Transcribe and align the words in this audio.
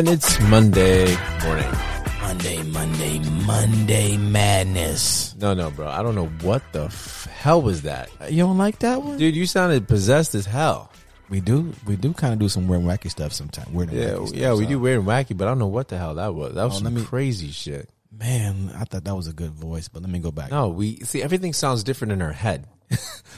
And 0.00 0.08
it's 0.08 0.40
Monday 0.40 1.14
morning. 1.44 1.70
Monday, 2.22 2.62
Monday, 2.62 3.18
Monday 3.44 4.16
madness. 4.16 5.34
No, 5.36 5.52
no, 5.52 5.70
bro. 5.70 5.88
I 5.88 6.02
don't 6.02 6.14
know 6.14 6.28
what 6.40 6.62
the 6.72 6.84
f- 6.84 7.26
hell 7.26 7.60
was 7.60 7.82
that. 7.82 8.08
You 8.30 8.44
don't 8.44 8.56
like 8.56 8.78
that 8.78 9.02
one? 9.02 9.18
Dude, 9.18 9.36
you 9.36 9.44
sounded 9.44 9.86
possessed 9.88 10.34
as 10.34 10.46
hell. 10.46 10.90
We 11.28 11.40
do, 11.42 11.74
we 11.86 11.96
do 11.96 12.14
kind 12.14 12.32
of 12.32 12.38
do 12.38 12.48
some 12.48 12.66
weird 12.66 12.80
and 12.80 12.90
wacky 12.90 13.10
stuff 13.10 13.34
sometimes. 13.34 13.68
Weird 13.68 13.90
and 13.90 13.98
Yeah, 13.98 14.04
wacky 14.14 14.28
stuff, 14.28 14.38
yeah, 14.40 14.54
we 14.54 14.64
so- 14.64 14.70
do 14.70 14.78
weird 14.78 15.00
and 15.00 15.06
wacky, 15.06 15.36
but 15.36 15.46
I 15.46 15.50
don't 15.50 15.58
know 15.58 15.66
what 15.66 15.88
the 15.88 15.98
hell 15.98 16.14
that 16.14 16.34
was. 16.34 16.54
That 16.54 16.64
was 16.64 16.76
Oh, 16.76 16.76
some 16.78 16.84
let 16.84 16.92
me- 16.94 17.04
crazy 17.04 17.50
shit. 17.50 17.90
Man, 18.10 18.72
I 18.74 18.84
thought 18.84 19.04
that 19.04 19.14
was 19.14 19.28
a 19.28 19.34
good 19.34 19.52
voice, 19.52 19.88
but 19.88 20.00
let 20.00 20.10
me 20.10 20.18
go 20.18 20.30
back. 20.30 20.50
No, 20.50 20.70
we 20.70 21.00
see 21.00 21.22
everything 21.22 21.52
sounds 21.52 21.84
different 21.84 22.12
in 22.12 22.22
our 22.22 22.32
head. 22.32 22.66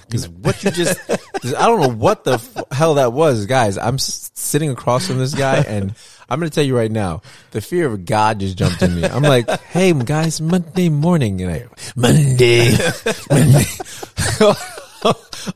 Because 0.09 0.29
what 0.29 0.63
you 0.63 0.71
just, 0.71 0.99
I 1.09 1.67
don't 1.67 1.81
know 1.81 1.89
what 1.89 2.25
the 2.25 2.35
f- 2.35 2.65
hell 2.71 2.95
that 2.97 3.15
was, 3.15 3.47
guys. 3.47 3.79
I'm 3.79 3.95
s- 3.95 4.31
sitting 4.35 4.69
across 4.69 5.07
from 5.07 5.17
this 5.17 5.33
guy, 5.35 5.63
and 5.67 5.95
I'm 6.29 6.39
going 6.39 6.51
to 6.51 6.55
tell 6.55 6.65
you 6.65 6.77
right 6.77 6.91
now, 6.91 7.23
the 7.53 7.63
fear 7.63 7.87
of 7.87 8.05
God 8.05 8.41
just 8.41 8.59
jumped 8.59 8.83
in 8.83 8.95
me. 8.95 9.05
I'm 9.05 9.23
like, 9.23 9.49
hey, 9.49 9.95
guys, 9.95 10.39
Monday 10.39 10.91
morning, 10.91 11.41
and 11.41 11.51
I, 11.51 11.67
Monday, 11.97 12.77
Monday. 13.31 13.65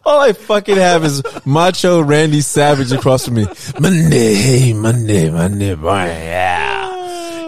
All 0.07 0.21
I 0.21 0.33
fucking 0.33 0.77
have 0.77 1.05
is 1.05 1.23
macho 1.45 2.01
Randy 2.01 2.41
Savage 2.41 2.93
across 2.93 3.27
from 3.27 3.35
me. 3.35 3.47
Monday, 3.79 4.35
hey, 4.35 4.73
Monday, 4.73 5.29
Monday, 5.31 5.75
morning, 5.75 6.09
yeah. 6.09 6.86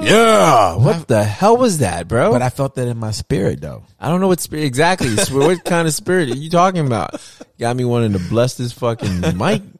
Yeah. 0.02 0.76
What 0.76 1.08
the 1.08 1.24
hell 1.24 1.56
was 1.56 1.78
that, 1.78 2.08
bro? 2.08 2.30
But 2.32 2.42
I 2.42 2.50
felt 2.50 2.74
that 2.76 2.88
in 2.88 2.98
my 2.98 3.10
spirit, 3.10 3.60
though. 3.60 3.84
I 3.98 4.08
don't 4.08 4.20
know 4.20 4.28
what 4.28 4.40
spirit 4.40 4.64
exactly. 4.64 5.14
What 5.16 5.64
kind 5.64 5.88
of 5.88 5.94
spirit 5.94 6.30
are 6.30 6.36
you 6.36 6.50
talking 6.50 6.86
about? 6.86 7.20
Got 7.58 7.76
me 7.76 7.84
wanting 7.84 8.12
to 8.12 8.18
bless 8.18 8.54
this 8.56 8.72
fucking 8.72 9.36
mic. 9.36 9.62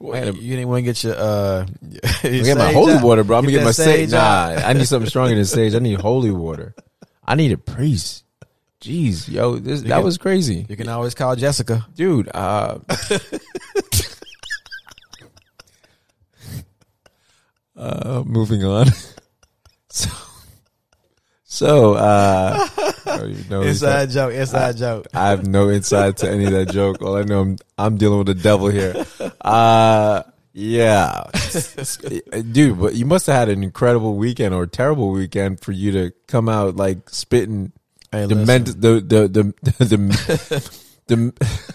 You 0.00 0.10
didn't 0.34 0.66
want 0.68 0.78
to 0.78 0.82
get 0.82 1.04
your 1.04 1.14
uh, 1.16 1.64
I 2.24 2.28
get 2.28 2.58
my 2.58 2.72
holy 2.72 2.96
water, 2.96 3.22
bro. 3.22 3.38
I'm 3.38 3.44
gonna 3.44 3.56
get 3.56 3.64
my 3.64 3.70
sage. 3.70 4.10
Nah, 4.10 4.60
I 4.64 4.72
need 4.72 4.88
something 4.88 5.08
stronger 5.08 5.36
than 5.36 5.44
sage. 5.44 5.76
I 5.76 5.78
need 5.78 6.00
holy 6.00 6.32
water. 6.32 6.74
I 7.24 7.36
need 7.36 7.52
a 7.52 7.56
priest. 7.56 8.24
Jeez, 8.80 9.28
yo, 9.30 9.58
this 9.58 9.82
that 9.82 9.88
can- 9.88 10.02
was 10.04 10.18
crazy, 10.18 10.66
You 10.68 10.74
can 10.76 10.88
always 10.88 11.14
call 11.14 11.36
Jessica. 11.36 11.86
dude. 11.94 12.28
Uh, 12.34 12.80
uh, 17.76 18.24
moving 18.26 18.64
on. 18.64 18.86
So, 19.94 20.10
so 21.44 21.94
uh, 21.94 22.66
I 23.06 23.16
don't 23.18 23.30
even 23.30 23.48
know 23.50 23.58
what 23.58 23.66
he's 23.66 23.82
Inside 23.82 24.10
joke. 24.10 24.32
Inside 24.32 24.76
joke. 24.78 25.06
I 25.12 25.28
have 25.28 25.46
no 25.46 25.70
insight 25.70 26.16
to 26.18 26.30
any 26.30 26.46
of 26.46 26.52
that 26.52 26.70
joke. 26.70 27.02
All 27.02 27.14
I 27.16 27.24
know, 27.24 27.40
I'm, 27.42 27.58
I'm 27.76 27.96
dealing 27.98 28.18
with 28.18 28.28
the 28.28 28.34
devil 28.34 28.68
here. 28.68 29.04
Uh, 29.42 30.22
yeah, 30.54 31.24
dude. 32.52 32.80
But 32.80 32.94
you 32.94 33.04
must 33.04 33.26
have 33.26 33.36
had 33.36 33.48
an 33.50 33.62
incredible 33.62 34.16
weekend 34.16 34.54
or 34.54 34.66
terrible 34.66 35.10
weekend 35.10 35.60
for 35.60 35.72
you 35.72 35.92
to 35.92 36.12
come 36.26 36.48
out 36.48 36.76
like 36.76 37.10
spitting 37.10 37.72
Hey, 38.10 38.26
the, 38.26 38.34
ment- 38.34 38.80
the, 38.80 39.00
the 39.00 39.28
the 39.28 39.42
the 39.78 40.52
the 41.06 41.72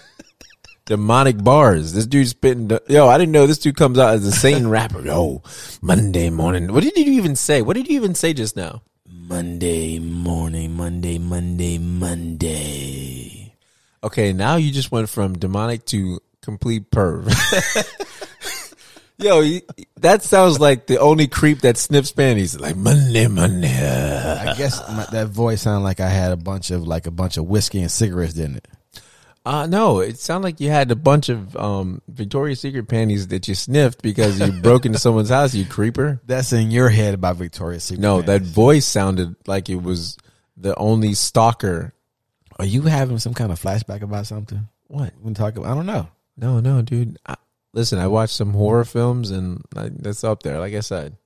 demonic 0.88 1.44
bars. 1.44 1.92
This 1.92 2.06
dude 2.06 2.26
spitting. 2.28 2.68
The, 2.68 2.82
yo, 2.88 3.06
I 3.08 3.18
didn't 3.18 3.32
know 3.32 3.46
this 3.46 3.58
dude 3.58 3.76
comes 3.76 3.98
out 3.98 4.14
as 4.14 4.24
a 4.26 4.32
Satan 4.32 4.68
rapper. 4.76 5.02
Yo, 5.04 5.42
Monday 5.82 6.30
morning. 6.30 6.72
What 6.72 6.82
did 6.82 6.96
you 6.96 7.12
even 7.12 7.36
say? 7.36 7.60
What 7.62 7.76
did 7.76 7.88
you 7.88 7.96
even 7.96 8.14
say 8.14 8.32
just 8.32 8.56
now? 8.56 8.82
Monday 9.06 9.98
morning, 9.98 10.72
Monday, 10.74 11.18
Monday, 11.18 11.76
Monday. 11.78 13.54
Okay, 14.02 14.32
now 14.32 14.56
you 14.56 14.72
just 14.72 14.90
went 14.90 15.10
from 15.10 15.38
demonic 15.38 15.84
to 15.86 16.20
complete 16.40 16.90
perv. 16.90 17.28
Yo, 19.18 19.40
you- 19.40 19.62
that 20.00 20.22
sounds 20.22 20.58
like 20.60 20.86
the 20.86 20.98
only 21.00 21.26
creep 21.26 21.60
that 21.60 21.76
sniffs 21.76 22.12
panties. 22.12 22.58
Like 22.58 22.76
Monday, 22.76 23.26
Monday. 23.26 23.68
I 23.76 24.54
guess 24.56 24.80
my, 24.88 25.04
that 25.10 25.26
voice 25.28 25.62
sounded 25.62 25.82
like 25.84 25.98
I 26.00 26.08
had 26.08 26.30
a 26.32 26.36
bunch 26.36 26.70
of 26.70 26.86
like 26.86 27.06
a 27.06 27.10
bunch 27.10 27.36
of 27.36 27.44
whiskey 27.44 27.80
and 27.82 27.90
cigarettes, 27.90 28.34
didn't 28.34 28.56
it? 28.58 28.68
Uh, 29.44 29.66
no, 29.66 30.00
it 30.00 30.18
sounded 30.18 30.46
like 30.46 30.60
you 30.60 30.68
had 30.68 30.90
a 30.90 30.96
bunch 30.96 31.28
of 31.28 31.56
um, 31.56 32.02
Victoria's 32.08 32.60
Secret 32.60 32.86
panties 32.88 33.28
that 33.28 33.48
you 33.48 33.54
sniffed 33.54 34.02
because 34.02 34.38
you 34.40 34.52
broke 34.62 34.84
into 34.84 34.98
someone's 34.98 35.30
house. 35.30 35.54
You 35.54 35.64
creeper. 35.64 36.20
That's 36.26 36.52
in 36.52 36.70
your 36.70 36.88
head 36.90 37.14
about 37.14 37.36
Victoria's 37.36 37.84
Secret. 37.84 38.02
No, 38.02 38.16
man. 38.18 38.26
that 38.26 38.42
voice 38.42 38.84
sounded 38.84 39.36
like 39.46 39.70
it 39.70 39.82
was 39.82 40.18
the 40.56 40.76
only 40.76 41.14
stalker. 41.14 41.94
Are 42.58 42.66
you 42.66 42.82
having 42.82 43.18
some 43.18 43.34
kind 43.34 43.52
of 43.52 43.60
flashback 43.60 44.02
about 44.02 44.26
something? 44.26 44.68
What? 44.88 45.14
We 45.22 45.32
talk 45.32 45.56
about. 45.56 45.70
I 45.70 45.74
don't 45.74 45.86
know. 45.86 46.08
No, 46.36 46.60
no, 46.60 46.82
dude. 46.82 47.18
I, 47.24 47.36
listen, 47.72 47.98
I 47.98 48.06
watched 48.08 48.34
some 48.34 48.52
horror 48.52 48.84
films, 48.84 49.30
and 49.30 49.62
I, 49.76 49.90
that's 49.92 50.24
up 50.24 50.42
there. 50.42 50.58
Like 50.58 50.74
I 50.74 50.80
said, 50.80 51.16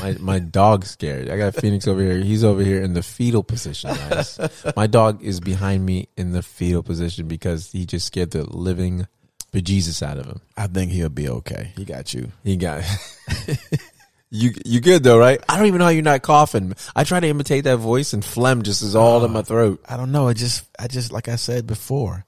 my 0.00 0.16
my 0.20 0.38
dog's 0.38 0.90
scared. 0.90 1.28
I 1.30 1.36
got 1.36 1.54
Phoenix 1.54 1.86
over 1.86 2.00
here. 2.00 2.18
He's 2.18 2.44
over 2.44 2.62
here 2.62 2.82
in 2.82 2.94
the 2.94 3.02
fetal 3.02 3.42
position, 3.42 3.94
guys. 3.94 4.38
my 4.76 4.86
dog 4.86 5.22
is 5.22 5.40
behind 5.40 5.84
me 5.84 6.08
in 6.16 6.32
the 6.32 6.42
fetal 6.42 6.82
position 6.82 7.28
because 7.28 7.72
he 7.72 7.86
just 7.86 8.06
scared 8.06 8.30
the 8.30 8.44
living 8.44 9.06
bejesus 9.52 10.02
out 10.02 10.18
of 10.18 10.26
him. 10.26 10.40
I 10.56 10.66
think 10.66 10.92
he'll 10.92 11.08
be 11.08 11.28
okay. 11.28 11.72
He 11.76 11.84
got 11.84 12.14
you. 12.14 12.32
He 12.42 12.56
got. 12.56 12.84
You 14.34 14.54
you 14.64 14.80
good 14.80 15.02
though, 15.02 15.18
right? 15.18 15.38
I 15.46 15.58
don't 15.58 15.66
even 15.66 15.78
know 15.78 15.84
how 15.84 15.90
you're 15.90 16.02
not 16.02 16.22
coughing. 16.22 16.74
I 16.96 17.04
try 17.04 17.20
to 17.20 17.26
imitate 17.26 17.64
that 17.64 17.76
voice, 17.76 18.14
and 18.14 18.24
phlegm 18.24 18.62
just 18.62 18.80
is 18.80 18.96
all 18.96 19.22
in 19.22 19.30
uh, 19.30 19.34
my 19.34 19.42
throat. 19.42 19.84
I 19.86 19.98
don't 19.98 20.10
know. 20.10 20.28
It 20.28 20.38
just, 20.38 20.64
I 20.78 20.88
just, 20.88 21.12
like 21.12 21.28
I 21.28 21.36
said 21.36 21.66
before, 21.66 22.24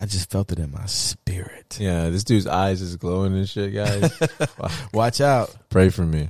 I 0.00 0.06
just 0.06 0.30
felt 0.30 0.52
it 0.52 0.58
in 0.58 0.70
my 0.70 0.86
spirit. 0.86 1.76
Yeah, 1.80 2.08
this 2.10 2.24
dude's 2.24 2.46
eyes 2.46 2.80
is 2.82 2.96
glowing 2.96 3.34
and 3.34 3.48
shit, 3.48 3.74
guys. 3.74 4.12
Watch 4.92 5.20
out. 5.20 5.54
Pray 5.70 5.88
for 5.88 6.02
me. 6.02 6.28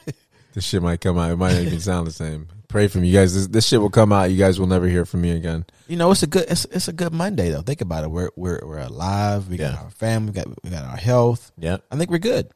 this 0.54 0.64
shit 0.64 0.82
might 0.82 1.00
come 1.00 1.18
out. 1.18 1.30
It 1.32 1.36
might 1.36 1.54
not 1.54 1.62
even 1.62 1.80
sound 1.80 2.06
the 2.06 2.12
same. 2.12 2.48
Pray 2.68 2.86
for 2.86 2.98
me, 2.98 3.08
you 3.08 3.18
guys. 3.18 3.34
This, 3.34 3.46
this 3.48 3.66
shit 3.66 3.80
will 3.80 3.90
come 3.90 4.12
out. 4.12 4.30
You 4.30 4.36
guys 4.36 4.60
will 4.60 4.66
never 4.68 4.86
hear 4.86 5.04
from 5.04 5.22
me 5.22 5.30
again. 5.32 5.64
You 5.88 5.96
know, 5.96 6.10
it's 6.12 6.22
a 6.22 6.26
good, 6.26 6.44
it's, 6.48 6.64
it's 6.66 6.86
a 6.86 6.92
good 6.92 7.12
Monday 7.12 7.50
though. 7.50 7.62
Think 7.62 7.80
about 7.80 8.04
it. 8.04 8.10
We're, 8.10 8.30
we're, 8.36 8.60
we're 8.62 8.78
alive. 8.78 9.48
We 9.48 9.56
got 9.56 9.72
Yeah. 9.72 9.82
our 9.82 9.90
family. 9.90 10.30
We 10.30 10.34
got, 10.34 10.64
we 10.64 10.70
got 10.70 10.84
our 10.84 10.96
health. 10.96 11.50
Yeah. 11.58 11.78
I 11.90 11.96
think 11.96 12.10
we're 12.10 12.18
good. 12.18 12.50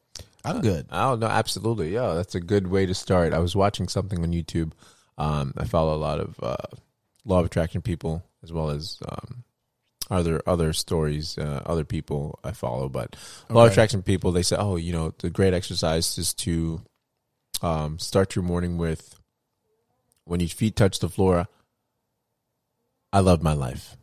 I'm 0.44 0.60
good. 0.60 0.86
I 0.90 1.02
don't 1.08 1.20
know. 1.20 1.28
Absolutely. 1.28 1.94
Yeah, 1.94 2.14
that's 2.14 2.34
a 2.34 2.40
good 2.40 2.66
way 2.66 2.84
to 2.86 2.94
start. 2.94 3.32
I 3.32 3.38
was 3.38 3.56
watching 3.56 3.88
something 3.88 4.22
on 4.22 4.32
YouTube. 4.32 4.72
Um, 5.16 5.54
I 5.56 5.64
follow 5.64 5.94
a 5.94 5.98
lot 5.98 6.20
of 6.20 6.36
uh, 6.42 6.56
law 7.24 7.40
of 7.40 7.46
attraction 7.46 7.80
people 7.80 8.22
as 8.42 8.52
well 8.52 8.70
as 8.70 8.98
um, 9.08 9.44
other 10.12 10.42
other 10.46 10.72
stories, 10.72 11.38
uh, 11.38 11.62
other 11.66 11.84
people 11.84 12.38
I 12.44 12.52
follow. 12.52 12.88
But 12.88 13.16
law 13.48 13.62
of 13.62 13.66
Okay. 13.66 13.72
attraction 13.72 14.02
people, 14.02 14.30
they 14.32 14.42
say, 14.42 14.56
oh, 14.56 14.76
you 14.76 14.92
know, 14.92 15.14
the 15.18 15.30
great 15.30 15.54
exercise 15.54 16.18
is 16.18 16.34
to 16.34 16.82
um, 17.62 17.98
start 17.98 18.34
your 18.36 18.44
morning 18.44 18.76
with 18.78 19.14
when 20.24 20.40
your 20.40 20.48
feet 20.48 20.76
touch 20.76 20.98
the 20.98 21.08
floor. 21.08 21.48
I 23.12 23.20
love 23.20 23.42
my 23.42 23.52
life. 23.52 23.96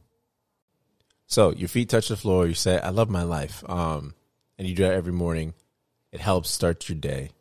So 1.28 1.52
your 1.52 1.70
feet 1.70 1.90
touch 1.90 2.08
the 2.10 2.18
floor. 2.18 2.48
You 2.48 2.54
say, 2.56 2.80
"I 2.80 2.90
love 2.90 3.10
my 3.10 3.24
life," 3.24 3.64
um, 3.70 4.14
and 4.58 4.68
you 4.68 4.76
do 4.76 4.84
that 4.84 4.94
every 4.94 5.14
morning. 5.14 5.54
It 6.12 6.20
helps 6.22 6.50
start 6.50 6.90
your 6.90 6.98
day. 6.98 7.32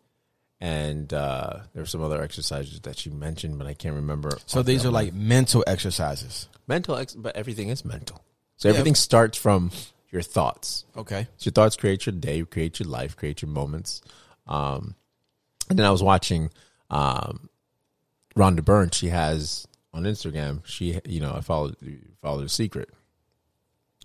And 0.61 1.13
uh, 1.15 1.61
there 1.73 1.83
were 1.83 1.87
some 1.87 2.03
other 2.03 2.21
exercises 2.21 2.81
that 2.81 3.07
you 3.07 3.13
mentioned, 3.13 3.59
but 3.59 3.67
I 3.69 3.75
can't 3.75 3.95
remember. 3.95 4.37
So 4.47 4.63
these 4.63 4.85
are 4.85 4.91
like 4.91 5.15
mental 5.15 5.63
exercises. 5.67 6.49
mental, 6.67 6.97
ex- 6.97 7.15
but 7.15 7.37
everything 7.37 7.69
is 7.69 7.85
mental. 7.85 8.21
So 8.59 8.69
Yeah. 8.69 8.75
everything 8.75 8.95
starts 8.95 9.39
from 9.39 9.71
your 10.11 10.21
thoughts. 10.23 10.85
Okay. 10.97 11.27
So 11.39 11.47
your 11.49 11.53
thoughts 11.53 11.77
create 11.77 12.05
your 12.07 12.13
day, 12.15 12.43
create 12.45 12.79
your 12.81 12.89
life, 12.89 13.17
create 13.17 13.41
your 13.43 13.51
moments. 13.51 14.03
Um, 14.47 14.95
and 15.71 15.79
then 15.79 15.87
I 15.87 15.91
was 15.91 16.03
watching 16.03 16.51
um, 16.91 17.49
Rhonda 18.37 18.65
Byrne. 18.65 18.91
She 18.91 19.09
has 19.09 19.67
on 19.93 20.05
Instagram. 20.05 20.65
She, 20.67 21.01
you 21.07 21.21
know, 21.21 21.33
I 21.35 21.41
followed 21.41 21.77
follow 22.23 22.43
the 22.43 22.49
secret. 22.49 22.91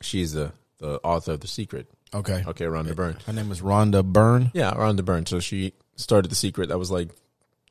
She's 0.01 0.33
the 0.33 0.51
the 0.79 0.99
author 1.03 1.33
of 1.33 1.39
the 1.39 1.47
secret. 1.47 1.87
Okay. 2.13 2.43
Okay, 2.45 2.65
Rhonda 2.65 2.95
Byrne. 2.95 3.17
Her 3.25 3.33
name 3.33 3.51
is 3.51 3.61
Rhonda 3.61 4.03
Byrne. 4.03 4.51
Yeah, 4.53 4.73
Rhonda 4.73 5.03
Byrne. 5.05 5.25
So 5.25 5.39
she 5.39 5.73
started 5.95 6.29
the 6.29 6.35
secret. 6.35 6.69
That 6.69 6.77
was 6.77 6.91
like 6.91 7.09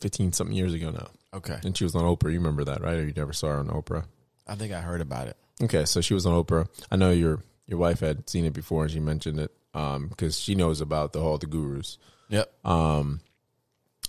fifteen 0.00 0.32
something 0.32 0.56
years 0.56 0.72
ago 0.74 0.90
now, 0.90 1.08
Okay. 1.34 1.58
and 1.64 1.76
she 1.76 1.84
was 1.84 1.94
on 1.94 2.02
Oprah. 2.04 2.32
You 2.32 2.38
remember 2.38 2.64
that, 2.64 2.80
right? 2.80 2.96
Or 2.96 3.04
you 3.06 3.12
never 3.14 3.32
saw 3.32 3.48
her 3.48 3.58
on 3.58 3.68
Oprah? 3.68 4.04
I 4.48 4.54
think 4.56 4.72
I 4.72 4.80
heard 4.80 5.00
about 5.00 5.28
it. 5.28 5.36
Okay, 5.62 5.84
so 5.84 6.00
she 6.00 6.14
was 6.14 6.26
on 6.26 6.42
Oprah. 6.42 6.68
I 6.90 6.96
know 6.96 7.10
your 7.10 7.42
your 7.66 7.78
wife 7.78 8.00
had 8.00 8.28
seen 8.28 8.44
it 8.44 8.52
before, 8.52 8.82
and 8.82 8.92
she 8.92 9.00
mentioned 9.00 9.38
it 9.38 9.52
because 9.72 10.38
she 10.38 10.54
knows 10.54 10.80
about 10.80 11.12
the 11.12 11.20
whole 11.20 11.38
the 11.38 11.46
gurus. 11.46 11.98
Yep. 12.28 12.52
Um, 12.64 13.20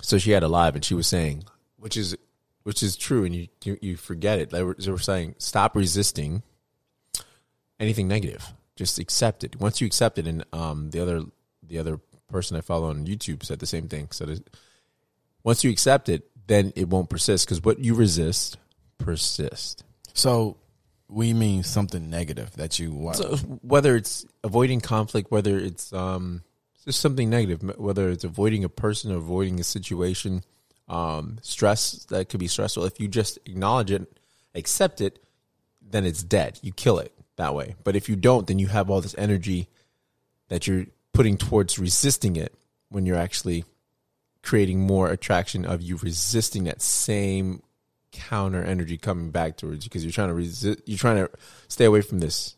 so 0.01 0.17
she 0.17 0.31
had 0.31 0.43
a 0.43 0.47
live, 0.47 0.75
and 0.75 0.83
she 0.83 0.95
was 0.95 1.07
saying, 1.07 1.43
which 1.77 1.95
is 1.95 2.17
which 2.63 2.81
is 2.81 2.95
true, 2.95 3.23
and 3.23 3.35
you 3.35 3.47
you, 3.63 3.77
you 3.81 3.97
forget 3.97 4.39
it. 4.39 4.49
They 4.49 4.63
were, 4.63 4.75
they 4.77 4.91
were 4.91 4.97
saying, 4.97 5.35
stop 5.37 5.75
resisting 5.75 6.43
anything 7.79 8.07
negative. 8.07 8.53
Just 8.75 8.97
accept 8.97 9.43
it. 9.43 9.59
Once 9.59 9.79
you 9.79 9.85
accept 9.87 10.17
it, 10.17 10.27
and 10.27 10.43
um, 10.51 10.89
the 10.89 10.99
other 10.99 11.23
the 11.61 11.77
other 11.77 11.99
person 12.29 12.57
I 12.57 12.61
follow 12.61 12.89
on 12.89 13.05
YouTube 13.05 13.43
said 13.43 13.59
the 13.59 13.67
same 13.67 13.87
thing. 13.87 14.07
So 14.11 14.25
that 14.25 14.49
once 15.43 15.63
you 15.63 15.69
accept 15.69 16.09
it, 16.09 16.29
then 16.47 16.73
it 16.75 16.89
won't 16.89 17.09
persist 17.09 17.45
because 17.45 17.61
what 17.61 17.79
you 17.79 17.93
resist 17.93 18.57
persist. 18.97 19.83
So 20.13 20.57
we 21.13 21.33
mean 21.33 21.63
something 21.63 22.09
negative 22.09 22.51
that 22.55 22.79
you 22.79 22.91
want. 22.91 23.17
So 23.17 23.37
whether 23.61 23.95
it's 23.95 24.25
avoiding 24.43 24.81
conflict, 24.81 25.31
whether 25.31 25.57
it's 25.57 25.93
um, 25.93 26.41
just 26.85 26.99
something 26.99 27.29
negative, 27.29 27.61
whether 27.77 28.09
it's 28.09 28.23
avoiding 28.23 28.63
a 28.63 28.69
person 28.69 29.11
or 29.11 29.17
avoiding 29.17 29.59
a 29.59 29.63
situation, 29.63 30.43
um, 30.87 31.37
stress 31.41 32.05
that 32.05 32.29
could 32.29 32.39
be 32.39 32.47
stressful. 32.47 32.85
If 32.85 32.99
you 32.99 33.07
just 33.07 33.37
acknowledge 33.45 33.91
it, 33.91 34.11
accept 34.55 35.01
it, 35.01 35.23
then 35.81 36.05
it's 36.05 36.23
dead. 36.23 36.59
You 36.61 36.73
kill 36.73 36.99
it 36.99 37.13
that 37.37 37.53
way. 37.53 37.75
But 37.83 37.95
if 37.95 38.09
you 38.09 38.15
don't, 38.15 38.47
then 38.47 38.59
you 38.59 38.67
have 38.67 38.89
all 38.89 39.01
this 39.01 39.15
energy 39.17 39.69
that 40.49 40.67
you're 40.67 40.87
putting 41.13 41.37
towards 41.37 41.77
resisting 41.77 42.35
it 42.35 42.53
when 42.89 43.05
you're 43.05 43.17
actually 43.17 43.65
creating 44.41 44.79
more 44.79 45.09
attraction 45.09 45.65
of 45.65 45.81
you 45.81 45.95
resisting 45.97 46.65
that 46.65 46.81
same 46.81 47.61
counter 48.13 48.63
energy 48.63 48.97
coming 48.97 49.31
back 49.31 49.57
towards 49.57 49.83
you 49.83 49.89
because 49.89 50.05
you're 50.05 50.13
trying 50.13 50.29
to 50.29 50.33
resist 50.33 50.79
you're 50.85 50.97
trying 50.97 51.17
to 51.17 51.29
stay 51.67 51.85
away 51.85 52.01
from 52.01 52.19
this 52.19 52.55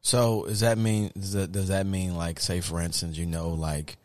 So 0.00 0.44
does 0.46 0.60
that 0.60 0.78
mean 0.78 1.10
does 1.14 1.32
that, 1.32 1.52
does 1.52 1.68
that 1.68 1.84
mean 1.86 2.16
like 2.16 2.40
say 2.40 2.60
for 2.60 2.80
instance 2.80 3.18
you 3.18 3.26
know 3.26 3.50
like 3.50 3.98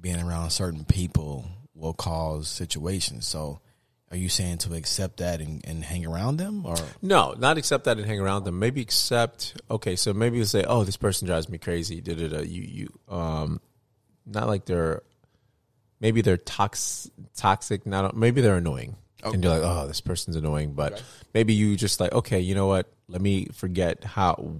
being 0.00 0.20
around 0.20 0.50
certain 0.50 0.84
people 0.84 1.44
will 1.74 1.94
cause 1.94 2.48
situations. 2.48 3.26
So 3.26 3.60
are 4.10 4.16
you 4.16 4.28
saying 4.28 4.58
to 4.58 4.74
accept 4.74 5.18
that 5.18 5.40
and, 5.40 5.60
and 5.66 5.84
hang 5.84 6.06
around 6.06 6.38
them 6.38 6.64
or 6.64 6.76
No, 7.02 7.34
not 7.38 7.58
accept 7.58 7.84
that 7.84 7.98
and 7.98 8.06
hang 8.06 8.20
around 8.20 8.44
them. 8.44 8.58
Maybe 8.58 8.80
accept. 8.80 9.60
Okay, 9.70 9.96
so 9.96 10.14
maybe 10.14 10.38
you 10.38 10.44
say, 10.44 10.64
"Oh, 10.66 10.84
this 10.84 10.96
person 10.96 11.26
drives 11.26 11.48
me 11.48 11.58
crazy." 11.58 12.00
Da 12.00 12.14
da 12.14 12.28
da. 12.28 12.40
You 12.40 12.62
you 12.62 13.14
um, 13.14 13.60
not 14.26 14.46
like 14.46 14.64
they're 14.64 15.02
maybe 16.00 16.22
they're 16.22 16.38
tox 16.38 17.10
toxic. 17.36 17.86
Not 17.86 18.16
maybe 18.16 18.40
they're 18.40 18.56
annoying, 18.56 18.96
Oh. 19.24 19.32
and 19.32 19.42
you're 19.42 19.52
like, 19.52 19.62
"Oh, 19.62 19.86
this 19.86 20.00
person's 20.00 20.36
annoying." 20.36 20.74
But 20.74 21.02
maybe 21.34 21.52
you 21.54 21.76
just 21.76 21.98
like, 22.00 22.12
okay, 22.12 22.40
you 22.40 22.54
know 22.54 22.66
what? 22.66 22.86
Let 23.08 23.20
me 23.20 23.46
forget 23.54 24.04
how 24.04 24.54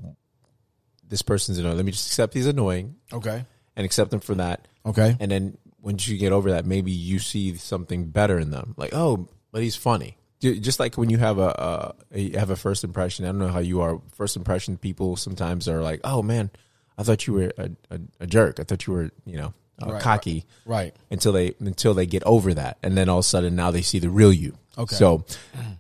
this 1.09 1.23
person's 1.23 1.59
annoying. 1.59 1.77
Let 1.77 1.85
me 1.85 1.93
just 1.93 2.07
accept 2.09 2.35
he's 2.35 2.47
annoying 2.47 2.97
Okay. 3.13 3.45
and 3.77 3.85
accept 3.87 4.11
them 4.11 4.21
for 4.21 4.35
that. 4.37 4.67
Okay. 4.85 5.17
And 5.21 5.31
then 5.31 5.59
once 5.81 6.07
you 6.09 6.19
get 6.19 6.33
over 6.33 6.51
that, 6.53 6.67
maybe 6.67 6.91
you 6.93 7.19
see 7.19 7.57
something 7.57 8.07
better 8.07 8.39
in 8.39 8.51
them. 8.51 8.75
Like, 8.77 8.95
oh, 8.95 9.29
but 9.53 9.63
he's 9.63 9.77
funny. 9.77 10.17
Ju- 10.41 10.59
Just 10.61 10.79
like 10.81 10.97
when 10.97 11.11
you 11.11 11.19
have 11.19 11.39
a, 11.39 11.95
a 12.13 12.19
you 12.21 12.39
have 12.39 12.51
a 12.51 12.57
first 12.57 12.85
impression. 12.85 13.25
I 13.25 13.29
don't 13.29 13.39
know 13.39 13.49
how 13.49 13.59
you 13.61 13.81
are. 13.81 14.01
First 14.15 14.37
impression 14.37 14.77
people 14.77 15.17
sometimes 15.17 15.69
are 15.69 15.83
like, 15.83 16.01
oh 16.05 16.23
man, 16.23 16.51
I 16.97 17.03
thought 17.03 17.27
you 17.27 17.33
were 17.35 17.53
a, 17.59 17.71
a, 17.91 18.01
a 18.21 18.27
jerk. 18.27 18.61
I 18.61 18.65
thought 18.65 18.87
you 18.87 18.93
were 18.93 19.11
you 19.25 19.37
know 19.37 19.55
uh, 19.83 19.93
Right, 19.93 20.03
cocky. 20.03 20.45
Right. 20.65 20.95
Until 21.11 21.33
they 21.33 21.55
until 21.61 21.95
they 21.95 22.07
get 22.07 22.23
over 22.25 22.55
that, 22.55 22.79
and 22.83 22.97
then 22.97 23.09
all 23.09 23.19
of 23.19 23.25
a 23.25 23.29
sudden 23.29 23.57
now 23.57 23.71
they 23.71 23.83
see 23.83 23.99
the 23.99 24.11
real 24.11 24.33
you. 24.33 24.57
Okay. 24.77 24.95
So, 24.95 25.25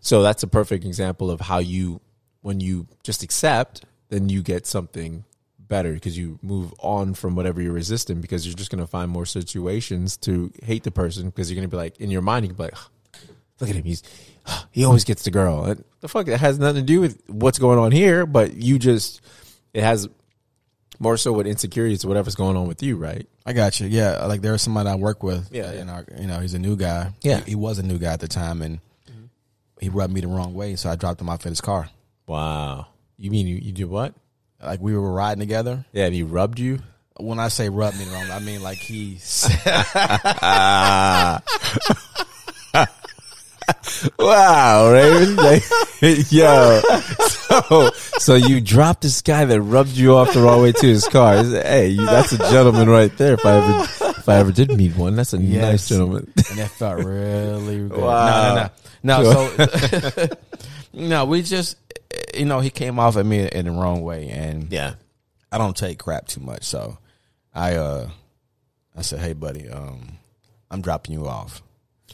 so 0.00 0.22
that's 0.22 0.42
a 0.42 0.48
perfect 0.48 0.84
example 0.84 1.30
of 1.30 1.40
how 1.40 1.58
you 1.58 2.00
when 2.40 2.60
you 2.60 2.86
just 3.02 3.22
accept, 3.22 3.84
then 4.08 4.28
you 4.28 4.42
get 4.42 4.66
something 4.66 5.24
better 5.68 5.92
because 5.92 6.16
you 6.16 6.38
move 6.42 6.72
on 6.78 7.14
from 7.14 7.36
whatever 7.36 7.60
you're 7.60 7.72
resisting 7.72 8.20
because 8.20 8.46
you're 8.46 8.56
just 8.56 8.70
going 8.70 8.82
to 8.82 8.86
find 8.86 9.10
more 9.10 9.26
situations 9.26 10.16
to 10.16 10.50
hate 10.62 10.82
the 10.82 10.90
person 10.90 11.26
because 11.26 11.50
you're 11.50 11.56
going 11.56 11.68
to 11.68 11.70
be 11.70 11.76
like 11.76 12.00
in 12.00 12.10
your 12.10 12.22
mind 12.22 12.44
you 12.44 12.48
can 12.48 12.56
be 12.56 12.62
like 12.62 12.74
look 13.60 13.68
at 13.68 13.76
him 13.76 13.84
he's 13.84 14.02
he 14.70 14.84
always 14.84 15.04
gets 15.04 15.24
the 15.24 15.30
girl 15.30 15.64
and 15.64 15.84
the 16.00 16.08
fuck 16.08 16.24
that 16.24 16.38
has 16.38 16.58
nothing 16.58 16.82
to 16.82 16.86
do 16.86 17.00
with 17.00 17.22
what's 17.26 17.58
going 17.58 17.78
on 17.78 17.92
here 17.92 18.24
but 18.24 18.54
you 18.54 18.78
just 18.78 19.20
it 19.74 19.82
has 19.82 20.08
more 20.98 21.16
so 21.16 21.32
with 21.32 21.46
insecurities 21.46 22.04
whatever's 22.04 22.34
going 22.34 22.56
on 22.56 22.66
with 22.68 22.82
you 22.82 22.96
right 22.96 23.26
I 23.46 23.54
got 23.54 23.80
you. 23.80 23.86
Yeah, 23.86 24.26
like 24.26 24.42
there 24.42 24.52
was 24.52 24.60
somebody 24.60 24.90
I 24.90 24.96
work 24.96 25.22
with. 25.22 25.48
Yeah, 25.50 25.70
and 25.70 25.88
our, 25.88 26.04
you 26.20 26.26
know, 26.26 26.38
he's 26.40 26.52
a 26.52 26.58
new 26.58 26.76
guy. 26.76 27.12
Yeah. 27.22 27.38
he, 27.40 27.52
he 27.52 27.56
was 27.56 27.78
a 27.78 27.82
new 27.82 27.96
guy 27.98 28.12
at 28.12 28.20
the 28.20 28.28
time, 28.28 28.60
and 28.60 28.80
he 29.80 29.88
rubbed 29.88 30.12
me 30.12 30.20
the 30.20 30.28
wrong 30.28 30.52
way, 30.52 30.76
so 30.76 30.90
I 30.90 30.96
dropped 30.96 31.18
him 31.20 31.30
off 31.30 31.46
in 31.46 31.52
his 31.52 31.62
car. 31.62 31.88
wow 32.26 32.86
you 33.16 33.30
mean 33.30 33.46
you, 33.46 33.56
you 33.56 33.72
did 33.72 33.86
what 33.86 34.12
Like 34.62 34.80
we 34.80 34.94
were 34.94 35.10
riding 35.10 35.40
together. 35.40 35.86
yeah 35.92 36.04
and 36.06 36.14
he 36.14 36.22
rubbed 36.24 36.58
you 36.58 36.80
When 37.18 37.38
I 37.40 37.48
say 37.48 37.68
rubbed 37.70 37.98
me 37.98 38.04
the 38.04 38.10
wrong, 38.12 38.30
I 38.30 38.38
mean 38.40 38.62
like 38.62 38.76
he. 38.78 39.18
Wow, 44.18 44.90
Raven. 44.92 45.36
Like, 46.00 46.30
yo. 46.30 46.80
So, 47.18 47.90
so 48.18 48.34
you 48.36 48.60
dropped 48.60 49.02
this 49.02 49.20
guy 49.22 49.44
that 49.44 49.60
rubbed 49.60 49.90
you 49.96 50.14
off 50.16 50.32
the 50.32 50.40
wrong 50.42 50.62
way 50.62 50.70
to 50.72 50.86
his 50.86 51.08
car. 51.08 51.42
Hey, 51.42 51.88
you, 51.88 52.04
that's 52.06 52.30
a 52.32 52.38
gentleman 52.38 52.88
right 52.88 53.14
there. 53.18 53.34
If 53.34 53.44
I 53.44 53.56
ever, 53.56 53.82
if 54.10 54.28
I 54.28 54.36
ever 54.36 54.52
did 54.52 54.70
meet 54.76 54.96
one, 54.96 55.16
that's 55.16 55.32
a 55.32 55.38
Yes. 55.38 55.62
nice 55.62 55.88
gentleman. 55.88 56.32
and 56.50 56.58
that 56.58 56.70
felt 56.70 57.02
really 57.04 57.78
good. 57.88 57.98
Wow. 57.98 58.70
No, 59.02 59.18
no, 59.18 59.22
no. 59.22 59.22
No, 59.22 59.32
so 59.32 60.28
no, 60.92 61.24
we 61.24 61.42
just 61.42 61.76
you 62.34 62.44
know 62.44 62.60
he 62.60 62.70
came 62.70 62.98
off 62.98 63.16
at 63.16 63.26
me 63.26 63.48
in 63.48 63.64
the 63.64 63.70
wrong 63.72 64.02
way, 64.02 64.28
and 64.28 64.70
Yeah. 64.72 64.94
I 65.50 65.58
don't 65.58 65.76
take 65.76 65.98
crap 65.98 66.26
too 66.28 66.40
much, 66.42 66.62
so 66.64 66.98
I 67.54 67.74
uh 67.76 68.08
I 68.96 69.02
said, 69.02 69.18
hey 69.20 69.32
buddy, 69.32 69.68
um, 69.68 70.18
I'm 70.70 70.80
dropping 70.82 71.14
you 71.14 71.26
off. 71.26 71.62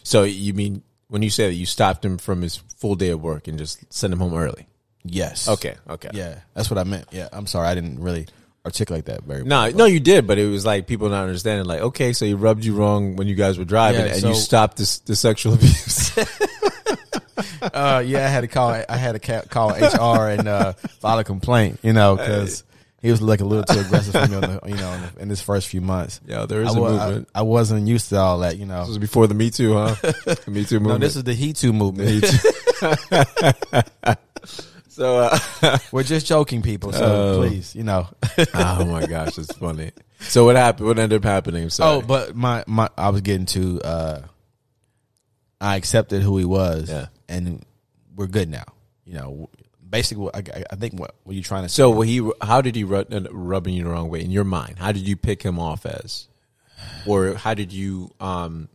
So 0.05 0.23
you 0.23 0.55
mean 0.55 0.83
when 1.09 1.23
you 1.23 1.31
say 1.31 1.47
that 1.47 1.55
you 1.55 1.67
stopped 1.67 2.05
him 2.05 2.19
from 2.19 2.43
his 2.43 2.57
full 2.57 2.95
day 2.95 3.11
of 3.11 3.23
work 3.23 3.49
and 3.49 3.59
just 3.59 3.93
sent 3.93 4.13
him 4.13 4.21
home 4.21 4.35
early? 4.35 4.67
Yes. 5.05 5.49
Okay. 5.49 5.77
Okay. 5.89 6.11
Yeah, 6.13 6.41
that's 6.55 6.71
what 6.71 6.79
I 6.79 6.85
meant. 6.85 7.07
Yeah, 7.13 7.29
I'm 7.33 7.47
sorry, 7.47 7.69
I 7.69 7.75
didn't 7.75 8.01
really 8.01 8.27
articulate 8.65 9.07
that 9.07 9.23
very. 9.25 9.45
No, 9.45 9.63
well. 9.63 9.73
no, 9.73 9.85
you 9.85 10.01
did, 10.01 10.27
but 10.27 10.39
it 10.39 10.47
was 10.47 10.65
like 10.65 10.87
people 10.87 11.09
not 11.09 11.23
understanding. 11.23 11.67
Like, 11.67 11.81
okay, 11.81 12.13
so 12.13 12.25
he 12.25 12.35
rubbed 12.35 12.65
you 12.65 12.75
wrong 12.75 13.17
when 13.17 13.27
you 13.27 13.35
guys 13.35 13.59
were 13.59 13.65
driving, 13.65 14.07
Yeah, 14.07 14.15
and 14.15 14.23
you 14.23 14.35
stopped 14.35 14.79
this 14.79 14.99
the 15.01 15.17
sexual 15.17 15.55
abuse. 15.55 16.17
uh, 17.63 18.03
yeah, 18.05 18.25
I 18.25 18.29
had 18.29 18.41
to 18.43 18.49
call. 18.49 18.71
I 18.71 18.97
had 18.97 19.21
to 19.21 19.43
call 19.49 19.71
HR 19.71 20.29
and 20.29 20.49
uh, 20.49 20.73
file 21.01 21.19
a 21.19 21.25
complaint. 21.25 21.81
You 21.83 21.93
know, 21.93 22.17
because 22.17 22.65
he 23.05 23.11
was 23.11 23.21
like 23.21 23.41
a 23.41 23.45
little 23.45 23.65
too 23.65 23.81
aggressive 23.81 24.13
for 24.15 24.27
me 24.29 24.37
on 24.37 24.41
the, 24.41 24.61
you 24.67 24.77
know, 24.77 24.99
in, 25.21 25.29
his 25.29 25.43
first 25.43 25.69
few 25.69 25.83
months. 25.83 26.23
yeah, 26.27 26.47
there 26.47 26.63
is 26.63 26.69
I, 26.69 26.73
a 26.73 26.75
movement. 26.81 27.29
I, 27.35 27.41
I 27.41 27.43
wasn't 27.43 27.87
used 27.87 28.09
to 28.09 28.17
all 28.17 28.39
that. 28.39 28.57
You 28.57 28.65
know, 28.65 28.79
this 28.81 28.89
was 28.89 28.99
before 28.99 29.27
the 29.27 29.35
Me 29.35 29.51
Too, 29.51 29.75
huh? 29.75 29.95
The 30.25 30.51
Me 30.51 30.65
Too 30.65 30.77
no, 30.77 30.81
movement. 30.85 31.01
this 31.03 31.17
is 31.17 31.25
the 31.25 31.35
He 31.35 31.53
Too 31.53 31.75
movement. 31.75 32.25
so, 34.89 35.17
uh, 35.63 35.79
We're 35.93 36.03
just 36.03 36.27
joking, 36.27 36.63
people. 36.63 36.93
So 36.93 37.05
Oh. 37.05 37.39
please, 37.47 37.75
you 37.77 37.85
know. 37.85 38.09
oh 38.55 38.85
my 38.87 39.07
gosh, 39.07 39.39
it's 39.39 39.55
funny. 39.57 39.93
So 40.21 40.45
what 40.47 40.57
happened? 40.57 40.87
What 40.89 40.99
ended 40.99 41.19
up 41.21 41.25
happening? 41.25 41.69
So, 41.71 41.85
oh, 41.85 42.03
but 42.03 42.35
my 42.35 42.65
my, 42.67 42.89
I 42.97 43.11
was 43.11 43.21
getting 43.21 43.47
to. 43.47 43.81
uh 43.83 44.21
I 45.61 45.77
accepted 45.77 46.23
who 46.23 46.37
he 46.39 46.45
was, 46.45 46.91
Yeah. 46.91 47.07
and 47.29 47.65
we're 48.17 48.27
good 48.27 48.49
now. 48.51 48.65
You 49.05 49.15
know, 49.15 49.51
basically, 49.95 50.25
what 50.25 50.37
I, 50.37 50.65
I 50.71 50.77
think 50.77 50.99
what 50.99 51.15
what 51.23 51.37
you 51.37 51.43
trying 51.43 51.63
to 51.63 51.69
say. 51.69 51.77
so 51.77 52.01
he? 52.01 52.29
How 52.41 52.61
did 52.61 52.75
he 52.75 52.85
rub, 52.85 53.07
rubbing 53.31 53.75
you 53.75 53.85
the 53.85 53.91
wrong 53.91 54.09
way 54.09 54.23
in 54.23 54.31
your 54.31 54.45
mind? 54.45 54.79
How 54.79 54.91
did 54.93 55.07
you 55.07 55.17
pick 55.17 55.43
him 55.43 55.59
off 55.59 55.87
as, 55.87 56.27
or 57.07 57.35
how 57.35 57.55
did 57.55 57.73
you? 57.73 58.11
Um, 58.21 58.69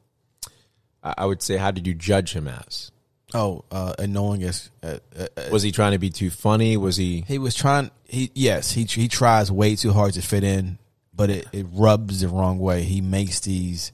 I 1.04 1.26
would 1.26 1.42
say, 1.42 1.58
how 1.58 1.72
did 1.72 1.88
you 1.88 1.94
judge 1.94 2.34
him 2.34 2.48
as? 2.48 2.92
Oh, 3.34 3.64
uh, 3.72 3.94
annoying 4.00 4.44
as 4.44 4.70
uh, 4.82 4.98
uh, 5.18 5.28
uh, 5.38 5.44
Was 5.52 5.62
he 5.62 5.72
trying 5.72 5.92
to 5.92 6.00
be 6.00 6.10
too 6.10 6.30
funny? 6.30 6.78
Was 6.78 6.98
he? 6.98 7.24
he 7.28 7.38
was 7.38 7.54
trying. 7.54 7.92
He 8.08 8.32
yes, 8.34 8.72
he 8.72 8.86
he 8.86 9.08
tries 9.08 9.52
way 9.52 9.76
too 9.76 9.94
hard 9.94 10.14
to 10.14 10.22
fit 10.22 10.44
in, 10.44 10.80
but 11.14 11.30
it, 11.30 11.48
it 11.52 11.66
rubs 11.72 12.22
the 12.22 12.30
wrong 12.30 12.60
way. 12.60 12.84
He 12.84 13.02
makes 13.02 13.42
these. 13.42 13.92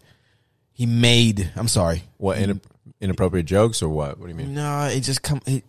He 0.74 0.86
made. 0.86 1.52
I'm 1.56 1.68
sorry. 1.68 2.04
What 2.18 2.38
in, 2.38 2.62
inappropriate 3.02 3.46
jokes 3.46 3.82
or 3.82 3.90
what? 3.90 4.20
What 4.20 4.26
do 4.26 4.30
you 4.30 4.36
mean? 4.36 4.54
No, 4.54 4.84
it 4.84 5.02
just 5.02 5.22
come. 5.22 5.42
He, 5.46 5.64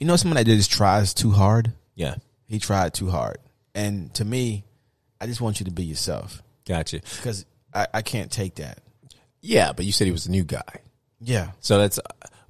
you 0.00 0.06
know, 0.06 0.16
someone 0.16 0.36
that 0.36 0.46
just 0.46 0.72
tries 0.72 1.14
too 1.14 1.30
hard. 1.30 1.72
Yeah, 1.94 2.16
He 2.46 2.58
tried 2.58 2.94
too 2.94 3.10
hard, 3.10 3.38
and 3.74 4.12
to 4.14 4.24
me, 4.24 4.64
I 5.20 5.26
just 5.26 5.40
want 5.40 5.60
you 5.60 5.66
to 5.66 5.70
be 5.72 5.84
yourself 5.84 6.42
gotcha. 6.66 7.00
because 7.16 7.44
I, 7.74 7.86
I 7.94 8.02
can't 8.02 8.32
take 8.32 8.56
that. 8.56 8.78
Yeah, 9.42 9.72
but 9.72 9.84
you 9.84 9.92
said 9.92 10.06
he 10.06 10.12
was 10.12 10.26
a 10.26 10.30
new 10.30 10.44
guy. 10.44 10.80
Yeah, 11.20 11.50
So 11.60 11.78
that's 11.78 12.00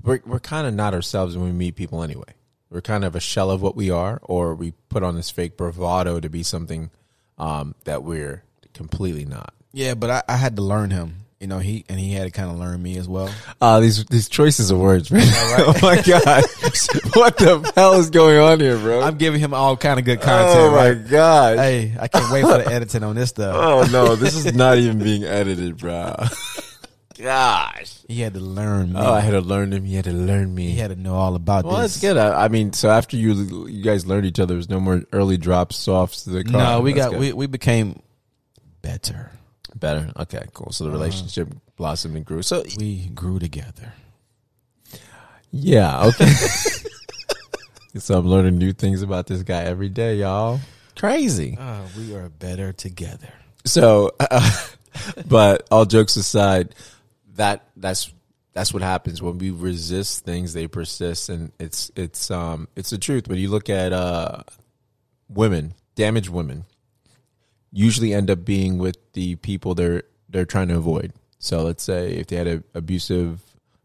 we're 0.02 0.21
we're 0.25 0.38
kind 0.40 0.66
of 0.66 0.75
not 0.75 0.95
ourselves 0.95 1.37
when 1.37 1.45
we 1.47 1.52
meet 1.52 1.75
people 1.75 2.02
anyway. 2.04 2.33
We're 2.71 2.80
kind 2.80 3.04
of 3.04 3.16
a 3.16 3.21
shell 3.21 3.50
of 3.50 3.61
what 3.61 3.75
we 3.75 3.90
are, 3.90 4.21
or 4.23 4.54
we 4.54 4.73
put 4.88 5.02
on 5.02 5.16
this 5.16 5.28
fake 5.30 5.57
bravado 5.57 6.21
to 6.21 6.28
be 6.30 6.45
something 6.45 6.90
um, 7.37 7.75
that 7.85 8.04
we're 8.04 8.45
completely 8.75 9.25
not. 9.25 9.52
yeah, 9.73 9.95
but 9.95 10.11
I, 10.11 10.23
I 10.28 10.37
had 10.37 10.54
to 10.57 10.62
learn 10.62 10.90
him. 10.90 11.19
You 11.40 11.47
know, 11.47 11.59
he 11.59 11.87
and 11.88 11.99
he 11.99 12.12
had 12.12 12.25
to 12.25 12.30
kind 12.30 12.50
of 12.50 12.59
learn 12.59 12.82
me 12.82 12.99
as 12.99 13.09
well. 13.09 13.32
Uh, 13.62 13.80
these 13.80 14.04
these 14.04 14.28
choices 14.28 14.70
of 14.70 14.78
words, 14.78 15.11
man. 15.11 15.23
oh 15.26 15.75
my 15.80 15.97
god, 16.02 16.44
what 17.14 17.38
the 17.38 17.73
hell 17.75 17.94
is 17.94 18.11
going 18.11 18.38
on 18.38 18.61
here, 18.61 18.76
bro? 18.76 19.00
I'm 19.00 19.16
giving 19.16 19.40
him 19.40 19.54
all 19.54 19.75
kind 19.75 19.99
of 19.99 20.04
good 20.04 20.20
content. 20.20 20.61
oh 20.61 20.70
my 20.70 20.90
right? 20.90 21.09
god. 21.09 21.59
Hey, 21.59 21.97
I 21.99 22.09
can't 22.09 22.30
wait 22.30 22.42
for 22.42 22.59
the 22.59 22.66
editing 22.66 23.02
on 23.02 23.16
this 23.16 23.30
stuff. 23.30 23.56
Oh 23.59 23.88
no, 23.90 24.16
this 24.16 24.35
is 24.35 24.52
not 24.54 24.76
even 24.76 24.99
being 24.99 25.25
edited, 25.25 25.78
bro. 25.78 26.14
Gosh. 27.18 28.00
He 28.06 28.20
had 28.20 28.35
to 28.35 28.40
learn 28.40 28.92
me. 28.92 29.00
Oh, 29.00 29.12
I 29.12 29.20
had 29.20 29.32
to 29.32 29.40
learn 29.40 29.73
him. 29.73 29.85
He 29.85 29.94
had 29.94 30.04
to 30.04 30.12
learn 30.12 30.54
me. 30.54 30.70
he 30.70 30.76
had 30.76 30.88
to 30.88 30.97
know 30.97 31.14
all 31.14 31.35
about 31.37 31.64
this. 31.64 31.73
well, 31.73 31.82
this. 31.82 31.94
that's 31.94 32.02
good. 32.02 32.16
I, 32.18 32.44
I 32.44 32.49
mean, 32.49 32.75
so 32.75 32.90
after 32.90 33.16
you 33.16 33.66
you 33.66 33.82
guys 33.82 34.06
learned 34.06 34.26
each 34.26 34.40
other, 34.40 34.54
there's 34.54 34.68
no 34.68 34.80
more 34.80 35.04
early 35.11 35.38
drops, 35.38 35.76
softs 35.76 36.25
the 36.25 36.44
car. 36.44 36.61
No, 36.61 36.80
we 36.82 36.92
That's 36.92 37.06
got 37.06 37.12
good. 37.12 37.20
we, 37.20 37.32
we 37.32 37.47
became 37.47 38.02
better. 38.82 39.32
Better. 39.76 40.10
Okay, 40.16 40.44
cool. 40.52 40.72
So 40.72 40.84
the 40.84 40.90
relationship 40.90 41.48
blossomed 41.76 42.16
and 42.16 42.24
grew. 42.24 42.42
So 42.42 42.62
We 42.78 43.06
grew 43.08 43.38
together. 43.38 43.92
yeah, 45.50 46.04
okay. 46.06 46.32
so 47.98 48.18
I'm 48.18 48.26
learning 48.26 48.58
new 48.58 48.72
things 48.72 49.02
about 49.02 49.26
this 49.26 49.42
guy 49.42 49.62
every 49.64 49.88
day, 49.88 50.16
y'all. 50.16 50.60
Crazy. 50.96 51.56
Oh, 51.58 51.82
we 51.96 52.14
are 52.14 52.28
better 52.28 52.72
together. 52.72 53.32
So 53.64 54.12
uh, 54.20 54.50
but 55.28 55.66
all 55.70 55.84
jokes 55.86 56.16
aside, 56.16 56.74
that 57.36 57.64
that's 57.76 58.12
that's 58.52 58.74
what 58.74 58.82
happens 58.82 59.22
when 59.22 59.38
we 59.38 59.50
resist 59.50 60.24
things; 60.24 60.52
they 60.52 60.66
persist, 60.66 61.28
and 61.28 61.52
it's 61.58 61.90
it's 61.96 62.30
um 62.30 62.68
it's 62.76 62.90
the 62.90 62.98
truth. 62.98 63.28
When 63.28 63.38
you 63.38 63.48
look 63.48 63.70
at 63.70 63.92
uh 63.92 64.42
women, 65.28 65.74
damaged 65.94 66.28
women, 66.28 66.64
usually 67.72 68.12
end 68.12 68.30
up 68.30 68.44
being 68.44 68.78
with 68.78 68.96
the 69.12 69.36
people 69.36 69.74
they're 69.74 70.02
they're 70.28 70.44
trying 70.44 70.68
to 70.68 70.76
avoid. 70.76 71.12
So 71.38 71.62
let's 71.62 71.82
say 71.82 72.12
if 72.12 72.26
they 72.28 72.36
had 72.36 72.46
an 72.46 72.64
abusive 72.74 73.40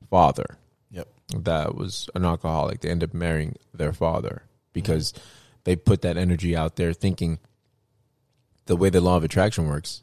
father, 0.09 0.57
Yep. 0.91 1.07
that 1.39 1.75
was 1.75 2.09
an 2.13 2.25
alcoholic, 2.25 2.81
they 2.81 2.89
end 2.89 3.03
up 3.03 3.13
marrying 3.13 3.55
their 3.73 3.93
father 3.93 4.43
because 4.73 5.13
they 5.63 5.75
put 5.75 6.01
that 6.01 6.17
energy 6.17 6.55
out 6.55 6.75
there 6.75 6.93
thinking 6.93 7.39
the 8.65 8.75
way 8.75 8.89
the 8.89 9.01
law 9.01 9.17
of 9.17 9.23
attraction 9.23 9.67
works, 9.67 10.01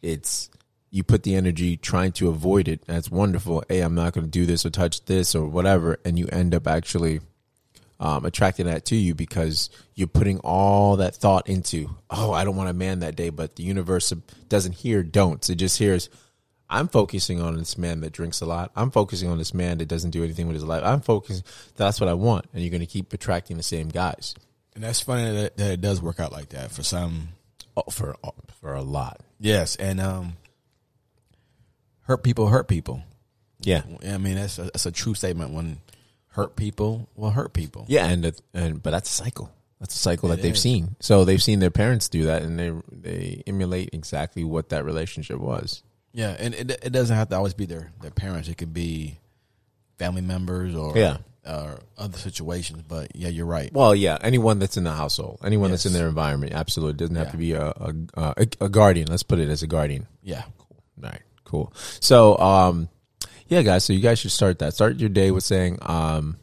it's 0.00 0.48
you 0.90 1.02
put 1.02 1.22
the 1.22 1.34
energy 1.34 1.76
trying 1.76 2.12
to 2.12 2.28
avoid 2.28 2.68
it. 2.68 2.82
That's 2.86 3.10
wonderful. 3.10 3.64
Hey, 3.68 3.80
I'm 3.80 3.94
not 3.94 4.12
going 4.12 4.26
to 4.26 4.30
do 4.30 4.44
this 4.46 4.64
or 4.66 4.70
touch 4.70 5.04
this 5.06 5.34
or 5.34 5.46
whatever. 5.46 5.98
And 6.04 6.18
you 6.18 6.28
end 6.30 6.54
up 6.54 6.66
actually 6.66 7.20
um, 8.02 8.24
attracting 8.24 8.66
that 8.66 8.84
to 8.86 8.96
you 8.96 9.14
because 9.14 9.70
you're 9.94 10.08
putting 10.08 10.40
all 10.40 10.96
that 10.96 11.14
thought 11.14 11.48
into, 11.48 11.88
oh, 12.10 12.32
I 12.32 12.42
don't 12.42 12.56
want 12.56 12.68
a 12.68 12.74
man 12.74 12.98
that 12.98 13.14
day. 13.14 13.30
But 13.30 13.54
the 13.54 13.62
universe 13.62 14.12
doesn't 14.48 14.72
hear 14.72 15.04
don'ts. 15.04 15.48
It 15.48 15.54
just 15.54 15.78
hears, 15.78 16.10
I'm 16.68 16.88
focusing 16.88 17.40
on 17.40 17.56
this 17.56 17.78
man 17.78 18.00
that 18.00 18.12
drinks 18.12 18.40
a 18.40 18.46
lot. 18.46 18.72
I'm 18.74 18.90
focusing 18.90 19.30
on 19.30 19.38
this 19.38 19.54
man 19.54 19.78
that 19.78 19.86
doesn't 19.86 20.10
do 20.10 20.24
anything 20.24 20.48
with 20.48 20.56
his 20.56 20.64
life. 20.64 20.82
I'm 20.84 21.00
focusing. 21.00 21.44
That's 21.76 22.00
what 22.00 22.08
I 22.08 22.14
want. 22.14 22.46
And 22.52 22.60
you're 22.60 22.72
going 22.72 22.80
to 22.80 22.86
keep 22.86 23.12
attracting 23.12 23.56
the 23.56 23.62
same 23.62 23.88
guys. 23.88 24.34
And 24.74 24.82
that's 24.82 25.00
funny 25.00 25.30
that, 25.30 25.56
that 25.58 25.70
it 25.70 25.80
does 25.80 26.02
work 26.02 26.18
out 26.18 26.32
like 26.32 26.48
that 26.48 26.72
for 26.72 26.82
some. 26.82 27.28
Oh, 27.76 27.90
for 27.90 28.16
for 28.60 28.74
a 28.74 28.82
lot. 28.82 29.20
Yes, 29.38 29.76
and 29.76 30.00
um, 30.00 30.36
hurt 32.02 32.22
people 32.22 32.48
hurt 32.48 32.68
people. 32.68 33.02
Yeah. 33.60 33.82
I 34.06 34.18
mean, 34.18 34.34
that's 34.34 34.58
a, 34.58 34.64
that's 34.64 34.86
a 34.86 34.92
true 34.92 35.14
statement. 35.14 35.52
When 35.52 35.78
hurt 36.32 36.56
people 36.56 37.08
will 37.16 37.30
hurt 37.30 37.52
people. 37.52 37.84
Yeah, 37.88 38.06
and 38.06 38.24
it- 38.24 38.42
and 38.52 38.82
but 38.82 38.90
that's 38.90 39.08
a 39.10 39.12
cycle. 39.14 39.50
That's 39.80 39.94
a 39.94 39.98
cycle 39.98 40.28
that 40.28 40.38
It 40.38 40.42
they've 40.42 40.54
is. 40.54 40.60
seen. 40.62 40.94
So 41.00 41.24
they've 41.24 41.42
seen 41.42 41.58
their 41.58 41.70
parents 41.70 42.08
do 42.08 42.24
that, 42.26 42.42
and 42.42 42.58
they 42.58 42.72
they 42.90 43.42
emulate 43.46 43.90
exactly 43.92 44.44
what 44.44 44.68
that 44.68 44.84
relationship 44.84 45.38
was. 45.38 45.82
Yeah, 46.12 46.36
and 46.38 46.54
it 46.54 46.70
it 46.70 46.90
doesn't 46.90 47.16
have 47.16 47.28
to 47.30 47.36
always 47.36 47.54
be 47.54 47.66
their 47.66 47.90
their 48.00 48.10
parents. 48.10 48.48
It 48.48 48.58
could 48.58 48.72
be 48.74 49.18
family 49.98 50.20
members 50.22 50.74
or 50.74 50.96
Yeah. 50.96 51.18
or 51.46 51.80
other 51.98 52.16
situations. 52.18 52.82
But 52.86 53.16
yeah, 53.16 53.28
you're 53.28 53.46
right. 53.46 53.72
Well, 53.72 53.94
yeah, 53.94 54.18
anyone 54.22 54.58
that's 54.58 54.76
in 54.76 54.84
the 54.84 54.92
household, 54.92 55.40
anyone 55.44 55.70
that's 55.70 55.86
in 55.86 55.92
their 55.92 56.06
environment, 56.08 56.52
absolutely 56.52 56.92
it 56.94 56.98
doesn't 56.98 57.16
have 57.16 57.26
Yeah. 57.26 57.32
to 57.32 57.36
be 57.36 57.52
a 57.52 57.66
a, 57.66 57.94
a 58.40 58.46
a 58.66 58.68
guardian. 58.68 59.08
Let's 59.08 59.22
put 59.24 59.38
it 59.40 59.48
as 59.48 59.62
a 59.62 59.66
guardian. 59.66 60.06
Yeah, 60.22 60.42
Cool. 60.58 60.76
All 61.02 61.10
right, 61.10 61.22
cool. 61.44 61.72
So, 62.00 62.38
um, 62.38 62.88
yeah, 63.52 63.60
guys. 63.60 63.84
So 63.84 63.92
you 63.92 64.00
guys 64.00 64.18
should 64.18 64.32
start 64.32 64.58
that. 64.60 64.72
Start 64.72 64.98
your 64.98 65.10
day 65.10 65.30
with 65.30 65.44
saying, 65.44 65.78
um, 65.82 66.38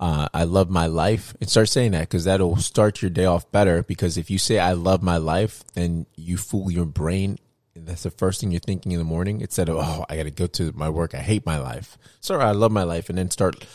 uh, 0.00 0.28
"I 0.32 0.44
love 0.44 0.70
my 0.70 0.86
life," 0.86 1.34
and 1.40 1.50
start 1.50 1.68
saying 1.68 1.92
that 1.92 2.08
because 2.08 2.24
that'll 2.24 2.56
start 2.56 3.02
your 3.02 3.10
day 3.10 3.26
off 3.26 3.52
better. 3.52 3.82
Because 3.82 4.16
if 4.16 4.30
you 4.30 4.38
say 4.38 4.58
"I 4.58 4.72
love 4.72 5.02
my 5.02 5.18
life," 5.18 5.62
then 5.74 6.06
you 6.16 6.38
fool 6.38 6.70
your 6.70 6.86
brain. 6.86 7.38
That's 7.76 8.04
the 8.04 8.10
first 8.10 8.40
thing 8.40 8.50
you're 8.50 8.60
thinking 8.60 8.92
in 8.92 8.98
the 8.98 9.04
morning 9.04 9.42
instead 9.42 9.68
of 9.68 9.76
"Oh, 9.76 10.06
I 10.08 10.16
got 10.16 10.22
to 10.22 10.30
go 10.30 10.46
to 10.46 10.72
my 10.72 10.88
work. 10.88 11.14
I 11.14 11.18
hate 11.18 11.44
my 11.44 11.58
life." 11.58 11.98
Sorry, 12.20 12.42
I 12.42 12.52
love 12.52 12.72
my 12.72 12.84
life, 12.84 13.10
and 13.10 13.18
then 13.18 13.30
start 13.30 13.66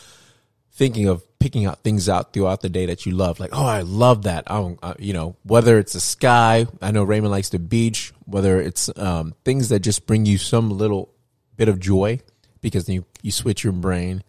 thinking 0.72 1.06
of 1.06 1.22
picking 1.38 1.64
out 1.64 1.84
things 1.84 2.08
out 2.08 2.32
throughout 2.32 2.60
the 2.60 2.68
day 2.68 2.86
that 2.86 3.06
you 3.06 3.12
love. 3.12 3.38
Like, 3.38 3.50
oh, 3.52 3.64
I 3.64 3.82
love 3.82 4.24
that. 4.24 4.44
Oh, 4.48 4.76
uh, 4.82 4.94
you 4.98 5.12
know, 5.12 5.36
whether 5.44 5.78
it's 5.78 5.92
the 5.92 6.00
sky, 6.00 6.66
I 6.82 6.90
know 6.90 7.04
Raymond 7.04 7.30
likes 7.30 7.50
the 7.50 7.60
beach, 7.60 8.12
whether 8.24 8.60
it's 8.60 8.90
um, 8.98 9.34
things 9.44 9.68
that 9.68 9.80
just 9.80 10.06
bring 10.06 10.26
you 10.26 10.38
some 10.38 10.70
little 10.70 11.15
bit 11.56 11.68
of 11.68 11.80
joy 11.80 12.20
because 12.60 12.86
then 12.86 12.96
you, 12.96 13.04
you 13.22 13.30
switch 13.30 13.64
your 13.64 13.72
brain 13.72 14.22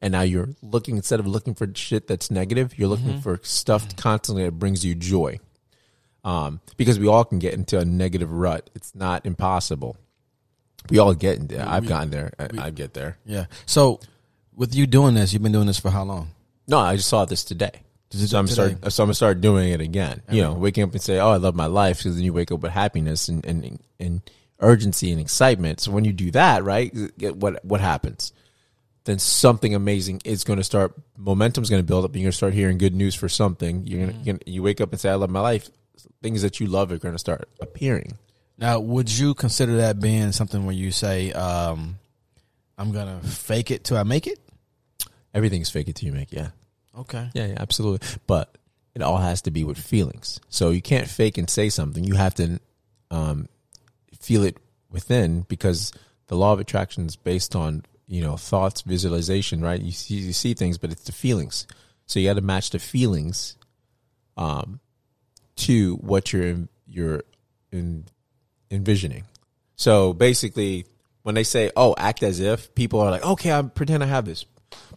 and 0.00 0.12
now 0.12 0.20
you're 0.20 0.50
looking, 0.62 0.96
instead 0.96 1.20
of 1.20 1.26
looking 1.26 1.54
for 1.54 1.68
shit 1.74 2.06
that's 2.06 2.30
negative, 2.30 2.78
you're 2.78 2.88
looking 2.88 3.20
for 3.20 3.40
stuff 3.42 3.96
constantly 3.96 4.44
that 4.44 4.52
brings 4.52 4.84
you 4.84 4.94
joy. 4.94 5.40
Um, 6.24 6.60
because 6.76 6.98
we 6.98 7.08
all 7.08 7.24
can 7.24 7.38
get 7.38 7.54
into 7.54 7.78
a 7.78 7.84
negative 7.84 8.30
rut. 8.30 8.70
It's 8.74 8.94
not 8.94 9.24
impossible. 9.26 9.96
We 10.90 10.98
all 10.98 11.14
get 11.14 11.38
in 11.38 11.46
there. 11.48 11.66
I've 11.66 11.86
gotten 11.88 12.10
there. 12.10 12.32
I, 12.38 12.66
I 12.66 12.70
get 12.70 12.94
there. 12.94 13.18
yeah. 13.24 13.46
So 13.66 14.00
with 14.54 14.74
you 14.74 14.86
doing 14.86 15.14
this, 15.14 15.32
you've 15.32 15.42
been 15.42 15.52
doing 15.52 15.66
this 15.66 15.78
for 15.78 15.90
how 15.90 16.02
long? 16.04 16.30
No, 16.66 16.78
I 16.78 16.96
just 16.96 17.08
saw 17.08 17.24
this 17.24 17.44
today. 17.44 17.82
So 18.10 18.38
I'm 18.38 18.46
today? 18.46 18.76
start. 18.76 18.92
So 18.92 19.02
I'm 19.02 19.06
gonna 19.08 19.14
start 19.14 19.40
doing 19.40 19.70
it 19.70 19.80
again. 19.80 20.22
You 20.30 20.42
know, 20.42 20.54
waking 20.54 20.82
up 20.84 20.92
and 20.92 21.02
say, 21.02 21.18
"Oh, 21.18 21.30
I 21.30 21.36
love 21.36 21.54
my 21.54 21.66
life," 21.66 21.98
because 21.98 22.14
then 22.16 22.24
you 22.24 22.32
wake 22.32 22.50
up 22.50 22.60
with 22.60 22.72
happiness 22.72 23.28
and 23.28 23.44
and 23.44 23.78
and 24.00 24.22
urgency 24.60 25.10
and 25.12 25.20
excitement. 25.20 25.80
So 25.80 25.92
when 25.92 26.04
you 26.04 26.12
do 26.12 26.30
that, 26.32 26.64
right, 26.64 26.94
what 27.34 27.64
what 27.64 27.80
happens? 27.80 28.32
Then 29.04 29.18
something 29.18 29.74
amazing 29.74 30.20
is 30.24 30.44
going 30.44 30.58
to 30.58 30.64
start. 30.64 30.92
Momentum's 31.16 31.70
going 31.70 31.82
to 31.82 31.86
build 31.86 32.04
up. 32.04 32.14
You're 32.14 32.24
going 32.24 32.30
to 32.32 32.36
start 32.36 32.52
hearing 32.52 32.76
good 32.78 32.94
news 32.94 33.14
for 33.14 33.28
something. 33.28 33.86
You're 33.86 34.06
gonna, 34.06 34.18
you're 34.18 34.34
gonna 34.34 34.38
you 34.46 34.62
wake 34.62 34.80
up 34.80 34.92
and 34.92 35.00
say, 35.00 35.08
"I 35.10 35.14
love 35.14 35.30
my 35.30 35.40
life." 35.40 35.70
Things 36.22 36.42
that 36.42 36.60
you 36.60 36.66
love 36.66 36.92
are 36.92 36.98
going 36.98 37.14
to 37.14 37.18
start 37.18 37.48
appearing. 37.60 38.18
Now, 38.58 38.80
would 38.80 39.10
you 39.10 39.34
consider 39.34 39.78
that 39.78 40.00
being 40.00 40.32
something 40.32 40.66
where 40.66 40.74
you 40.74 40.90
say, 40.90 41.32
um, 41.32 41.98
"I'm 42.76 42.92
gonna 42.92 43.20
fake 43.22 43.70
it 43.70 43.84
till 43.84 43.96
I 43.96 44.02
make 44.02 44.26
it"? 44.26 44.40
Everything's 45.32 45.70
fake 45.70 45.88
it 45.88 45.94
till 45.94 46.08
you 46.08 46.12
make. 46.12 46.32
it, 46.32 46.36
Yeah. 46.36 46.48
Okay. 46.98 47.30
Yeah, 47.34 47.46
yeah, 47.46 47.56
absolutely. 47.58 48.06
But 48.26 48.58
it 48.94 49.02
all 49.02 49.18
has 49.18 49.42
to 49.42 49.50
be 49.50 49.62
with 49.62 49.78
feelings. 49.78 50.40
So 50.48 50.70
you 50.70 50.82
can't 50.82 51.06
fake 51.06 51.38
and 51.38 51.48
say 51.48 51.68
something. 51.68 52.02
You 52.02 52.14
have 52.14 52.34
to 52.34 52.58
um, 53.10 53.48
feel 54.28 54.44
it 54.44 54.58
within 54.90 55.40
because 55.48 55.90
the 56.26 56.36
law 56.36 56.52
of 56.52 56.60
attraction 56.60 57.06
is 57.06 57.16
based 57.16 57.56
on 57.56 57.82
you 58.06 58.20
know 58.20 58.36
thoughts, 58.36 58.82
visualization, 58.82 59.62
right? 59.62 59.80
You 59.80 59.92
see, 59.92 60.16
you 60.16 60.34
see 60.34 60.52
things, 60.52 60.76
but 60.76 60.92
it's 60.92 61.04
the 61.04 61.12
feelings. 61.12 61.66
So 62.04 62.20
you 62.20 62.28
got 62.28 62.34
to 62.34 62.42
match 62.42 62.68
the 62.70 62.78
feelings 62.78 63.56
um, 64.36 64.80
to 65.56 65.96
what 65.96 66.32
you're 66.32 66.68
you're 66.86 67.22
in, 67.72 68.04
envisioning. 68.70 69.24
So 69.76 70.12
basically, 70.12 70.84
when 71.22 71.34
they 71.34 71.44
say, 71.44 71.70
"Oh, 71.74 71.94
act 71.96 72.22
as 72.22 72.38
if," 72.38 72.74
people 72.74 73.00
are 73.00 73.10
like, 73.10 73.24
"Okay, 73.24 73.50
I 73.50 73.62
pretend 73.62 74.02
I 74.02 74.06
have 74.06 74.26
this," 74.26 74.44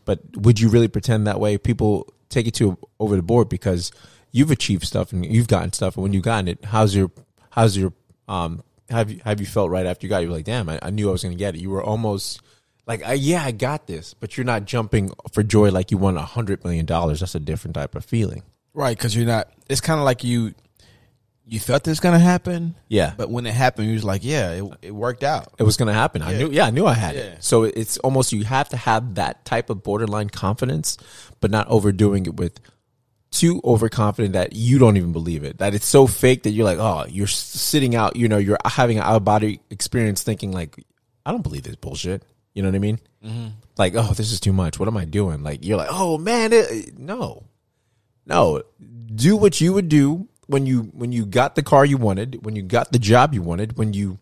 but 0.03 0.19
would 0.35 0.59
you 0.59 0.67
really 0.67 0.89
pretend 0.89 1.25
that 1.27 1.39
way? 1.39 1.57
People 1.57 2.13
take 2.27 2.47
it 2.47 2.55
to 2.55 2.77
over 3.00 3.15
the 3.15 3.23
board 3.23 3.47
because 3.47 3.93
you've 4.33 4.51
achieved 4.51 4.83
stuff 4.83 5.13
and 5.13 5.25
you've 5.25 5.47
gotten 5.47 5.71
stuff, 5.71 5.95
and 5.95 6.03
when 6.03 6.11
you've 6.11 6.23
gotten 6.23 6.50
it, 6.50 6.65
how's 6.65 6.93
your 6.93 7.11
how's 7.51 7.77
your 7.77 7.93
um 8.27 8.61
have 8.91 9.10
you 9.12 9.21
have 9.25 9.39
you 9.39 9.45
felt 9.48 9.71
right 9.71 9.86
after 9.86 10.05
you 10.05 10.10
got 10.10 10.19
it? 10.21 10.25
You're 10.25 10.33
like, 10.33 10.45
"Damn, 10.45 10.69
I, 10.69 10.79
I 10.81 10.89
knew 10.91 11.10
I 11.10 11.12
was 11.12 11.24
going 11.24 11.33
to 11.33 11.39
get 11.39 11.55
it." 11.55 11.62
You 11.62 11.69
were 11.69 11.83
almost 11.83 12.41
like, 12.86 13.07
uh, 13.07 13.13
"Yeah, 13.13 13.43
I 13.43 13.51
got 13.51 13.88
this," 13.88 14.13
but 14.13 14.38
you're 14.38 14.45
not 14.45 14.65
jumping 14.65 15.12
for 15.33 15.43
joy 15.43 15.69
like 15.71 15.91
you 15.91 15.98
won 15.98 16.17
a 16.17 16.21
hundred 16.25 16.63
million 16.63 16.86
dollars. 16.86 17.21
That's 17.21 17.36
a 17.36 17.39
different 17.39 17.75
type 17.75 17.95
of 17.95 18.05
feeling. 18.05 18.43
Right, 18.74 18.95
because 18.98 19.15
you're 19.15 19.25
not. 19.25 19.50
It's 19.69 19.81
kind 19.81 20.00
of 20.00 20.05
like 20.05 20.24
you. 20.24 20.53
You 21.43 21.60
felt 21.60 21.83
this 21.83 22.00
gonna 22.00 22.19
happen, 22.19 22.75
Yeah, 22.88 23.13
but 23.17 23.29
when 23.29 23.45
it 23.45 23.53
happened, 23.53 23.88
you 23.88 23.95
was 23.95 24.03
like, 24.05 24.24
"Yeah, 24.24 24.51
it, 24.51 24.63
it 24.83 24.91
worked 24.95 25.24
out." 25.24 25.51
it 25.57 25.63
was 25.63 25.75
going 25.75 25.88
to 25.88 25.93
happen. 25.93 26.21
I 26.21 26.38
knew. 26.38 26.50
Yeah, 26.50 26.67
I 26.67 26.69
knew 26.69 26.86
I 26.86 26.93
had 26.93 27.15
Yeah. 27.15 27.21
it. 27.21 27.43
So 27.43 27.63
it's 27.63 27.98
almost 27.98 28.31
you 28.31 28.45
have 28.45 28.69
to 28.69 28.77
have 28.77 29.15
that 29.15 29.43
type 29.43 29.69
of 29.69 29.83
borderline 29.83 30.29
confidence, 30.29 30.98
but 31.41 31.51
not 31.51 31.67
overdoing 31.67 32.25
it 32.25 32.36
with 32.38 32.60
too 33.31 33.61
overconfident 33.63 34.33
that 34.33 34.53
you 34.53 34.77
don't 34.77 34.97
even 34.97 35.13
believe 35.13 35.43
it. 35.43 35.57
That 35.59 35.73
it's 35.73 35.85
so 35.85 36.05
fake 36.05 36.43
that 36.43 36.51
you're 36.51 36.65
like, 36.65 36.79
oh, 36.79 37.05
you're 37.09 37.27
sitting 37.27 37.95
out. 37.95 38.15
You 38.15 38.27
know, 38.27 38.38
you're 38.38 38.57
having 38.65 38.97
an 38.97 39.03
out 39.03 39.15
of 39.15 39.25
body 39.25 39.61
experience, 39.69 40.21
thinking 40.23 40.51
like, 40.51 40.75
I 41.25 41.31
don't 41.31 41.41
believe 41.41 41.63
this 41.63 41.75
bullshit. 41.75 42.23
You 42.53 42.61
know 42.61 42.69
what 42.69 42.75
I 42.75 42.79
mean? 42.79 43.00
Like, 43.77 43.93
oh, 43.95 44.13
this 44.13 44.31
is 44.31 44.39
too 44.39 44.53
much. 44.53 44.79
What 44.79 44.88
am 44.88 44.97
I 44.97 45.05
doing? 45.05 45.43
Like, 45.43 45.65
you're 45.65 45.77
like, 45.77 45.89
oh 45.89 46.17
man, 46.17 46.51
it, 46.51 46.97
no, 46.97 47.43
no. 48.25 48.63
Do 49.15 49.38
what 49.38 49.61
you 49.61 49.73
would 49.73 49.89
do 49.89 50.27
when 50.47 50.65
you 50.65 50.83
when 50.93 51.11
you 51.11 51.25
got 51.25 51.55
the 51.55 51.63
car 51.63 51.85
you 51.85 51.97
wanted, 51.97 52.45
when 52.45 52.55
you 52.55 52.61
got 52.61 52.91
the 52.91 53.00
job 53.00 53.33
you 53.33 53.41
wanted, 53.41 53.77
when 53.77 53.93
you 53.93 54.19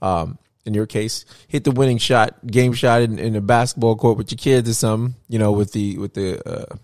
um, 0.00 0.38
in 0.64 0.74
your 0.74 0.86
case, 0.86 1.24
hit 1.48 1.64
the 1.64 1.70
winning 1.72 1.98
shot, 1.98 2.46
game 2.46 2.72
shot 2.72 3.02
in, 3.02 3.18
in 3.18 3.36
a 3.36 3.40
basketball 3.40 3.96
court 3.96 4.16
with 4.16 4.30
your 4.30 4.38
kids 4.38 4.68
or 4.68 4.74
something, 4.74 5.14
you 5.28 5.38
know, 5.38 5.52
with 5.52 5.72
the 5.72 5.98
with 5.98 6.14
the 6.14 6.48
uh, 6.48 6.76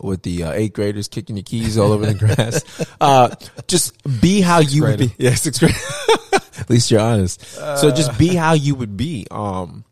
with 0.00 0.22
the 0.22 0.44
uh, 0.44 0.52
eighth 0.52 0.74
graders 0.74 1.08
kicking 1.08 1.36
your 1.36 1.42
keys 1.44 1.78
all 1.78 1.92
over 1.92 2.06
the 2.06 2.14
grass. 2.36 2.86
Uh, 3.00 3.34
just 3.66 3.96
be 4.20 4.40
how 4.40 4.58
you 4.60 4.82
would 4.82 4.98
be. 4.98 5.06
grader. 5.08 5.22
Yeah, 5.22 5.34
sixth 5.34 5.60
grade. 5.60 5.74
At 6.58 6.70
least 6.70 6.90
you're 6.90 7.00
honest. 7.00 7.42
so 7.42 7.90
just 7.90 8.18
be 8.18 8.34
how 8.34 8.52
you 8.52 8.74
would 8.74 8.96
be. 8.96 9.26
Um, 9.30 9.84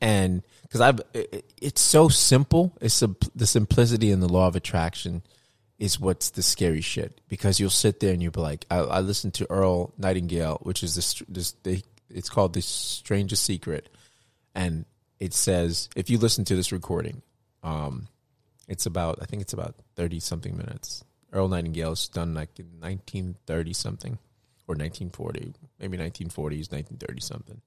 and 0.00 0.42
because 0.62 0.80
I've, 0.80 1.00
it, 1.14 1.44
it's 1.60 1.80
so 1.80 2.08
simple. 2.08 2.76
It's 2.80 2.94
sim- 2.94 3.16
the 3.34 3.46
simplicity 3.46 4.10
and 4.10 4.22
the 4.22 4.28
law 4.28 4.46
of 4.46 4.56
attraction 4.56 5.22
is 5.78 6.00
what's 6.00 6.30
the 6.30 6.42
scary 6.42 6.80
shit 6.80 7.20
because 7.28 7.60
you'll 7.60 7.70
sit 7.70 8.00
there 8.00 8.12
and 8.12 8.22
you'll 8.22 8.32
be 8.32 8.40
like, 8.40 8.64
I, 8.70 8.78
I 8.78 9.00
listened 9.00 9.34
to 9.34 9.50
Earl 9.50 9.92
Nightingale, 9.98 10.58
which 10.62 10.82
is 10.82 10.94
this, 10.94 11.22
this 11.28 11.52
they, 11.62 11.82
it's 12.08 12.30
called 12.30 12.54
the 12.54 12.62
strangest 12.62 13.44
secret. 13.44 13.88
And 14.54 14.86
it 15.20 15.34
says, 15.34 15.88
if 15.96 16.08
you 16.08 16.18
listen 16.18 16.44
to 16.46 16.56
this 16.56 16.72
recording, 16.72 17.22
um, 17.62 18.08
it's 18.68 18.86
about, 18.86 19.18
I 19.22 19.26
think 19.26 19.42
it's 19.42 19.52
about 19.52 19.76
30 19.96 20.20
something 20.20 20.56
minutes. 20.56 21.04
Earl 21.32 21.48
Nightingale's 21.48 22.08
done 22.08 22.34
like 22.34 22.58
in 22.58 22.66
1930 22.80 23.72
something 23.72 24.18
or 24.68 24.74
1940, 24.74 25.54
maybe 25.78 25.98
1940s, 25.98 26.72
1930 26.72 27.20
something. 27.20 27.60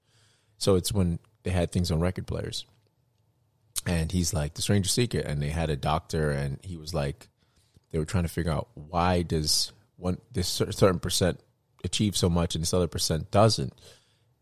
So 0.58 0.75
it's 0.75 0.91
when 0.91 1.20
they 1.44 1.51
had 1.51 1.72
things 1.72 1.91
on 1.91 2.00
record 2.00 2.27
players. 2.27 2.65
And 3.86 4.12
he's 4.12 4.34
like 4.34 4.56
the 4.56 4.62
Stranger 4.62 4.89
Secret, 4.89 5.25
and 5.25 5.41
they 5.41 5.50
had 5.50 5.70
a 5.70 5.77
doctor, 5.77 6.32
and 6.32 6.60
he 6.63 6.75
was 6.75 6.94
like, 6.94 7.29
they 7.91 7.98
were 8.00 8.06
trying 8.06 8.25
to 8.25 8.29
figure 8.29 8.51
out 8.51 8.68
why 8.74 9.22
does 9.22 9.72
one 9.96 10.18
this 10.32 10.48
certain 10.48 11.00
percent 11.00 11.39
achieve 11.84 12.18
so 12.18 12.29
much 12.29 12.56
and 12.56 12.62
this 12.62 12.74
other 12.74 12.88
percent 12.88 13.32
doesn't, 13.32 13.74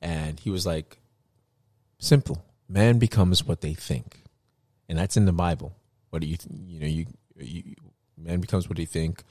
and 0.01 0.39
he 0.39 0.49
was 0.49 0.65
like, 0.65 0.97
simple, 1.99 2.43
man 2.67 2.97
becomes 2.97 3.45
what 3.45 3.61
they 3.61 3.75
think, 3.75 4.23
and 4.89 4.97
that's 4.97 5.17
in 5.17 5.25
the 5.25 5.31
Bible. 5.31 5.75
What 6.09 6.21
do 6.21 6.27
you 6.27 6.37
th- 6.37 6.59
you 6.65 6.79
know 6.79 6.87
you, 6.87 7.05
you 7.37 7.75
man 8.17 8.39
becomes 8.39 8.67
what 8.67 8.77
they 8.77 8.85
think. 8.85 9.23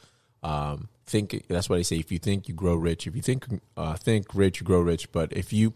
Um, 0.43 0.89
think 1.07 1.45
that's 1.49 1.69
why 1.69 1.77
they 1.77 1.83
say 1.83 1.97
if 1.97 2.13
you 2.13 2.19
think 2.19 2.49
you 2.49 2.55
grow 2.55 2.75
rich, 2.75 3.07
if 3.07 3.17
you 3.17 3.23
think 3.23 3.47
uh, 3.77 3.95
think 3.95 4.27
rich, 4.35 4.61
you 4.61 4.67
grow 4.67 4.81
rich. 4.81 5.11
But 5.13 5.33
if 5.33 5.53
you 5.53 5.73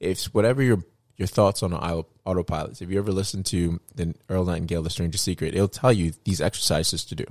if 0.00 0.24
whatever 0.26 0.62
your 0.62 0.84
your 1.16 1.28
thoughts 1.28 1.62
on 1.62 1.70
autopilots, 1.72 2.82
if 2.82 2.90
you 2.90 2.98
ever 2.98 3.12
listen 3.12 3.42
to 3.44 3.80
the 3.94 4.14
Earl 4.28 4.44
Nightingale, 4.44 4.82
The 4.82 4.90
Stranger 4.90 5.18
Secret, 5.18 5.54
it'll 5.54 5.68
tell 5.68 5.92
you 5.92 6.12
these 6.24 6.40
exercises 6.40 7.04
to 7.04 7.14
do. 7.14 7.24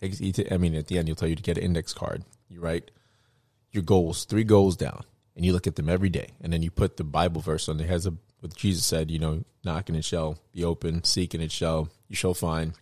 To- 0.00 0.52
I 0.52 0.58
mean, 0.58 0.74
at 0.74 0.88
the 0.88 0.98
end, 0.98 1.08
you'll 1.08 1.16
tell 1.16 1.28
you 1.28 1.36
to 1.36 1.42
get 1.42 1.56
an 1.56 1.64
index 1.64 1.92
card. 1.94 2.24
You 2.48 2.60
write 2.60 2.90
your 3.72 3.82
goals, 3.82 4.24
three 4.24 4.44
goals 4.44 4.76
down, 4.76 5.04
and 5.36 5.44
you 5.44 5.52
look 5.52 5.66
at 5.66 5.76
them 5.76 5.88
every 5.88 6.10
day, 6.10 6.28
and 6.40 6.52
then 6.52 6.62
you 6.62 6.70
put 6.70 6.96
the 6.96 7.04
Bible 7.04 7.40
verse 7.40 7.68
on. 7.68 7.80
It 7.80 7.88
has 7.88 8.06
a 8.06 8.14
what 8.44 8.54
Jesus 8.54 8.84
said. 8.84 9.10
You 9.10 9.18
know, 9.18 9.44
knock 9.64 9.88
and 9.88 9.98
it 9.98 10.04
shall 10.04 10.38
be 10.52 10.62
open, 10.62 11.02
seek 11.02 11.34
and 11.34 11.42
it 11.42 11.50
shall 11.50 11.88
you 12.08 12.14
shall 12.14 12.34
find, 12.34 12.74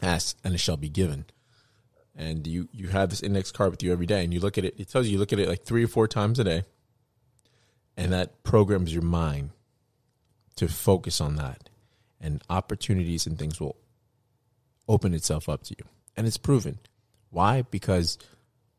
ask 0.00 0.38
and 0.42 0.54
it 0.54 0.58
shall 0.58 0.78
be 0.78 0.88
given. 0.88 1.26
And 2.16 2.46
you 2.46 2.68
you 2.72 2.88
have 2.88 3.10
this 3.10 3.22
index 3.22 3.52
card 3.52 3.72
with 3.72 3.82
you 3.82 3.92
every 3.92 4.06
day, 4.06 4.24
and 4.24 4.32
you 4.32 4.40
look 4.40 4.56
at 4.56 4.64
it. 4.64 4.78
It 4.78 4.88
tells 4.88 5.06
you 5.06 5.12
you 5.12 5.18
look 5.18 5.32
at 5.32 5.38
it 5.38 5.48
like 5.48 5.64
three 5.64 5.84
or 5.84 5.88
four 5.88 6.08
times 6.08 6.38
a 6.38 6.44
day, 6.44 6.62
and 7.96 8.12
that 8.12 8.42
programs 8.42 8.94
your 8.94 9.02
mind 9.02 9.50
to 10.56 10.68
focus 10.68 11.20
on 11.20 11.36
that, 11.36 11.68
and 12.20 12.42
opportunities 12.48 13.26
and 13.26 13.38
things 13.38 13.60
will 13.60 13.76
open 14.88 15.12
itself 15.12 15.48
up 15.48 15.64
to 15.64 15.74
you, 15.78 15.84
and 16.16 16.26
it's 16.26 16.36
proven. 16.36 16.78
Why? 17.30 17.62
Because 17.62 18.18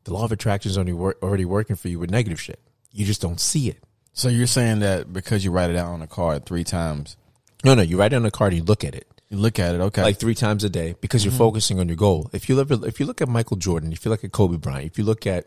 the 0.04 0.12
law 0.12 0.24
of 0.24 0.32
attraction 0.32 0.70
is 0.70 0.76
already 0.76 0.92
wor- 0.92 1.16
already 1.22 1.44
working 1.44 1.76
for 1.76 1.88
you 1.88 1.98
with 1.98 2.10
negative 2.10 2.40
shit. 2.40 2.60
You 2.90 3.06
just 3.06 3.22
don't 3.22 3.40
see 3.40 3.68
it. 3.68 3.82
So 4.12 4.28
you're 4.28 4.46
saying 4.46 4.80
that 4.80 5.12
because 5.12 5.44
you 5.44 5.50
write 5.50 5.70
it 5.70 5.76
out 5.76 5.88
on 5.88 6.02
a 6.02 6.06
card 6.06 6.44
three 6.46 6.64
times, 6.64 7.16
No, 7.64 7.74
no. 7.74 7.82
You 7.82 7.98
write 7.98 8.12
it 8.12 8.16
on 8.16 8.26
a 8.26 8.30
card 8.30 8.52
and 8.52 8.60
you 8.60 8.64
look 8.64 8.84
at 8.84 8.94
it. 8.94 9.06
you 9.30 9.38
look 9.38 9.58
at 9.58 9.74
it, 9.74 9.80
okay. 9.80 10.02
like 10.02 10.18
three 10.18 10.34
times 10.34 10.64
a 10.64 10.68
day 10.68 10.94
because 11.00 11.24
you're 11.24 11.32
focusing 11.32 11.78
on 11.80 11.88
your 11.88 11.96
goal. 11.96 12.28
If 12.32 12.48
you 12.48 12.54
look, 12.54 12.70
if 12.70 13.00
you 13.00 13.06
look 13.06 13.22
at 13.22 13.28
Michael 13.28 13.56
Jordan, 13.56 13.92
if 13.92 14.04
you 14.04 14.10
look 14.10 14.24
at 14.24 14.32
Kobe 14.32 14.58
Bryant, 14.58 14.86
if 14.86 14.98
you 14.98 15.04
look 15.04 15.26
at 15.26 15.46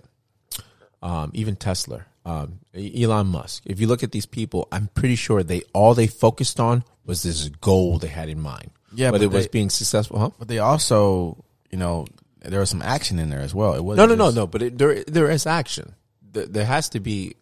um, 1.03 1.29
even 1.33 1.55
Tesla, 1.55 2.05
um, 2.25 2.59
Elon 2.73 3.27
Musk, 3.27 3.61
if 3.65 3.79
you 3.79 3.85
look 3.85 4.01
at 4.01 4.11
these 4.11 4.25
people, 4.25 4.67
I'm 4.71 4.87
pretty 4.95 5.15
sure 5.15 5.43
they 5.43 5.61
all 5.73 5.93
they 5.93 6.07
focused 6.07 6.59
on 6.59 6.83
was 7.05 7.21
this 7.21 7.49
goal 7.49 7.99
they 7.99 8.07
had 8.07 8.29
in 8.29 8.41
mind. 8.41 8.71
Yeah, 8.95 9.11
but 9.11 9.21
it 9.21 9.27
was 9.27 9.47
being 9.47 9.69
successful, 9.69 10.17
huh? 10.19 10.29
but 10.39 10.47
they 10.47 10.59
also, 10.59 11.43
you 11.69 11.77
know, 11.77 12.07
there 12.39 12.61
was 12.61 12.69
some 12.69 12.81
action 12.81 13.19
in 13.19 13.29
there 13.29 13.41
as 13.41 13.53
well. 13.53 13.73
It 13.73 13.83
was 13.83 13.97
No, 13.97 14.05
no, 14.05 14.15
no, 14.15 14.31
no. 14.31 14.47
But 14.47 14.61
it, 14.61 14.77
there, 14.77 15.03
there 15.03 15.29
is 15.29 15.45
action. 15.45 15.93
There, 16.31 16.45
there 16.45 16.65
has 16.65 16.89
to 16.89 16.99
be, 16.99 17.35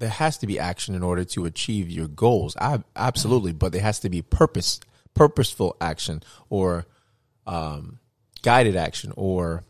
there 0.00 0.08
has 0.08 0.38
to 0.38 0.46
be 0.46 0.58
action 0.58 0.94
in 0.94 1.02
order 1.02 1.24
to 1.24 1.44
achieve 1.44 1.90
your 1.90 2.08
goals. 2.08 2.56
I, 2.56 2.82
absolutely, 2.96 3.52
but 3.52 3.72
there 3.72 3.82
has 3.82 4.00
to 4.00 4.08
be 4.08 4.22
purpose, 4.22 4.80
purposeful 5.14 5.76
action, 5.78 6.22
or 6.48 6.86
um, 7.46 8.00
guided 8.42 8.76
action, 8.76 9.12
or 9.14 9.62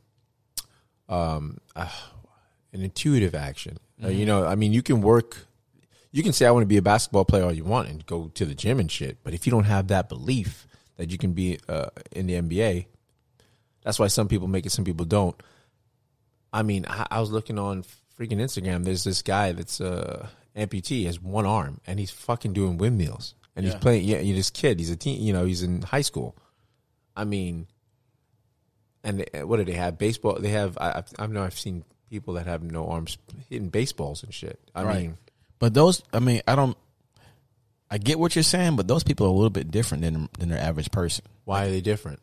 um, 1.08 1.58
uh, 1.74 1.90
an 2.72 2.80
intuitive 2.80 3.34
action. 3.34 3.78
Uh, 4.02 4.08
you 4.08 4.24
know, 4.24 4.46
I 4.46 4.54
mean, 4.54 4.72
you 4.72 4.82
can 4.82 5.02
work. 5.02 5.48
You 6.12 6.22
can 6.22 6.32
say 6.32 6.46
I 6.46 6.52
want 6.52 6.62
to 6.62 6.68
be 6.68 6.76
a 6.76 6.82
basketball 6.82 7.24
player 7.24 7.42
all 7.42 7.52
you 7.52 7.64
want 7.64 7.88
and 7.88 8.06
go 8.06 8.28
to 8.28 8.44
the 8.44 8.54
gym 8.54 8.78
and 8.78 8.90
shit, 8.90 9.18
but 9.24 9.34
if 9.34 9.46
you 9.46 9.50
don't 9.50 9.64
have 9.64 9.88
that 9.88 10.08
belief 10.08 10.66
that 10.96 11.10
you 11.10 11.18
can 11.18 11.32
be 11.32 11.58
uh, 11.68 11.90
in 12.12 12.28
the 12.28 12.34
NBA, 12.34 12.86
that's 13.82 13.98
why 13.98 14.06
some 14.06 14.28
people 14.28 14.46
make 14.46 14.64
it, 14.64 14.70
some 14.70 14.84
people 14.84 15.06
don't. 15.06 15.40
I 16.52 16.62
mean, 16.62 16.86
I, 16.88 17.06
I 17.10 17.20
was 17.20 17.32
looking 17.32 17.58
on 17.58 17.84
freaking 18.20 18.38
Instagram. 18.38 18.84
There's 18.84 19.04
this 19.04 19.22
guy 19.22 19.52
that's 19.52 19.80
uh, 19.80 20.28
amputee, 20.54 21.06
has 21.06 21.20
one 21.20 21.46
arm, 21.46 21.80
and 21.86 21.98
he's 21.98 22.10
fucking 22.10 22.52
doing 22.52 22.76
windmills, 22.76 23.34
and 23.56 23.64
he's 23.64 23.74
playing. 23.74 24.04
Yeah, 24.04 24.18
you 24.20 24.34
this 24.34 24.50
kid. 24.50 24.78
He's 24.78 24.90
a 24.90 24.96
teen. 24.96 25.22
You 25.22 25.32
know, 25.32 25.44
he's 25.46 25.62
in 25.62 25.82
high 25.82 26.02
school. 26.02 26.36
I 27.16 27.24
mean, 27.24 27.66
and 29.02 29.20
they, 29.32 29.44
what 29.44 29.56
do 29.56 29.64
they 29.64 29.72
have? 29.72 29.98
Baseball. 29.98 30.38
They 30.38 30.50
have. 30.50 30.76
I, 30.80 30.98
I've- 30.98 31.14
I 31.18 31.26
know 31.26 31.42
I've 31.42 31.58
seen 31.58 31.84
people 32.10 32.34
that 32.34 32.46
have 32.46 32.62
no 32.62 32.88
arms 32.88 33.16
hitting 33.48 33.68
baseballs 33.70 34.22
and 34.22 34.34
shit. 34.34 34.58
I 34.74 34.82
Right. 34.82 35.02
mean, 35.02 35.18
But 35.58 35.74
those, 35.74 36.02
I 36.12 36.18
mean, 36.18 36.42
I 36.46 36.54
don't. 36.56 36.76
I 37.90 37.98
get 37.98 38.18
what 38.20 38.36
you're 38.36 38.42
saying, 38.44 38.76
but 38.76 38.86
those 38.86 39.02
people 39.02 39.26
are 39.26 39.30
a 39.30 39.32
little 39.32 39.50
bit 39.50 39.70
different 39.70 40.02
than 40.04 40.28
than 40.38 40.48
their 40.48 40.60
average 40.60 40.90
person. 40.90 41.24
why 41.44 41.66
are 41.66 41.70
they 41.70 41.80
different? 41.80 42.20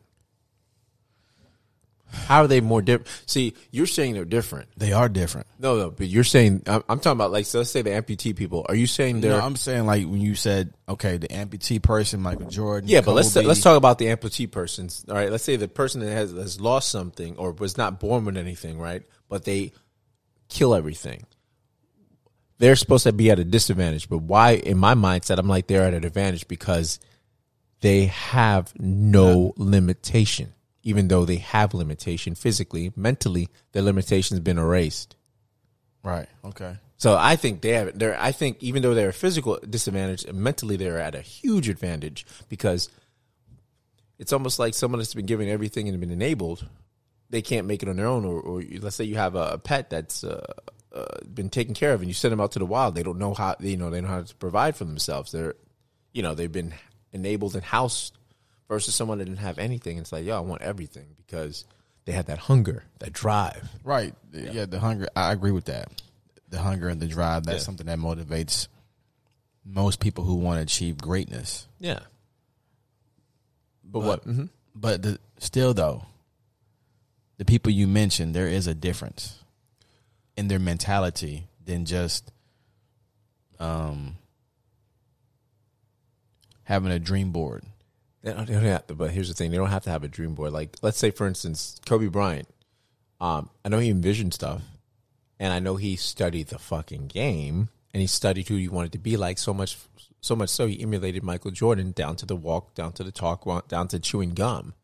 How 2.10 2.42
are 2.42 2.46
they 2.46 2.60
more 2.60 2.80
different? 2.80 3.08
See, 3.26 3.54
you're 3.70 3.86
saying 3.86 4.14
they're 4.14 4.24
different. 4.24 4.68
They 4.76 4.92
are 4.92 5.08
different. 5.08 5.46
No, 5.58 5.76
no, 5.76 5.90
but 5.90 6.08
you're 6.08 6.24
saying 6.24 6.62
I'm, 6.66 6.82
I'm 6.88 7.00
talking 7.00 7.18
about 7.18 7.32
like 7.32 7.46
so 7.46 7.58
let's 7.58 7.70
say 7.70 7.82
the 7.82 7.90
amputee 7.90 8.34
people. 8.34 8.64
Are 8.68 8.74
you 8.74 8.86
saying 8.86 9.20
they're 9.20 9.32
No, 9.32 9.40
I'm 9.40 9.56
saying 9.56 9.86
like 9.86 10.04
when 10.06 10.20
you 10.20 10.34
said, 10.34 10.72
okay, 10.88 11.18
the 11.18 11.28
amputee 11.28 11.82
person, 11.82 12.20
Michael 12.20 12.48
Jordan. 12.48 12.88
yeah? 12.88 13.02
But 13.02 13.12
let's 13.12 13.32
Kobe, 13.34 13.46
let's 13.46 13.60
talk 13.60 13.76
about 13.76 13.98
the 13.98 14.06
amputee 14.06 14.50
persons. 14.50 15.04
All 15.08 15.14
right, 15.14 15.30
let's 15.30 15.44
say 15.44 15.56
the 15.56 15.68
person 15.68 16.00
that 16.00 16.10
has 16.10 16.32
has 16.32 16.60
lost 16.60 16.90
something 16.90 17.36
or 17.36 17.52
was 17.52 17.76
not 17.76 18.00
born 18.00 18.24
with 18.24 18.36
anything, 18.36 18.78
right? 18.78 19.02
But 19.28 19.44
they 19.44 19.72
kill 20.48 20.74
everything. 20.74 21.24
They're 22.58 22.76
supposed 22.76 23.04
to 23.04 23.12
be 23.12 23.30
at 23.30 23.38
a 23.38 23.44
disadvantage, 23.44 24.08
but 24.08 24.18
why? 24.18 24.52
In 24.52 24.78
my 24.78 24.94
mindset, 24.94 25.38
I'm 25.38 25.48
like 25.48 25.66
they're 25.66 25.84
at 25.84 25.94
an 25.94 26.04
advantage 26.04 26.48
because 26.48 26.98
they 27.80 28.06
have 28.06 28.72
no 28.76 29.52
limitation, 29.56 30.52
even 30.82 31.08
though 31.08 31.24
they 31.24 31.36
have 31.36 31.74
limitation 31.74 32.34
physically, 32.34 32.92
mentally. 32.96 33.48
Their 33.72 33.82
limitation 33.82 34.36
has 34.36 34.42
been 34.42 34.58
erased. 34.58 35.16
Right. 36.02 36.28
Okay. 36.44 36.76
So 36.96 37.16
I 37.16 37.36
think 37.36 37.60
they 37.60 37.70
have. 37.70 37.98
They're. 37.98 38.20
I 38.20 38.32
think 38.32 38.62
even 38.62 38.82
though 38.82 38.94
they're 38.94 39.10
a 39.10 39.12
physical 39.12 39.58
disadvantage, 39.68 40.30
mentally 40.32 40.76
they're 40.76 41.00
at 41.00 41.14
a 41.14 41.20
huge 41.20 41.68
advantage 41.68 42.26
because 42.48 42.88
it's 44.18 44.32
almost 44.32 44.58
like 44.58 44.74
someone 44.74 44.98
that's 44.98 45.14
been 45.14 45.26
given 45.26 45.48
everything 45.48 45.88
and 45.88 46.00
been 46.00 46.10
enabled. 46.10 46.66
They 47.30 47.42
can't 47.42 47.66
make 47.66 47.82
it 47.82 47.88
on 47.88 47.96
their 47.96 48.06
own, 48.06 48.24
or, 48.24 48.40
or 48.40 48.62
let's 48.80 48.96
say 48.96 49.04
you 49.04 49.16
have 49.16 49.34
a, 49.34 49.50
a 49.52 49.58
pet 49.58 49.90
that's 49.90 50.24
uh, 50.24 50.52
uh, 50.92 51.04
been 51.32 51.50
taken 51.50 51.74
care 51.74 51.92
of, 51.92 52.00
and 52.00 52.08
you 52.08 52.14
send 52.14 52.32
them 52.32 52.40
out 52.40 52.52
to 52.52 52.58
the 52.58 52.66
wild. 52.66 52.94
They 52.94 53.02
don't 53.02 53.18
know 53.18 53.34
how. 53.34 53.54
You 53.60 53.76
know, 53.76 53.90
they 53.90 54.00
don't 54.00 54.10
know 54.10 54.16
how 54.16 54.22
to 54.22 54.34
provide 54.36 54.74
for 54.74 54.84
themselves. 54.84 55.30
They're, 55.30 55.54
you 56.12 56.22
know, 56.22 56.34
they've 56.34 56.50
been 56.50 56.74
enabled 57.12 57.54
and 57.54 57.64
housed 57.64 58.17
versus 58.68 58.94
someone 58.94 59.18
that 59.18 59.24
didn't 59.24 59.38
have 59.40 59.58
anything. 59.58 59.98
It's 59.98 60.12
like, 60.12 60.24
yo, 60.24 60.36
I 60.36 60.40
want 60.40 60.62
everything 60.62 61.06
because 61.16 61.64
they 62.04 62.12
had 62.12 62.26
that 62.26 62.38
hunger, 62.38 62.84
that 63.00 63.12
drive. 63.12 63.68
Right. 63.82 64.14
Yeah. 64.32 64.66
the 64.66 64.78
hunger. 64.80 65.08
I 65.16 65.32
agree 65.32 65.50
with 65.50 65.66
that. 65.66 65.90
The 66.50 66.58
hunger 66.60 66.88
and 66.88 67.00
the 67.00 67.06
drive. 67.06 67.44
That's 67.44 67.62
Yeah. 67.62 67.64
something 67.66 67.86
that 67.86 67.98
motivates 67.98 68.68
most 69.64 70.00
people 70.00 70.24
who 70.24 70.36
want 70.36 70.58
to 70.58 70.62
achieve 70.62 70.98
greatness. 70.98 71.66
Yeah. 71.78 72.00
But, 73.84 74.00
But- 74.00 74.06
what? 74.06 74.22
hmm 74.24 74.44
But 74.74 75.02
the, 75.02 75.18
still, 75.38 75.74
though, 75.74 76.06
the 77.38 77.44
people 77.44 77.70
you 77.72 77.86
mentioned, 77.86 78.34
there 78.34 78.46
is 78.48 78.66
a 78.66 78.74
difference 78.74 79.38
in 80.36 80.48
their 80.48 80.58
mentality 80.58 81.48
than 81.64 81.84
just 81.84 82.30
um, 83.58 84.16
having 86.64 86.92
a 86.92 86.98
dream 86.98 87.32
board. 87.32 87.64
But 88.22 89.10
here's 89.10 89.28
the 89.28 89.34
thing: 89.34 89.50
they 89.50 89.56
don't 89.56 89.70
have 89.70 89.84
to 89.84 89.90
have 89.90 90.04
a 90.04 90.08
dream 90.08 90.34
board. 90.34 90.52
Like, 90.52 90.76
let's 90.82 90.98
say, 90.98 91.10
for 91.10 91.26
instance, 91.26 91.80
Kobe 91.86 92.06
Bryant. 92.06 92.48
Um, 93.20 93.50
I 93.64 93.68
know 93.68 93.78
he 93.78 93.90
envisioned 93.90 94.34
stuff, 94.34 94.62
and 95.38 95.52
I 95.52 95.58
know 95.58 95.76
he 95.76 95.96
studied 95.96 96.48
the 96.48 96.58
fucking 96.58 97.08
game, 97.08 97.68
and 97.92 98.00
he 98.00 98.06
studied 98.06 98.48
who 98.48 98.56
he 98.56 98.68
wanted 98.68 98.92
to 98.92 98.98
be 98.98 99.16
like 99.16 99.38
so 99.38 99.52
much, 99.52 99.76
so 100.20 100.36
much 100.36 100.50
so 100.50 100.66
he 100.66 100.80
emulated 100.80 101.22
Michael 101.22 101.50
Jordan 101.50 101.92
down 101.92 102.16
to 102.16 102.26
the 102.26 102.36
walk, 102.36 102.74
down 102.74 102.92
to 102.92 103.04
the 103.04 103.12
talk, 103.12 103.68
down 103.68 103.88
to 103.88 103.98
chewing 103.98 104.30
gum, 104.30 104.74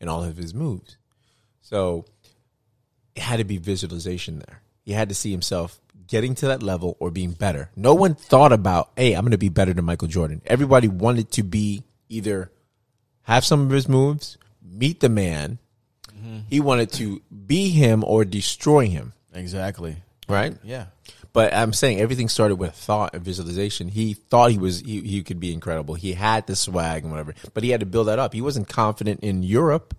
and 0.00 0.08
all 0.08 0.22
of 0.22 0.36
his 0.36 0.54
moves. 0.54 0.98
So 1.62 2.06
it 3.14 3.22
had 3.22 3.38
to 3.38 3.44
be 3.44 3.58
visualization 3.58 4.38
there. 4.38 4.62
He 4.84 4.92
had 4.92 5.08
to 5.08 5.14
see 5.14 5.30
himself 5.30 5.80
getting 6.06 6.34
to 6.36 6.46
that 6.48 6.62
level 6.62 6.96
or 6.98 7.10
being 7.10 7.32
better. 7.32 7.70
No 7.76 7.94
one 7.94 8.14
thought 8.14 8.52
about, 8.52 8.90
hey, 8.96 9.14
I'm 9.14 9.22
going 9.22 9.30
to 9.32 9.38
be 9.38 9.48
better 9.48 9.72
than 9.72 9.84
Michael 9.84 10.08
Jordan. 10.08 10.42
Everybody 10.46 10.88
wanted 10.88 11.30
to 11.32 11.42
be 11.42 11.84
either 12.08 12.50
have 13.30 13.44
some 13.44 13.62
of 13.62 13.70
his 13.70 13.88
moves, 13.88 14.36
meet 14.62 15.00
the 15.00 15.08
man. 15.08 15.58
He 16.48 16.60
wanted 16.60 16.92
to 16.92 17.22
be 17.46 17.70
him 17.70 18.04
or 18.04 18.24
destroy 18.24 18.86
him, 18.88 19.12
Exactly. 19.34 19.96
right? 20.28 20.56
Yeah. 20.62 20.86
But 21.32 21.54
I'm 21.54 21.72
saying 21.72 22.00
everything 22.00 22.28
started 22.28 22.56
with 22.56 22.74
thought 22.74 23.14
and 23.14 23.24
visualization. 23.24 23.88
He 23.88 24.14
thought 24.14 24.50
he 24.50 24.58
was 24.58 24.80
he, 24.80 25.00
he 25.00 25.22
could 25.22 25.38
be 25.40 25.52
incredible. 25.52 25.94
He 25.94 26.12
had 26.12 26.46
the 26.46 26.56
swag 26.56 27.02
and 27.04 27.10
whatever, 27.12 27.34
but 27.54 27.62
he 27.62 27.70
had 27.70 27.80
to 27.80 27.86
build 27.86 28.08
that 28.08 28.18
up. 28.18 28.32
He 28.34 28.40
wasn't 28.42 28.68
confident 28.68 29.20
in 29.20 29.42
Europe. 29.44 29.96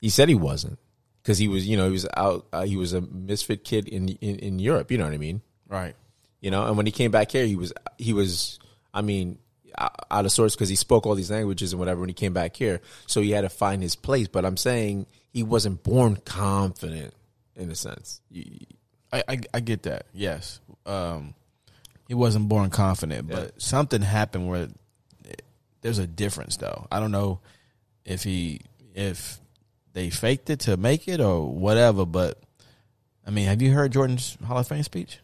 He 0.00 0.08
said 0.08 0.28
he 0.28 0.34
wasn't 0.36 0.78
because 1.22 1.38
he 1.38 1.48
was, 1.48 1.66
you 1.66 1.76
know, 1.76 1.86
he 1.86 1.92
was 1.92 2.06
out. 2.16 2.46
Uh, 2.52 2.64
he 2.64 2.76
was 2.76 2.92
a 2.92 3.00
misfit 3.00 3.64
kid 3.64 3.88
in, 3.88 4.08
in 4.20 4.36
in 4.38 4.58
Europe. 4.60 4.90
You 4.92 4.98
know 4.98 5.04
what 5.04 5.14
I 5.14 5.18
mean? 5.18 5.40
Right. 5.68 5.96
You 6.40 6.50
know, 6.52 6.66
and 6.66 6.76
when 6.76 6.86
he 6.86 6.92
came 6.92 7.10
back 7.10 7.32
here, 7.32 7.44
he 7.46 7.56
was 7.56 7.72
he 7.98 8.12
was. 8.12 8.58
I 8.94 9.02
mean, 9.02 9.38
out 9.78 10.24
of 10.24 10.32
sorts 10.32 10.54
because 10.54 10.68
he 10.68 10.76
spoke 10.76 11.06
all 11.06 11.14
these 11.14 11.30
languages 11.30 11.72
and 11.72 11.80
whatever 11.80 12.00
when 12.00 12.08
he 12.08 12.14
came 12.14 12.32
back 12.32 12.56
here. 12.56 12.80
So 13.06 13.20
he 13.20 13.30
had 13.30 13.42
to 13.42 13.48
find 13.48 13.82
his 13.82 13.96
place. 13.96 14.28
But 14.28 14.44
I'm 14.44 14.56
saying 14.56 15.06
he 15.32 15.42
wasn't 15.42 15.82
born 15.82 16.16
confident 16.16 17.14
in 17.54 17.70
a 17.70 17.74
sense. 17.74 18.20
I, 19.12 19.22
I 19.28 19.40
I 19.54 19.60
get 19.60 19.82
that. 19.84 20.06
Yes. 20.12 20.60
Um, 20.84 21.34
he 22.08 22.14
wasn't 22.14 22.48
born 22.48 22.70
confident, 22.70 23.28
but 23.28 23.60
something 23.60 24.00
happened 24.00 24.48
where 24.48 24.68
it, 25.24 25.42
there's 25.80 25.98
a 25.98 26.06
difference, 26.06 26.56
though. 26.56 26.86
I 26.90 27.00
don't 27.00 27.10
know 27.10 27.40
if 28.04 28.22
he 28.22 28.60
if 28.94 29.40
they 29.92 30.10
faked 30.10 30.50
it 30.50 30.60
to 30.60 30.76
make 30.76 31.08
it 31.08 31.20
or 31.20 31.52
whatever, 31.52 32.06
but 32.06 32.38
I 33.26 33.30
mean, 33.30 33.46
have 33.46 33.60
you 33.60 33.72
heard 33.72 33.92
Jordan's 33.92 34.38
Hall 34.44 34.58
of 34.58 34.68
Fame 34.68 34.82
speech? 34.84 35.18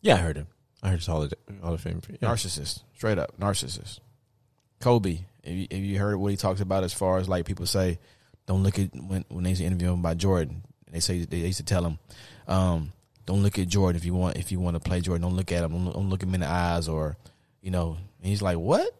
Yeah, 0.00 0.14
I 0.14 0.18
heard 0.18 0.36
him. 0.36 0.48
I 0.82 0.88
heard 0.88 0.98
it's 0.98 1.06
Hall 1.06 1.22
of, 1.22 1.32
Hall 1.62 1.74
of 1.74 1.80
Fame. 1.80 2.00
Yeah. 2.08 2.28
Narcissist, 2.28 2.82
straight 2.94 3.18
up 3.18 3.38
narcissist. 3.38 4.00
Kobe, 4.80 5.20
if 5.42 5.56
you, 5.56 5.66
if 5.70 5.78
you 5.78 5.98
heard 5.98 6.16
what 6.16 6.30
he 6.30 6.36
talks 6.36 6.60
about 6.60 6.84
as 6.84 6.94
far 6.94 7.18
as 7.18 7.28
like 7.28 7.44
people 7.44 7.66
say, 7.66 7.98
don't 8.46 8.62
look 8.62 8.78
at 8.78 8.90
when 8.94 9.24
when 9.28 9.44
they 9.44 9.50
used 9.50 9.60
to 9.60 9.66
interview 9.66 9.92
him 9.92 10.02
by 10.02 10.14
Jordan. 10.14 10.62
They 10.90 11.00
say 11.00 11.24
they 11.24 11.38
used 11.38 11.58
to 11.58 11.64
tell 11.64 11.84
him, 11.84 11.98
um, 12.48 12.92
don't 13.26 13.42
look 13.42 13.58
at 13.58 13.68
Jordan 13.68 13.96
if 13.96 14.04
you 14.04 14.14
want 14.14 14.36
if 14.36 14.50
you 14.50 14.58
want 14.58 14.74
to 14.74 14.80
play 14.80 15.00
Jordan. 15.00 15.22
Don't 15.22 15.36
look 15.36 15.52
at 15.52 15.62
him. 15.62 15.72
Don't, 15.72 15.92
don't 15.92 16.10
look 16.10 16.22
him 16.22 16.34
in 16.34 16.40
the 16.40 16.48
eyes 16.48 16.88
or 16.88 17.16
you 17.60 17.70
know. 17.70 17.96
And 18.18 18.28
he's 18.28 18.42
like, 18.42 18.58
what? 18.58 18.90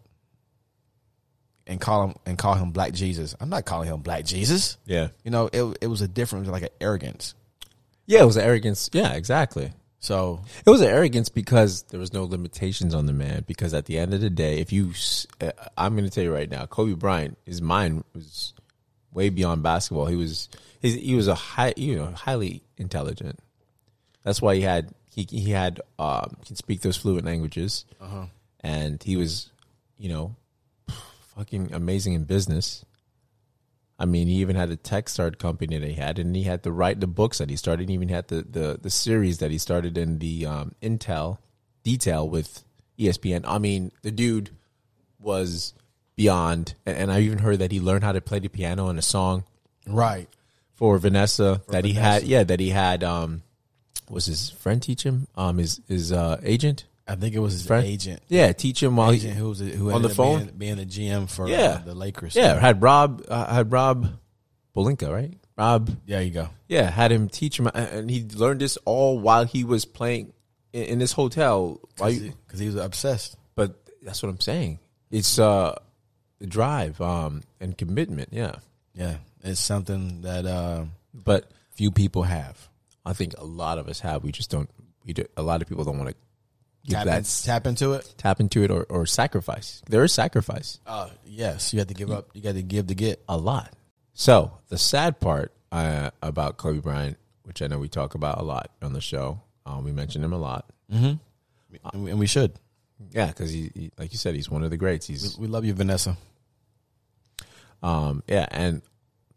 And 1.67 1.81
call 1.81 2.09
him 2.09 2.15
and 2.27 2.39
call 2.39 2.55
him 2.55 2.71
Black 2.71 2.93
Jesus. 2.93 3.35
I'm 3.41 3.49
not 3.49 3.65
calling 3.65 3.89
him 3.89 4.01
Black 4.01 4.25
Jesus. 4.25 4.77
Yeah. 4.87 5.09
You 5.25 5.31
know, 5.31 5.49
it 5.53 5.79
it 5.81 5.87
was 5.89 6.01
a 6.01 6.09
different, 6.09 6.47
like 6.47 6.63
an 6.63 6.69
arrogance. 6.81 7.35
Yeah, 8.07 8.23
it 8.23 8.27
was 8.27 8.37
an 8.37 8.45
arrogance. 8.45 8.91
Yeah, 8.93 9.13
exactly. 9.15 9.73
So 10.01 10.41
It 10.67 10.71
was 10.71 10.81
an 10.81 10.89
arrogance 10.89 11.29
because 11.29 11.83
there 11.85 12.01
was 12.01 12.13
no 12.13 12.25
limitations 12.25 12.95
on 12.95 13.07
the 13.07 13.13
man. 13.13 13.45
Because 13.47 13.75
at 13.75 13.85
the 13.85 13.99
end 13.99 14.15
of 14.15 14.21
the 14.21 14.31
day, 14.31 14.59
if 14.59 14.73
you, 14.73 14.93
uh, 15.41 15.53
I'm 15.77 15.95
going 15.95 16.09
to 16.09 16.11
tell 16.11 16.25
you 16.25 16.33
right 16.33 16.51
now, 16.51 16.67
Kobe 16.67 16.95
Bryant, 16.95 17.37
his 17.45 17.61
mind 17.61 18.05
was 18.15 18.55
way 19.13 19.29
beyond 19.29 19.63
basketball. 19.63 20.07
He 20.07 20.17
was, 20.17 20.49
he, 20.81 20.99
he 20.99 21.15
was 21.15 21.29
a 21.29 21.35
high, 21.35 21.75
you 21.77 21.97
know, 21.97 22.07
highly 22.07 22.63
intelligent. 22.79 23.39
That's 24.23 24.41
why 24.41 24.55
he 24.55 24.63
had, 24.63 24.95
he 25.15 25.27
he 25.29 25.51
had, 25.51 25.81
um, 25.99 26.37
can 26.47 26.57
speak 26.57 26.81
those 26.83 26.97
fluent 26.97 27.25
languages, 27.25 27.85
uh-huh. 28.01 28.27
and 28.61 29.03
he 29.03 29.17
was, 29.17 29.51
you 29.99 30.09
know, 30.09 30.37
fucking 31.37 31.73
amazing 31.73 32.13
in 32.13 32.25
business. 32.25 32.85
I 34.01 34.07
mean, 34.07 34.29
he 34.29 34.37
even 34.37 34.57
had 34.57 34.71
a 34.71 34.77
tech 34.77 35.11
start 35.11 35.39
company 35.39 35.79
that 35.79 35.87
he 35.87 35.95
had, 35.95 36.19
and 36.19 36.35
he 36.35 36.45
had 36.45 36.63
to 36.63 36.73
write 36.73 37.01
the 37.01 37.07
books 37.07 37.37
that 37.37 37.51
he 37.51 37.57
started. 37.57 37.91
He 37.91 37.95
even 37.95 38.09
had 38.09 38.29
the 38.29 38.43
the, 38.43 38.79
the 38.81 38.89
series 38.89 39.39
that 39.39 39.51
he 39.51 39.59
started 39.59 39.99
in 39.99 40.21
the 40.21 40.47
um, 40.47 40.75
Intel 40.83 41.37
detail 41.83 42.27
with 42.27 42.65
ESPN. 42.99 43.43
I 43.47 43.59
mean, 43.59 43.93
the 44.01 44.11
dude 44.11 44.51
was 45.19 45.75
beyond, 46.17 46.75
and, 46.87 46.97
and 46.97 47.13
I 47.13 47.21
even 47.21 47.39
heard 47.39 47.59
that 47.59 47.73
he 47.73 47.79
learned 47.79 48.03
how 48.03 48.13
to 48.13 48.23
play 48.23 48.39
the 48.39 48.49
piano 48.49 48.89
in 48.89 48.97
a 48.97 49.03
song 49.03 49.45
right. 49.87 50.29
for 50.73 50.97
Vanessa 50.97 51.61
that 51.69 51.85
he 51.85 51.93
had. 51.93 52.23
Yeah, 52.23 52.43
that 52.45 52.59
he 52.59 52.71
had. 52.71 53.05
Um, 53.05 53.43
was 54.09 54.25
his 54.25 54.49
friend 54.49 54.83
teach 54.83 55.03
him? 55.03 55.29
Um, 55.37 55.59
his 55.59 55.83
his 55.89 56.11
uh, 56.11 56.41
agent. 56.43 56.87
I 57.11 57.17
think 57.17 57.35
it 57.35 57.41
was 57.41 57.53
his 57.55 57.67
Friend? 57.67 57.85
agent. 57.85 58.23
Yeah, 58.29 58.53
teach 58.53 58.83
him 58.83 58.95
while 58.97 59.11
agent 59.11 59.33
he 59.35 59.39
who 59.39 59.49
was 59.49 59.59
who 59.61 59.91
on 59.91 60.03
the 60.03 60.09
phone? 60.09 60.45
being, 60.45 60.57
being 60.59 60.77
the 60.77 60.87
GM 60.87 61.29
for 61.29 61.49
Yeah. 61.49 61.81
uh, 61.83 61.85
the 61.87 61.95
Lakers. 61.95 62.37
yeah 62.37 62.59
had 62.59 62.81
Rob 62.83 63.25
uh, 63.29 63.53
had 63.53 63.73
Rob 63.73 64.07
Pelinka 64.77 65.13
right 65.13 65.35
Rob 65.59 65.91
there 66.07 66.23
you 66.23 66.31
go. 66.31 66.49
Yeah, 66.69 66.89
had 66.89 67.11
him 67.11 67.29
teach 67.29 67.59
him, 67.59 67.67
and 67.75 68.09
he 68.09 68.25
learned 68.35 68.61
this 68.61 68.79
all 68.85 69.19
while 69.19 69.45
he 69.45 69.65
was 69.65 69.85
playing 69.85 70.33
in, 70.73 70.85
in 70.85 70.99
this 71.01 71.13
hotel. 71.13 71.81
Because 71.97 72.21
you, 72.23 72.33
he, 72.57 72.67
was 72.67 72.77
obsessed. 72.77 73.37
but 73.57 73.75
that's 74.03 74.23
what 74.23 74.29
I'm 74.31 74.41
saying. 74.41 74.79
It's 75.11 75.39
uh, 75.39 75.75
drive 76.47 77.01
um, 77.01 77.43
and 77.61 77.77
commitment. 77.77 78.29
Yeah, 78.33 78.55
Yeah, 78.95 79.17
it's 79.43 79.61
something 79.61 80.23
that 80.23 80.47
uh, 80.47 80.85
but 81.13 81.51
few 81.73 81.91
people 81.91 82.23
have. 82.23 82.69
I 83.05 83.13
think 83.15 83.35
a 83.37 83.45
lot 83.45 83.79
of 83.79 83.89
us 83.89 84.01
have. 84.01 84.23
We 84.23 84.31
just 84.33 84.51
don't. 84.51 84.71
We 85.05 85.13
do, 85.13 85.25
a 85.37 85.43
lot 85.43 85.61
of 85.63 85.69
people 85.69 85.85
don't 85.85 85.99
want 85.99 86.11
to 86.11 86.17
Tap, 86.89 87.07
in- 87.07 87.25
tap 87.45 87.67
into 87.67 87.93
it. 87.93 88.15
tap 88.17 88.41
into 88.41 88.63
it 88.65 88.71
or, 88.71 88.85
or 88.85 89.05
sacrifice. 89.07 89.83
There 89.89 90.03
is 90.03 90.13
sacrifice 90.13 90.79
Uh, 90.87 91.11
yes, 91.27 91.73
you 91.73 91.79
have 91.79 91.89
to 91.89 91.95
give 91.95 92.11
up. 92.11 92.29
You 92.33 92.41
got 92.43 92.55
to 92.55 92.63
give 92.63 92.87
to 92.89 92.95
get. 92.95 93.23
a 93.29 93.37
lot. 93.37 93.73
So 94.15 94.53
the 94.69 94.79
sad 94.79 95.21
part 95.21 95.53
uh, 95.73 96.11
about 96.23 96.57
Kobe 96.57 96.81
Bryant, 96.81 97.17
which 97.43 97.61
I 97.63 97.67
know 97.67 97.79
we 97.79 97.89
talk 97.89 98.15
about 98.15 98.39
a 98.39 98.43
lot 98.43 98.71
on 98.83 98.93
the 98.93 99.01
show, 99.01 99.41
um, 99.67 99.85
we 99.85 99.93
mention 99.93 100.25
him 100.25 100.33
a 100.33 100.39
lot. 100.39 100.71
Mm-hmm. 100.93 101.15
And, 101.93 102.05
we, 102.05 102.11
and 102.11 102.19
we 102.19 102.27
should. 102.27 102.53
Yeah, 103.13 103.27
because 103.29 103.51
he, 103.53 103.71
he, 103.75 103.91
like 103.99 104.13
you 104.13 104.19
said, 104.19 104.35
he's 104.35 104.51
one 104.51 104.65
of 104.65 104.71
the 104.71 104.77
greats. 104.77 105.07
He's 105.07 105.37
We, 105.39 105.47
we 105.47 105.53
love 105.53 105.65
you, 105.65 105.73
Vanessa, 105.75 106.17
Um, 107.83 108.23
yeah, 108.27 108.47
and 108.51 108.83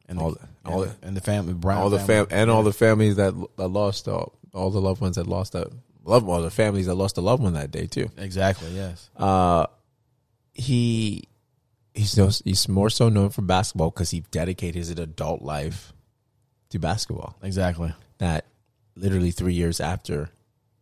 and 0.09 0.19
All 0.19 0.31
the, 0.31 0.39
all 0.65 0.83
and, 0.83 0.91
the- 0.91 1.07
and 1.07 1.17
the 1.17 1.21
family, 1.21 1.53
Brown 1.53 1.81
all 1.81 1.89
the 1.89 1.97
family. 1.99 2.25
fam 2.29 2.37
and 2.39 2.49
all 2.51 2.63
the 2.63 2.73
families 2.73 3.15
that, 3.15 3.33
that 3.57 3.67
lost 3.69 4.07
all, 4.09 4.33
all 4.53 4.69
the 4.69 4.81
loved 4.81 4.99
ones 5.01 5.15
that 5.15 5.27
lost 5.27 5.53
that 5.53 5.67
loved 6.03 6.27
all 6.27 6.41
the 6.41 6.51
families 6.51 6.85
that 6.87 6.95
lost 6.95 7.17
a 7.17 7.21
loved 7.21 7.43
one 7.43 7.53
that 7.53 7.71
day 7.71 7.87
too. 7.87 8.09
exactly. 8.17 8.69
Yes. 8.71 9.09
Uh, 9.17 9.67
he 10.53 11.23
he's 11.93 12.17
no, 12.17 12.29
he's 12.43 12.67
more 12.67 12.89
so 12.89 13.09
known 13.09 13.29
for 13.29 13.41
basketball 13.41 13.89
because 13.89 14.11
he 14.11 14.21
dedicated 14.31 14.75
his 14.75 14.89
adult 14.89 15.41
life 15.41 15.93
to 16.69 16.79
basketball. 16.79 17.35
Exactly. 17.41 17.93
That 18.17 18.45
literally 18.95 19.31
three 19.31 19.53
years 19.53 19.79
after 19.79 20.29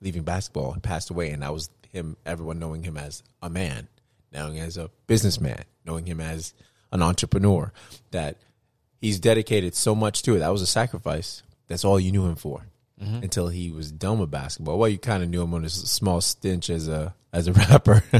leaving 0.01 0.23
basketball, 0.23 0.73
he 0.73 0.79
passed 0.79 1.09
away, 1.09 1.29
and 1.29 1.43
that 1.43 1.53
was 1.53 1.69
him. 1.91 2.17
Everyone 2.25 2.59
knowing 2.59 2.83
him 2.83 2.97
as 2.97 3.23
a 3.41 3.49
man, 3.49 3.87
knowing 4.31 4.55
him 4.55 4.65
as 4.65 4.77
a 4.77 4.89
businessman, 5.07 5.63
knowing 5.85 6.05
him 6.05 6.19
as 6.19 6.53
an 6.91 7.01
entrepreneur. 7.01 7.71
That 8.11 8.37
he's 8.99 9.19
dedicated 9.19 9.75
so 9.75 9.95
much 9.95 10.23
to 10.23 10.35
it. 10.35 10.39
That 10.39 10.49
was 10.51 10.61
a 10.61 10.67
sacrifice. 10.67 11.43
That's 11.67 11.85
all 11.85 11.99
you 11.99 12.11
knew 12.11 12.25
him 12.25 12.35
for 12.35 12.65
until 13.01 13.47
he 13.47 13.71
was 13.71 13.91
done 13.91 14.19
with 14.19 14.29
basketball. 14.29 14.77
Well, 14.77 14.87
you 14.89 14.99
kind 14.99 15.23
of 15.23 15.29
knew 15.29 15.41
him 15.41 15.53
on 15.55 15.63
a 15.63 15.65
s- 15.65 15.73
small 15.73 16.21
stench 16.21 16.69
as 16.69 16.87
a 16.87 17.15
as 17.33 17.47
a 17.47 17.53
rapper 17.61 18.03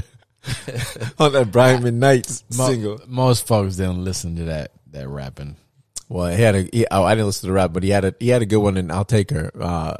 on 1.20 1.32
that 1.34 1.50
Brian 1.52 1.84
McKnight's 1.84 2.44
Mo- 2.58 2.68
single. 2.68 3.00
Most 3.08 3.46
folks 3.46 3.76
don't 3.76 4.04
listen 4.04 4.36
to 4.38 4.46
that 4.46 4.72
that 4.92 5.08
rapping. 5.08 5.56
Well, 6.10 6.28
he 6.36 6.42
had 6.42 6.56
a. 6.56 6.62
He, 6.74 6.86
oh, 6.92 7.04
I 7.04 7.14
didn't 7.14 7.28
listen 7.28 7.42
to 7.42 7.48
the 7.48 7.54
rap, 7.54 7.72
but 7.74 7.84
he 7.84 7.90
had 7.90 8.06
a. 8.06 8.16
He 8.20 8.30
had 8.30 8.42
a 8.42 8.46
good 8.46 8.58
one, 8.60 8.76
and 8.78 8.92
I'll 8.92 9.06
take 9.06 9.30
her. 9.32 9.52
Uh, 9.60 9.96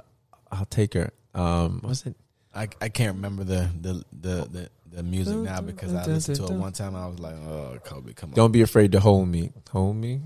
I'll 0.52 0.66
take 0.66 0.94
her. 0.96 1.12
Um, 1.34 1.80
what 1.82 1.90
was 1.90 2.06
it? 2.06 2.16
I 2.54 2.68
I 2.82 2.90
can't 2.90 3.16
remember 3.16 3.44
the 3.46 3.70
the 3.80 4.04
the 4.12 4.48
the, 4.52 4.70
the 4.98 5.04
music 5.04 5.38
now 5.38 5.62
because 5.62 5.94
I 5.94 6.06
listened 6.06 6.38
to 6.38 6.46
it 6.46 6.52
one 6.52 6.74
time 6.74 6.96
and 6.96 7.04
I 7.04 7.08
was 7.08 7.20
like, 7.20 7.36
oh, 7.36 7.78
Kobe, 7.86 8.12
come 8.14 8.32
on. 8.32 8.36
Don't 8.36 8.52
be 8.52 8.62
afraid 8.62 8.92
to 8.92 9.00
hold 9.00 9.30
me. 9.30 9.52
Hold 9.72 9.96
me. 9.96 10.20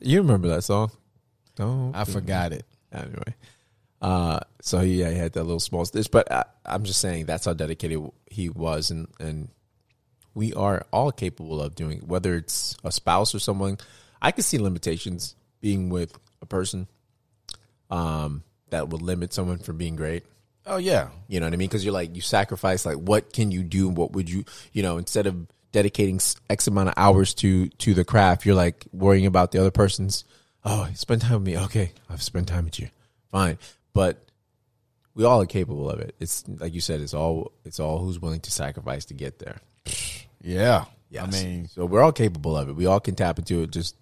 You 0.00 0.18
remember 0.22 0.48
that 0.48 0.62
song? 0.64 0.90
Don't. 1.56 1.94
I 1.94 2.04
forgot 2.04 2.52
it. 2.52 2.64
Anyway, 2.92 3.34
uh, 4.02 4.40
so 4.60 4.80
yeah, 4.80 5.10
he 5.10 5.16
had 5.16 5.32
that 5.34 5.44
little 5.44 5.60
small 5.60 5.84
stitch, 5.84 6.10
but 6.10 6.30
I, 6.30 6.44
I'm 6.64 6.84
just 6.84 7.00
saying 7.00 7.26
that's 7.26 7.44
how 7.44 7.52
dedicated 7.52 8.00
he 8.26 8.48
was, 8.48 8.90
and 8.90 9.08
and 9.18 9.48
we 10.34 10.52
are 10.54 10.86
all 10.92 11.12
capable 11.12 11.60
of 11.60 11.74
doing. 11.74 12.00
Whether 12.00 12.36
it's 12.36 12.76
a 12.84 12.92
spouse 12.92 13.34
or 13.34 13.38
someone, 13.38 13.78
I 14.22 14.32
can 14.32 14.42
see 14.42 14.58
limitations 14.58 15.34
being 15.60 15.90
with 15.90 16.18
a 16.40 16.46
person, 16.46 16.88
um, 17.90 18.42
that 18.70 18.88
would 18.88 19.02
limit 19.02 19.32
someone 19.32 19.58
from 19.58 19.76
being 19.76 19.96
great. 19.96 20.24
Oh 20.66 20.76
yeah, 20.76 21.08
You 21.26 21.40
know 21.40 21.46
what 21.46 21.54
I 21.54 21.56
mean? 21.56 21.68
Because 21.68 21.84
you're 21.84 21.94
like 21.94 22.14
you 22.14 22.22
sacrifice. 22.22 22.84
Like, 22.84 22.96
what 22.96 23.32
can 23.32 23.50
you 23.50 23.62
do? 23.62 23.88
What 23.88 24.12
would 24.12 24.30
you? 24.30 24.44
You 24.72 24.82
know, 24.82 24.98
instead 24.98 25.26
of 25.26 25.46
dedicating 25.72 26.20
X 26.48 26.66
amount 26.66 26.88
of 26.88 26.94
hours 26.96 27.34
to 27.34 27.68
to 27.68 27.94
the 27.94 28.04
craft, 28.04 28.44
you're 28.44 28.54
like 28.54 28.86
worrying 28.92 29.26
about 29.26 29.52
the 29.52 29.58
other 29.58 29.70
person's. 29.70 30.24
Oh, 30.64 30.88
spend 30.94 31.22
time 31.22 31.34
with 31.34 31.42
me. 31.42 31.58
Okay, 31.58 31.92
I've 32.08 32.22
spent 32.22 32.48
time 32.48 32.64
with 32.64 32.78
you. 32.78 32.88
Fine, 33.30 33.58
but 33.92 34.22
we 35.14 35.24
all 35.24 35.40
are 35.40 35.46
capable 35.46 35.90
of 35.90 36.00
it. 36.00 36.14
It's 36.20 36.44
like 36.48 36.74
you 36.74 36.80
said. 36.80 37.00
It's 37.00 37.14
all. 37.14 37.52
It's 37.64 37.80
all 37.80 37.98
who's 37.98 38.20
willing 38.20 38.40
to 38.40 38.50
sacrifice 38.50 39.06
to 39.06 39.14
get 39.14 39.38
there. 39.38 39.60
yeah. 40.42 40.84
Yes. 41.10 41.24
I 41.26 41.30
mean, 41.30 41.66
so 41.66 41.86
we're 41.86 42.02
all 42.02 42.12
capable 42.12 42.56
of 42.56 42.68
it. 42.68 42.76
We 42.76 42.86
all 42.86 43.00
can 43.00 43.16
tap 43.16 43.38
into 43.38 43.62
it. 43.62 43.72
Just 43.72 43.96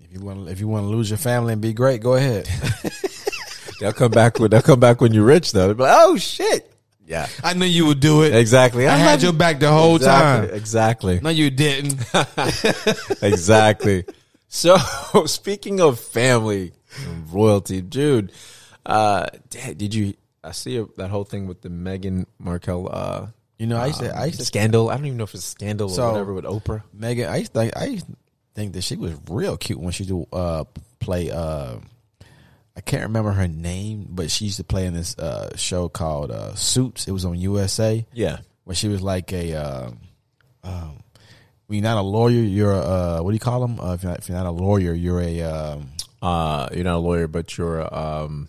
if 0.00 0.12
you 0.12 0.20
want 0.20 0.48
if 0.48 0.58
you 0.58 0.66
want 0.66 0.84
to 0.84 0.88
lose 0.88 1.08
your 1.08 1.18
family 1.18 1.52
and 1.52 1.62
be 1.62 1.72
great, 1.72 2.02
go 2.02 2.14
ahead. 2.14 2.48
they'll 3.80 3.92
come 3.92 4.10
back 4.10 4.38
when 4.40 4.50
they'll 4.50 4.62
come 4.62 4.80
back 4.80 5.00
when 5.00 5.12
you're 5.12 5.24
rich. 5.24 5.52
Though, 5.52 5.68
They'll 5.68 5.74
be 5.74 5.82
like, 5.84 5.98
oh 6.00 6.16
shit. 6.16 6.66
Yeah, 7.06 7.28
I 7.42 7.54
knew 7.54 7.66
you 7.66 7.86
would 7.86 7.98
do 7.98 8.22
it. 8.22 8.36
exactly. 8.36 8.86
I 8.86 8.96
had 8.96 9.20
your 9.20 9.32
back 9.32 9.58
the 9.58 9.70
whole 9.70 9.96
exactly, 9.96 10.48
time. 10.48 10.56
Exactly. 10.56 11.20
No, 11.20 11.30
you 11.30 11.50
didn't. 11.50 11.98
exactly. 13.22 14.04
So 14.52 14.76
speaking 15.26 15.80
of 15.80 15.98
family 16.00 16.72
and 17.06 17.32
royalty, 17.32 17.80
dude, 17.80 18.32
uh, 18.84 19.26
dad, 19.48 19.78
did 19.78 19.94
you? 19.94 20.14
I 20.42 20.50
see 20.52 20.84
that 20.96 21.08
whole 21.08 21.24
thing 21.24 21.46
with 21.46 21.60
the 21.62 21.68
Meghan 21.68 22.26
Markle 22.38 22.88
uh, 22.90 23.26
You 23.58 23.66
know, 23.68 23.76
I 23.78 23.86
used 23.88 24.00
to, 24.00 24.14
I 24.16 24.24
used 24.26 24.38
to, 24.40 24.44
scandal. 24.44 24.90
I 24.90 24.96
don't 24.96 25.06
even 25.06 25.18
know 25.18 25.24
if 25.24 25.34
it's 25.34 25.44
a 25.44 25.50
scandal 25.50 25.88
So- 25.88 26.02
or 26.08 26.12
whatever 26.12 26.34
with 26.34 26.44
Oprah. 26.46 26.82
Megan, 26.92 27.28
I 27.28 27.36
used 27.36 27.52
to, 27.54 27.60
think- 27.60 27.76
I 27.76 27.84
used, 27.86 28.06
think 28.54 28.72
that 28.72 28.82
she 28.82 28.96
was 28.96 29.14
real 29.28 29.56
cute 29.56 29.78
when 29.78 29.92
she 29.92 30.04
do 30.04 30.26
uh 30.32 30.64
play 30.98 31.30
uh 31.30 31.76
I 32.76 32.80
can't 32.80 33.02
remember 33.04 33.30
her 33.32 33.46
name, 33.46 34.06
but 34.10 34.30
she 34.30 34.46
used 34.46 34.56
to 34.56 34.64
play 34.64 34.86
in 34.86 34.94
this 34.94 35.16
uh 35.18 35.56
show 35.56 35.88
called 35.88 36.30
uh 36.32 36.54
Suits. 36.56 37.06
It 37.06 37.12
was 37.12 37.24
on 37.24 37.38
USA 37.38 38.04
Yeah. 38.12 38.38
where 38.64 38.74
she 38.74 38.88
was 38.88 39.00
like 39.02 39.32
a 39.32 39.54
um, 39.54 39.98
um 40.64 41.02
when 41.70 41.78
you're 41.78 41.84
not 41.94 41.98
a 41.98 42.02
lawyer, 42.02 42.30
you're 42.42 42.72
a 42.72 42.78
uh 42.80 43.20
what 43.22 43.30
do 43.30 43.34
you 43.34 43.40
call 43.40 43.60
them? 43.60 43.78
Uh, 43.78 43.92
if, 43.94 44.02
you're 44.02 44.10
not, 44.10 44.18
if 44.18 44.28
you're 44.28 44.36
not 44.38 44.46
a 44.46 44.50
lawyer, 44.50 44.92
you're 44.92 45.20
a 45.20 45.42
um 45.42 45.90
Uh, 46.20 46.68
you're 46.74 46.82
not 46.84 46.96
a 46.96 47.04
lawyer, 47.08 47.28
but 47.28 47.56
you're 47.56 47.82
um 47.94 48.48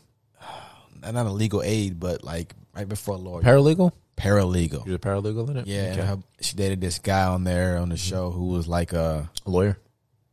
not 1.02 1.26
a 1.28 1.30
legal 1.32 1.62
aid, 1.62 2.00
but 2.00 2.24
like 2.24 2.56
right 2.76 2.90
before 2.90 3.16
a 3.16 3.18
lawyer, 3.18 3.44
paralegal. 3.44 3.92
paralegal. 4.18 4.86
You're 4.88 4.96
a 4.96 5.00
paralegal 5.00 5.50
in 5.52 5.58
it. 5.58 5.68
Yeah, 5.68 5.92
Okay. 5.94 6.02
her, 6.06 6.18
she 6.42 6.56
dated 6.56 6.82
this 6.82 6.98
guy 7.00 7.26
on 7.26 7.44
there 7.44 7.78
on 7.78 7.90
the 7.90 7.98
show 7.98 8.32
who 8.32 8.46
was 8.50 8.68
like 8.68 8.92
a 8.94 9.30
a 9.46 9.50
lawyer. 9.50 9.78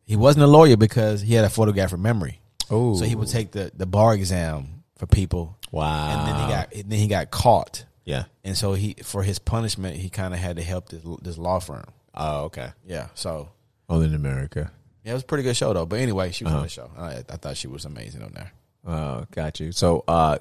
he 0.06 0.16
wasn't 0.16 0.42
a 0.44 0.48
lawyer 0.48 0.76
because 0.76 1.20
he 1.20 1.34
had 1.34 1.44
a 1.44 1.50
photographic 1.50 1.98
memory. 1.98 2.40
Oh, 2.70 2.96
So 2.96 3.04
he 3.04 3.14
would 3.14 3.28
take 3.28 3.52
the, 3.52 3.70
the 3.76 3.86
bar 3.86 4.14
exam 4.14 4.82
for 4.96 5.06
people, 5.06 5.56
wow. 5.70 6.10
and 6.10 6.18
then 6.28 6.36
he 6.42 6.46
got 6.54 6.72
and 6.74 6.90
then 6.90 6.98
he 6.98 7.08
got 7.08 7.30
caught, 7.30 7.84
yeah. 8.04 8.24
and 8.44 8.56
so 8.56 8.72
he 8.74 8.94
for 9.04 9.22
his 9.22 9.38
punishment 9.38 9.96
he 9.96 10.08
kind 10.10 10.32
of 10.34 10.40
had 10.40 10.56
to 10.56 10.62
help 10.62 10.88
this 10.90 11.02
this 11.22 11.38
law 11.38 11.60
firm. 11.60 11.84
Oh, 12.14 12.44
okay. 12.44 12.70
Yeah, 12.86 13.08
so 13.14 13.50
Only 13.88 14.06
in 14.06 14.14
America. 14.14 14.70
yeah, 15.04 15.12
it 15.12 15.14
was 15.14 15.22
a 15.22 15.26
pretty 15.26 15.44
good 15.44 15.56
show 15.56 15.72
though. 15.72 15.86
But 15.86 16.00
anyway, 16.00 16.32
she 16.32 16.44
was 16.44 16.50
Uh-huh. 16.52 16.58
on 16.58 16.62
the 16.64 16.68
show. 16.70 16.90
I, 16.98 17.16
I 17.28 17.36
thought 17.36 17.56
she 17.56 17.68
was 17.68 17.84
amazing 17.84 18.22
on 18.22 18.32
there. 18.34 18.52
Oh, 18.86 19.26
got 19.32 19.60
you. 19.60 19.72
So, 19.72 20.04
uh, 20.08 20.38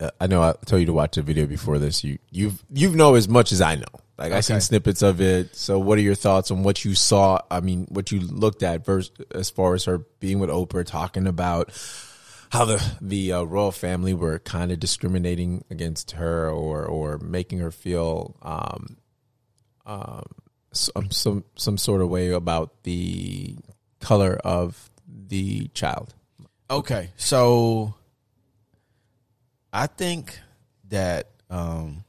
uh, 0.00 0.10
I 0.20 0.26
know 0.26 0.42
I 0.42 0.52
told 0.66 0.80
you 0.80 0.86
to 0.86 0.92
watch 0.92 1.14
the 1.14 1.22
video 1.22 1.46
before 1.46 1.78
this. 1.78 2.04
You, 2.04 2.18
you've, 2.30 2.62
you 2.72 2.90
know 2.94 3.14
as 3.14 3.28
much 3.28 3.50
as 3.52 3.60
I 3.62 3.76
know. 3.76 3.86
Like 4.18 4.32
I 4.32 4.40
seen 4.40 4.60
snippets 4.60 5.00
of 5.00 5.20
it. 5.20 5.54
So, 5.54 5.78
what 5.78 5.96
are 5.96 6.02
your 6.02 6.16
thoughts 6.16 6.50
on 6.50 6.64
what 6.64 6.84
you 6.84 6.94
saw? 6.96 7.40
I 7.50 7.60
mean, 7.60 7.86
what 7.88 8.10
you 8.10 8.18
looked 8.20 8.62
at 8.64 8.84
versus 8.84 9.12
as 9.32 9.48
far 9.48 9.74
as 9.74 9.84
her 9.84 9.98
being 10.20 10.40
with 10.40 10.50
Oprah, 10.50 10.84
talking 10.84 11.26
about 11.28 11.70
how 12.50 12.64
the 12.64 12.84
the 13.00 13.32
uh, 13.32 13.42
royal 13.44 13.70
family 13.70 14.12
were 14.12 14.40
kind 14.40 14.72
of 14.72 14.80
discriminating 14.80 15.64
against 15.70 16.10
her 16.12 16.50
or 16.50 16.84
or 16.84 17.18
making 17.18 17.60
her 17.60 17.70
feel 17.70 18.34
um 18.42 18.96
um 19.86 20.24
some 20.72 21.10
some 21.10 21.44
some 21.56 21.78
sort 21.78 22.00
of 22.00 22.08
way 22.08 22.30
about 22.30 22.82
the 22.84 23.56
color 24.00 24.38
of 24.44 24.90
the 25.06 25.68
child. 25.68 26.14
Okay, 26.70 27.10
so 27.16 27.94
I 29.72 29.86
think 29.86 30.38
that 30.88 31.28
um, 31.50 32.04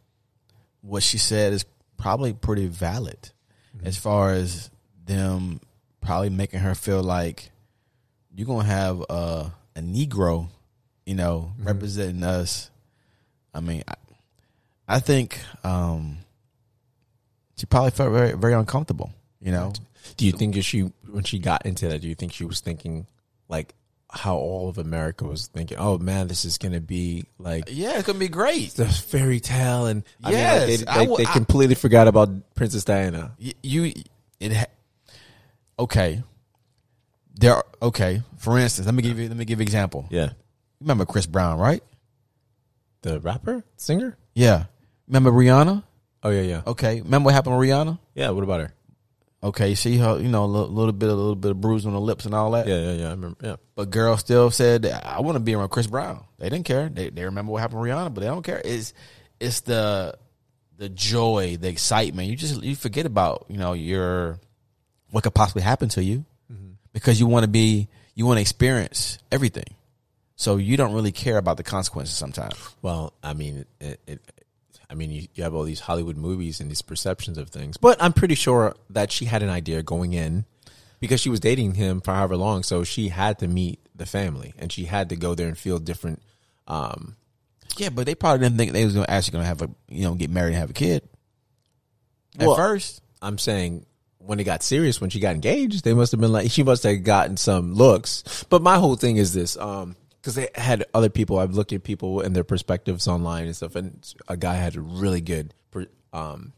what 0.82 1.04
she 1.04 1.18
said 1.18 1.54
is 1.54 1.66
probably 1.98 2.34
pretty 2.34 2.68
valid 2.68 3.32
as 3.84 3.98
far 3.98 4.32
as 4.32 4.70
them 5.06 5.62
probably 6.02 6.30
making 6.30 6.60
her 6.60 6.76
feel 6.76 7.04
like 7.04 7.52
you're 8.34 8.48
gonna 8.48 8.64
have 8.64 9.02
a, 9.10 9.52
a 9.76 9.82
Negro, 9.82 10.50
you 11.06 11.16
know, 11.16 11.54
representing 11.60 12.24
us. 12.24 12.70
I 13.54 13.60
mean, 13.60 13.84
I, 13.88 13.96
I 14.88 15.00
think 15.00 15.40
um, 15.64 16.20
she 17.60 17.66
probably 17.66 17.92
felt 17.92 18.12
very 18.12 18.32
very 18.34 18.54
uncomfortable. 18.54 19.12
You 19.42 19.52
know, 19.52 19.74
Do 20.18 20.26
you 20.26 20.32
think 20.32 20.56
if 20.58 20.66
she 20.66 20.82
when 21.10 21.24
she 21.24 21.40
got 21.40 21.66
into 21.66 21.88
that, 21.90 22.02
do 22.02 22.08
you 22.08 22.16
think 22.16 22.34
she 22.34 22.46
was 22.46 22.60
thinking 22.62 23.06
like 23.48 23.74
how 24.12 24.36
all 24.38 24.70
of 24.70 24.78
America 24.78 25.24
was 25.26 25.48
thinking? 25.48 25.78
Oh 25.78 25.98
man, 25.98 26.28
this 26.28 26.44
is 26.46 26.58
gonna 26.58 26.82
be 26.82 27.26
like 27.38 27.66
yeah, 27.68 27.98
it's 27.98 28.08
gonna 28.08 28.20
be 28.20 28.28
great. 28.28 28.72
the 28.72 28.86
fairy 28.88 29.40
tale, 29.40 29.86
and 29.86 30.04
I 30.24 30.32
Yes, 30.32 30.68
mean, 30.68 30.86
like, 30.86 30.96
they, 30.98 31.06
they, 31.06 31.16
they 31.24 31.26
I- 31.30 31.34
completely 31.34 31.76
forgot 31.76 32.08
about 32.08 32.30
Princess 32.56 32.84
Diana. 32.84 33.32
You 33.38 33.94
it 34.40 34.54
ha- 34.54 34.66
okay 35.78 36.24
there 37.36 37.56
are, 37.56 37.66
okay 37.82 38.22
for 38.38 38.58
instance 38.60 38.86
let 38.86 38.94
me 38.94 39.02
give 39.02 39.18
you 39.20 39.28
let 39.30 39.38
me 39.38 39.46
give 39.46 39.60
you 39.60 39.64
an 39.64 39.68
example 39.68 40.06
Yeah, 40.10 40.32
remember 40.82 41.06
chris 41.06 41.26
brown 41.26 41.58
right 41.58 41.82
the 43.02 43.20
rapper, 43.22 43.64
singer. 43.78 44.18
yeah 44.34 44.66
remember 45.08 45.32
rihanna 45.32 45.84
Oh 46.24 46.30
yeah, 46.30 46.42
yeah, 46.42 46.62
okay. 46.68 47.02
Remember 47.02 47.28
what 47.28 47.34
happened 47.34 47.58
with 47.58 47.70
rihanna? 47.70 48.00
Yeah. 48.14 48.30
What 48.32 48.44
about 48.44 48.62
her? 48.62 48.74
okay 49.42 49.74
see 49.74 49.98
her 49.98 50.20
you 50.20 50.28
know 50.28 50.44
a 50.44 50.46
little, 50.46 50.68
little 50.68 50.92
bit 50.92 51.10
of 51.10 51.16
a 51.16 51.18
little 51.18 51.36
bit 51.36 51.52
of 51.52 51.62
bruise 51.62 51.86
on 51.86 51.94
the 51.94 52.00
lips 52.00 52.26
and 52.26 52.34
all 52.34 52.52
that? 52.52 52.68
Yeah, 52.68 52.80
yeah, 52.80 52.92
yeah. 52.94 53.08
I 53.08 53.12
remember. 53.12 53.38
Yeah, 53.42 53.56
but 53.76 53.90
girl 53.90 54.18
still 54.18 54.52
said 54.52 54.86
i 54.86 55.22
want 55.22 55.36
to 55.36 55.40
be 55.40 55.54
around 55.54 55.70
chris 55.70 55.88
brown. 55.88 56.24
They 56.38 56.50
didn't 56.50 56.66
care. 56.66 56.90
They, 56.90 57.10
they 57.10 57.24
remember 57.24 57.52
what 57.52 57.62
happened 57.62 57.82
with 57.82 57.90
rihanna 57.90 58.14
but 58.14 58.22
they 58.22 58.28
don't 58.28 58.44
care. 58.44 58.62
It's 58.64 58.94
it's 59.40 59.62
the 59.62 60.18
the 60.78 60.90
joy 60.90 61.58
the 61.60 61.70
excitement. 61.70 62.28
You 62.28 62.36
just 62.36 62.62
you 62.64 62.76
forget 62.76 63.06
about 63.06 63.46
you 63.50 63.58
know 63.58 63.74
your 63.74 64.40
what 65.12 65.24
could 65.24 65.34
possibly 65.34 65.62
happen 65.62 65.90
to 65.90 66.04
you 66.04 66.26
mm-hmm. 66.52 66.72
because 66.94 67.20
you 67.20 67.28
want 67.28 67.44
to 67.44 67.50
be 67.50 67.88
you 68.16 68.26
want 68.26 68.38
to 68.38 68.42
experience 68.42 69.20
everything. 69.32 69.76
So 70.36 70.56
you 70.56 70.78
don't 70.78 70.94
really 70.94 71.12
care 71.12 71.38
about 71.38 71.58
the 71.58 71.64
consequences 71.64 72.16
sometimes. 72.16 72.56
Well, 72.82 73.12
I 73.22 73.34
mean, 73.34 73.66
it, 73.82 74.00
it, 74.08 74.22
I 74.90 74.96
mean, 74.96 75.12
you, 75.12 75.28
you 75.36 75.44
have 75.44 75.54
all 75.54 75.64
these 75.64 75.82
Hollywood 75.82 76.18
movies 76.18 76.60
and 76.60 76.70
these 76.70 76.82
perceptions 76.82 77.38
of 77.38 77.50
things, 77.50 77.78
but 77.78 78.02
I'm 78.02 78.14
pretty 78.14 78.36
sure 78.36 78.76
that 78.90 79.12
she 79.12 79.26
had 79.26 79.44
an 79.44 79.50
idea 79.50 79.84
going 79.84 80.14
in 80.14 80.46
because 81.00 81.22
she 81.22 81.30
was 81.30 81.40
dating 81.40 81.76
him 81.76 82.02
for 82.02 82.14
however 82.14 82.36
long, 82.36 82.64
so 82.64 82.84
she 82.84 83.10
had 83.10 83.40
to 83.40 83.48
meet 83.48 83.80
the 83.96 84.06
family 84.06 84.54
and 84.58 84.72
she 84.72 84.86
had 84.86 85.10
to 85.10 85.16
go 85.16 85.36
there 85.36 85.48
and 85.48 85.58
feel 85.58 85.80
different. 85.80 86.22
Um, 86.68 87.16
yeah 87.78 87.90
but 87.90 88.06
they 88.06 88.16
probably 88.16 88.40
didn't 88.46 88.58
think 88.58 88.72
they 88.72 88.84
was 88.86 88.94
gonna 88.94 89.06
actually 89.08 89.34
gonna 89.34 89.46
have 89.46 89.62
a 89.62 89.70
you 89.88 90.04
know 90.04 90.16
get 90.16 90.30
married 90.30 90.50
and 90.50 90.58
have 90.58 90.70
a 90.70 90.74
kid 90.74 91.08
at 92.38 92.48
Well- 92.48 92.56
first 92.56 93.02
I'm 93.22 93.38
saying 93.38 93.86
when 94.20 94.40
it 94.40 94.44
got 94.44 94.62
serious, 94.64 95.02
when 95.02 95.10
she 95.10 95.20
got 95.20 95.34
engaged, 95.34 95.84
they 95.84 95.94
must 95.94 96.12
have 96.12 96.22
been 96.22 96.32
like 96.32 96.52
she 96.52 96.62
must 96.62 96.84
have 96.84 97.04
gotten 97.04 97.38
some 97.38 97.74
looks. 97.74 98.46
But 98.50 98.62
my 98.62 98.78
whole 98.78 98.96
thing 98.96 99.18
is 99.18 99.34
this, 99.34 99.58
um, 99.58 99.96
because 100.22 100.36
they 100.36 100.50
had 100.56 100.86
other 100.94 101.10
people. 101.10 101.40
I've 101.40 101.54
looked 101.54 101.74
at 101.74 101.84
people 101.84 102.22
and 102.22 102.36
their 102.36 102.44
perspectives 102.44 103.08
online 103.08 103.46
and 103.46 103.56
stuff, 103.56 103.76
and 103.76 104.14
a 104.28 104.38
guy 104.38 104.56
had 104.56 104.76
a 104.76 104.82
really 104.82 105.22
good, 105.22 105.54
um, 106.14 106.54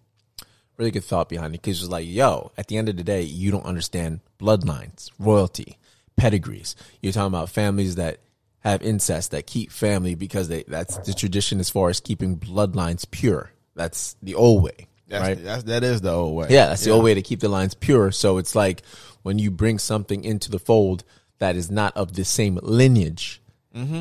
really 0.78 0.92
good 0.92 1.04
thought 1.04 1.30
behind 1.30 1.54
it. 1.54 1.62
Because 1.62 1.80
he 1.80 1.84
was 1.84 1.90
like, 1.90 2.08
"Yo, 2.08 2.52
at 2.58 2.68
the 2.68 2.78
end 2.78 2.90
of 2.90 2.98
the 2.98 3.04
day, 3.04 3.22
you 3.22 3.52
don't 3.52 3.66
understand 3.66 4.22
bloodlines, 4.40 5.12
royalty, 5.20 5.78
pedigrees. 6.16 6.76
You're 7.02 7.14
talking 7.14 7.28
about 7.28 7.50
families 7.50 7.96
that." 7.96 8.20
Have 8.64 8.84
incest 8.84 9.32
that 9.32 9.48
keep 9.48 9.72
family 9.72 10.14
because 10.14 10.48
they 10.48 10.62
that's 10.68 10.96
the 10.98 11.16
tradition 11.16 11.60
as 11.60 11.72
far 11.72 11.90
as 11.90 12.00
keeping 12.00 12.38
bloodlines 12.38 13.10
pure. 13.10 13.50
That's 13.74 14.16
the 14.22 14.36
old 14.36 14.62
way, 14.62 14.88
that's, 15.08 15.28
right? 15.28 15.44
that's 15.44 15.64
that 15.64 15.84
is 15.84 16.02
the 16.02 16.12
old 16.12 16.36
way 16.36 16.48
Yeah, 16.50 16.68
that's 16.68 16.84
the 16.84 16.92
old 16.92 17.04
way 17.04 17.14
to 17.14 17.22
keep 17.22 17.40
the 17.40 17.50
lines 17.50 17.74
pure. 17.74 18.12
So 18.12 18.38
it's 18.38 18.56
like 18.56 18.84
when 19.24 19.40
you 19.40 19.52
bring 19.52 19.80
something 19.80 20.24
into 20.24 20.50
the 20.52 20.60
fold 20.60 21.04
that 21.40 21.56
is 21.56 21.70
not 21.72 21.96
of 21.98 22.14
the 22.14 22.24
same 22.24 22.60
lineage. 22.62 23.42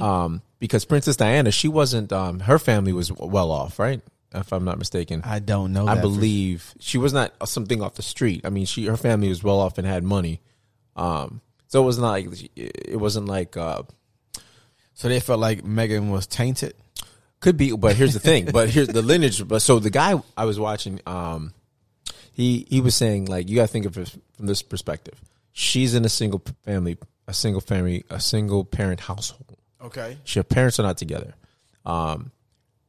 Um, 0.02 0.42
because 0.59 0.85
Princess 0.85 1.16
Diana, 1.16 1.50
she 1.50 1.68
wasn't. 1.68 2.12
Um, 2.12 2.40
her 2.40 2.59
family 2.59 2.92
was 2.92 3.12
well 3.12 3.50
off, 3.50 3.78
right? 3.78 4.00
If 4.33 4.52
I'm 4.52 4.64
not 4.64 4.78
mistaken, 4.78 5.22
i 5.24 5.40
don't 5.40 5.72
know 5.72 5.88
I 5.88 6.00
believe 6.00 6.74
she 6.78 6.98
was 6.98 7.12
not 7.12 7.33
something 7.48 7.83
off 7.83 7.94
the 7.94 8.02
street. 8.02 8.42
I 8.44 8.50
mean, 8.50 8.64
she 8.64 8.87
her 8.87 8.96
family 8.96 9.28
was 9.28 9.42
well 9.42 9.59
off 9.59 9.76
and 9.76 9.87
had 9.87 10.04
money. 10.04 10.40
Um, 10.94 11.40
so 11.66 11.83
it 11.83 11.87
was 11.87 11.98
not 11.98 12.11
like 12.11 12.50
it 12.56 12.98
wasn't 12.98 13.26
like 13.26 13.56
uh, 13.56 13.83
so 14.94 15.09
they 15.09 15.18
felt 15.18 15.40
like 15.40 15.64
megan 15.64 16.11
was 16.11 16.26
tainted 16.26 16.74
Could 17.40 17.56
be, 17.56 17.72
but 17.72 17.96
here's 17.96 18.12
the 18.12 18.20
thing. 18.20 18.44
but 18.52 18.68
here's 18.68 18.88
the 18.88 19.02
lineage. 19.02 19.46
But 19.46 19.62
so 19.62 19.78
the 19.78 19.90
guy 19.90 20.20
I 20.37 20.44
was 20.44 20.61
watching, 20.61 21.00
um, 21.06 21.52
he 22.33 22.66
he 22.68 22.80
was 22.80 22.94
saying 22.94 23.26
like 23.26 23.48
you 23.48 23.56
got 23.56 23.62
to 23.62 23.68
think 23.68 23.87
of 23.87 23.96
it 23.98 24.14
from 24.37 24.46
this 24.46 24.62
perspective. 24.62 25.20
She's 25.52 25.94
in 25.94 26.04
a 26.04 26.09
single 26.09 26.42
family, 26.64 26.98
a 27.26 27.35
single 27.35 27.61
family, 27.61 28.04
a 28.11 28.20
single 28.20 28.64
parent 28.64 29.00
household. 29.00 29.49
Okay 29.82 30.18
She, 30.24 30.38
her 30.38 30.44
parents 30.44 30.78
are 30.78 30.82
not 30.84 30.98
together. 30.98 31.34
Um, 31.84 32.32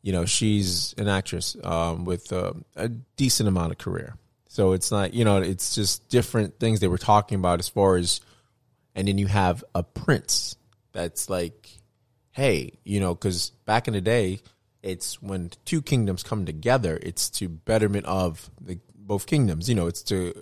you 0.02 0.12
know, 0.12 0.26
she's 0.26 0.94
an 0.98 1.08
actress 1.08 1.56
um, 1.64 2.06
with 2.06 2.32
a 2.32 2.90
decent 3.18 3.48
amount 3.48 3.72
of 3.72 3.78
career. 3.78 4.16
So 4.48 4.74
it's 4.74 4.92
not, 4.92 5.14
you 5.14 5.24
know, 5.24 5.38
it's 5.38 5.76
just 5.76 6.10
different 6.10 6.60
things 6.60 6.80
they 6.80 6.88
were 6.88 6.98
talking 6.98 7.38
about 7.38 7.60
as 7.60 7.70
far 7.70 7.96
as, 7.96 8.20
and 8.96 9.08
then 9.08 9.18
you 9.18 9.28
have 9.28 9.64
a 9.74 9.84
prince 9.84 10.56
that's 10.92 11.30
like, 11.30 11.70
hey, 12.32 12.74
you 12.84 13.00
know, 13.00 13.14
because 13.14 13.52
back 13.66 13.88
in 13.88 13.94
the 13.94 14.02
day, 14.02 14.40
it's 14.84 15.22
when 15.22 15.52
two 15.64 15.82
kingdoms 15.82 16.24
come 16.24 16.46
together, 16.46 17.00
it's 17.02 17.30
to 17.30 17.48
betterment 17.48 18.06
of 18.08 18.50
the 18.60 18.80
both 18.96 19.28
kingdoms. 19.28 19.70
You 19.70 19.76
know, 19.76 19.88
it's 19.88 20.02
to 20.04 20.34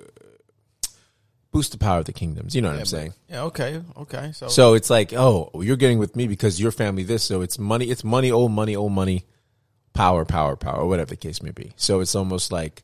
boost 1.51 1.71
the 1.71 1.77
power 1.77 1.99
of 1.99 2.05
the 2.05 2.13
kingdoms. 2.13 2.55
You 2.55 2.61
know 2.61 2.69
what 2.69 2.79
I'm 2.79 2.85
saying? 2.85 3.13
yeah 3.27 3.43
okay 3.43 3.81
okay 3.97 4.31
so, 4.33 4.47
So 4.47 4.73
it's 4.73 4.89
like, 4.89 5.13
oh, 5.13 5.49
you're 5.55 5.77
getting 5.77 5.99
with 5.99 6.15
me 6.15 6.27
because 6.27 6.59
your 6.59 6.71
family 6.71 7.03
this. 7.03 7.23
So 7.23 7.41
it's 7.41 7.57
money. 7.59 7.89
It's 7.89 8.03
money. 8.03 8.31
Old 8.31 8.51
money. 8.51 8.75
Old 8.75 8.91
money. 8.91 9.25
Power. 9.93 10.25
Power. 10.25 10.55
Power. 10.55 10.85
Whatever 10.85 11.09
the 11.11 11.17
case 11.17 11.41
may 11.41 11.51
be. 11.51 11.73
So 11.75 11.99
it's 11.99 12.15
almost 12.15 12.51
like 12.51 12.83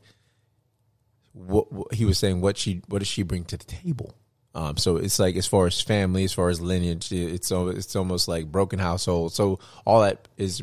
what, 1.32 1.72
what 1.72 1.94
he 1.94 2.04
was 2.04 2.18
saying. 2.18 2.40
What 2.40 2.56
she 2.58 2.82
what 2.88 2.98
does 3.00 3.08
she 3.08 3.22
bring 3.22 3.44
to 3.44 3.56
the 3.56 3.64
table? 3.64 4.14
Um, 4.54 4.78
so 4.78 4.96
it's 4.96 5.18
like 5.18 5.36
as 5.36 5.46
far 5.46 5.66
as 5.66 5.80
family, 5.82 6.24
as 6.24 6.32
far 6.32 6.48
as 6.48 6.60
lineage, 6.60 7.12
it's 7.12 7.50
it's 7.52 7.96
almost 7.96 8.26
like 8.26 8.50
broken 8.50 8.78
household. 8.78 9.34
So 9.34 9.58
all 9.84 10.00
that 10.00 10.28
is 10.38 10.62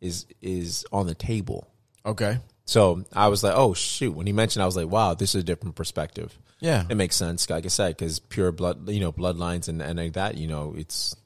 is 0.00 0.26
is 0.42 0.84
on 0.92 1.06
the 1.06 1.14
table. 1.14 1.68
okay 2.04 2.38
So 2.68 3.02
I 3.14 3.28
was 3.28 3.42
like, 3.42 3.54
oh 3.56 3.72
shoot. 3.72 4.12
When 4.12 4.26
he 4.26 4.32
mentioned, 4.34 4.62
I 4.62 4.66
was 4.66 4.76
like, 4.76 4.88
wow, 4.88 5.14
this 5.14 5.34
is 5.34 5.40
a 5.40 5.44
different 5.44 5.74
perspective. 5.74 6.38
Yeah. 6.60 6.84
It 6.90 6.96
makes 6.96 7.16
sense, 7.16 7.48
like 7.48 7.64
I 7.64 7.68
said, 7.68 7.96
because 7.96 8.18
pure 8.18 8.52
blood, 8.52 8.86
you 8.90 9.00
know, 9.00 9.10
bloodlines 9.10 9.68
and 9.68 9.80
and 9.80 9.98
like 9.98 10.12
that, 10.12 10.36
you 10.36 10.46
know, 10.48 10.74
it's 10.76 11.16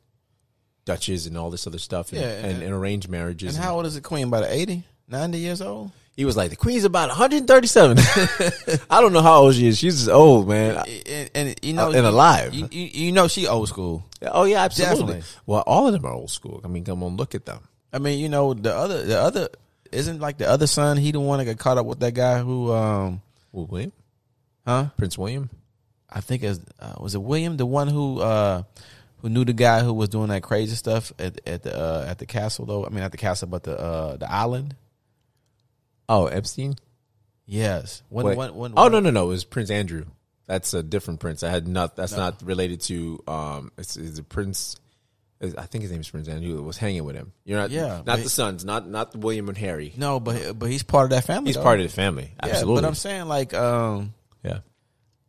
Dutches 0.84 1.26
and 1.26 1.36
all 1.38 1.50
this 1.50 1.66
other 1.66 1.78
stuff, 1.78 2.12
and, 2.12 2.20
Yeah, 2.20 2.28
and, 2.28 2.58
yeah. 2.58 2.64
and 2.66 2.74
arranged 2.74 3.08
marriages. 3.08 3.54
And 3.56 3.64
how 3.64 3.76
old 3.76 3.86
is 3.86 3.94
the 3.94 4.00
queen? 4.00 4.26
About 4.28 4.44
80? 4.48 4.82
90 5.08 5.38
years 5.38 5.60
old? 5.62 5.90
he 6.16 6.24
was 6.26 6.36
like, 6.36 6.50
the 6.50 6.56
queen's 6.56 6.84
about 6.84 7.08
137. 7.08 7.96
I 8.90 9.00
don't 9.00 9.12
know 9.12 9.22
how 9.22 9.42
old 9.42 9.54
she 9.54 9.66
is. 9.68 9.78
She's 9.78 9.96
just 9.96 10.10
old, 10.10 10.48
man. 10.48 10.84
And, 11.06 11.30
and 11.34 11.54
you 11.62 11.72
know, 11.72 11.88
Uh, 11.88 11.92
and 11.92 12.06
alive. 12.06 12.52
You, 12.52 12.68
you, 12.70 12.82
you 13.06 13.12
know, 13.12 13.28
she 13.28 13.46
old 13.46 13.68
school. 13.68 14.04
Oh 14.22 14.44
yeah, 14.44 14.62
absolutely. 14.64 14.96
Definitely. 15.14 15.22
Well, 15.46 15.62
all 15.66 15.86
of 15.86 15.92
them 15.94 16.04
are 16.04 16.12
old 16.12 16.30
school. 16.30 16.60
I 16.64 16.68
mean, 16.68 16.84
come 16.84 17.02
on, 17.02 17.16
look 17.16 17.34
at 17.34 17.46
them. 17.46 17.60
I 17.92 17.98
mean, 17.98 18.18
you 18.20 18.28
know, 18.28 18.52
the 18.54 18.74
other, 18.74 19.04
the 19.04 19.18
other, 19.20 19.48
isn't 19.92 20.20
like 20.20 20.38
the 20.38 20.48
other 20.48 20.66
son, 20.66 20.96
he 20.96 21.12
the 21.12 21.20
one 21.20 21.38
that 21.38 21.44
got 21.44 21.58
caught 21.58 21.78
up 21.78 21.86
with 21.86 22.00
that 22.00 22.14
guy 22.14 22.40
who, 22.40 22.72
um, 22.72 23.22
Well, 23.52 23.66
William, 23.66 23.92
huh? 24.66 24.86
Prince 24.96 25.18
William. 25.18 25.50
I 26.10 26.20
think 26.20 26.42
it's, 26.42 26.60
uh, 26.78 26.94
was 27.00 27.14
it 27.14 27.22
William, 27.22 27.56
the 27.56 27.66
one 27.66 27.88
who, 27.88 28.20
uh, 28.20 28.62
who 29.18 29.28
knew 29.28 29.44
the 29.44 29.52
guy 29.52 29.80
who 29.80 29.94
was 29.94 30.08
doing 30.08 30.28
that 30.28 30.42
crazy 30.42 30.74
stuff 30.74 31.12
at, 31.18 31.40
at 31.46 31.62
the, 31.62 31.74
uh, 31.74 32.06
at 32.08 32.18
the 32.18 32.26
castle 32.26 32.66
though? 32.66 32.84
I 32.84 32.90
mean, 32.90 33.02
at 33.02 33.12
the 33.12 33.18
castle, 33.18 33.48
but 33.48 33.62
the, 33.62 33.78
uh, 33.78 34.16
the 34.16 34.30
island? 34.30 34.76
Oh, 36.08 36.26
Epstein. 36.26 36.74
Yes. 37.46 38.02
When, 38.08 38.26
Wait. 38.26 38.36
when, 38.36 38.54
when, 38.54 38.72
oh 38.76 38.88
no, 38.88 39.00
no, 39.00 39.10
no. 39.10 39.24
It 39.24 39.28
was 39.28 39.44
Prince 39.44 39.70
Andrew. 39.70 40.06
That's 40.46 40.74
a 40.74 40.82
different 40.82 41.20
prince. 41.20 41.42
I 41.42 41.50
had 41.50 41.66
not. 41.66 41.96
That's 41.96 42.16
not 42.16 42.42
related 42.42 42.80
to. 42.82 43.22
Um, 43.26 43.72
it's, 43.78 43.96
it's 43.96 44.18
a 44.18 44.22
prince. 44.22 44.76
I 45.42 45.66
think 45.66 45.82
his 45.82 45.90
name 45.90 46.00
is 46.00 46.08
Prince 46.08 46.28
Andrew. 46.28 46.62
Was 46.62 46.76
hanging 46.78 47.04
with 47.04 47.16
him. 47.16 47.32
You're 47.44 47.58
not. 47.58 47.70
Yeah, 47.70 48.02
Not 48.06 48.16
the 48.16 48.22
he- 48.22 48.28
sons. 48.28 48.64
Not 48.64 48.88
not 48.88 49.16
William 49.16 49.48
and 49.48 49.58
Harry. 49.58 49.92
No, 49.96 50.20
but, 50.20 50.58
but 50.58 50.70
he's 50.70 50.82
part 50.84 51.04
of 51.04 51.10
that 51.10 51.24
family. 51.24 51.48
He's 51.48 51.56
though. 51.56 51.62
part 51.62 51.80
of 51.80 51.86
the 51.86 51.92
family. 51.92 52.32
Absolutely. 52.40 52.74
Yeah, 52.74 52.80
but 52.82 52.86
I'm 52.86 52.94
saying 52.94 53.26
like, 53.26 53.52
um, 53.54 54.14
yeah. 54.44 54.58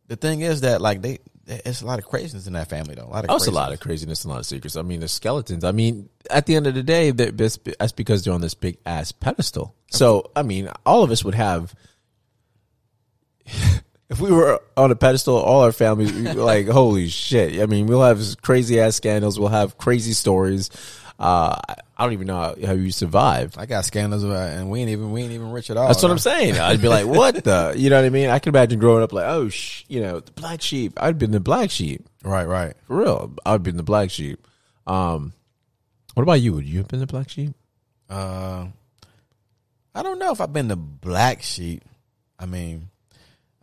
the 0.08 0.16
thing 0.16 0.40
is 0.42 0.60
that 0.60 0.80
like 0.80 1.02
they, 1.02 1.18
it's 1.46 1.82
a 1.82 1.86
lot 1.86 1.98
of 1.98 2.04
craziness 2.06 2.46
in 2.46 2.52
that 2.52 2.68
family 2.70 2.94
though. 2.94 3.06
A 3.06 3.10
lot 3.10 3.24
of 3.24 3.30
Oh, 3.30 3.36
it's 3.36 3.44
a 3.44 3.50
craziness. 3.50 3.54
lot 3.54 3.72
of 3.72 3.80
craziness 3.80 4.24
and 4.24 4.30
a 4.30 4.34
lot 4.34 4.40
of 4.40 4.46
secrets. 4.46 4.76
I 4.76 4.82
mean, 4.82 5.00
the 5.00 5.08
skeletons. 5.08 5.64
I 5.64 5.72
mean, 5.72 6.08
at 6.30 6.46
the 6.46 6.54
end 6.56 6.66
of 6.68 6.74
the 6.74 6.82
day, 6.84 7.10
that's 7.10 7.92
because 7.92 8.22
they're 8.24 8.32
on 8.34 8.40
this 8.40 8.54
big 8.54 8.78
ass 8.86 9.10
pedestal. 9.12 9.74
So, 9.90 10.30
I 10.36 10.42
mean, 10.42 10.68
all 10.86 11.02
of 11.02 11.10
us 11.10 11.24
would 11.24 11.34
have. 11.34 11.74
If 14.14 14.20
we 14.20 14.30
were 14.30 14.62
on 14.76 14.92
a 14.92 14.94
pedestal, 14.94 15.34
all 15.34 15.62
our 15.62 15.72
families, 15.72 16.12
we 16.12 16.22
like, 16.34 16.68
holy 16.68 17.08
shit. 17.08 17.60
I 17.60 17.66
mean, 17.66 17.86
we'll 17.86 18.04
have 18.04 18.40
crazy 18.42 18.78
ass 18.78 18.94
scandals. 18.94 19.40
We'll 19.40 19.48
have 19.48 19.76
crazy 19.76 20.12
stories. 20.12 20.70
Uh, 21.18 21.60
I 21.96 22.04
don't 22.04 22.12
even 22.12 22.28
know 22.28 22.38
how, 22.38 22.54
how 22.64 22.72
you 22.74 22.92
survive. 22.92 23.58
I 23.58 23.66
got 23.66 23.84
scandals 23.84 24.22
about, 24.22 24.50
and 24.50 24.70
we 24.70 24.78
ain't 24.78 24.90
even 24.90 25.10
we 25.10 25.22
ain't 25.22 25.32
even 25.32 25.50
rich 25.50 25.68
at 25.68 25.76
all. 25.76 25.88
That's 25.88 26.00
what 26.00 26.12
I'm 26.12 26.18
saying. 26.20 26.60
I'd 26.60 26.80
be 26.80 26.86
like, 26.86 27.06
what 27.06 27.42
the? 27.42 27.74
You 27.76 27.90
know 27.90 27.96
what 27.96 28.04
I 28.04 28.10
mean? 28.10 28.30
I 28.30 28.38
can 28.38 28.54
imagine 28.54 28.78
growing 28.78 29.02
up 29.02 29.12
like, 29.12 29.26
oh, 29.26 29.48
sh, 29.48 29.84
you 29.88 30.00
know, 30.00 30.20
the 30.20 30.30
black 30.30 30.62
sheep. 30.62 30.92
I'd 30.96 31.18
been 31.18 31.32
the 31.32 31.40
black 31.40 31.72
sheep. 31.72 32.06
Right, 32.22 32.46
right. 32.46 32.74
For 32.86 32.96
real. 32.96 33.34
I'd 33.44 33.64
been 33.64 33.76
the 33.76 33.82
black 33.82 34.12
sheep. 34.12 34.46
Um, 34.86 35.32
what 36.14 36.22
about 36.22 36.40
you? 36.40 36.52
Would 36.52 36.66
you 36.66 36.78
have 36.78 36.88
been 36.88 37.00
the 37.00 37.06
black 37.08 37.30
sheep? 37.30 37.52
Uh, 38.08 38.66
I 39.92 40.04
don't 40.04 40.20
know 40.20 40.30
if 40.30 40.40
I've 40.40 40.52
been 40.52 40.68
the 40.68 40.76
black 40.76 41.42
sheep. 41.42 41.84
I 42.38 42.46
mean, 42.46 42.90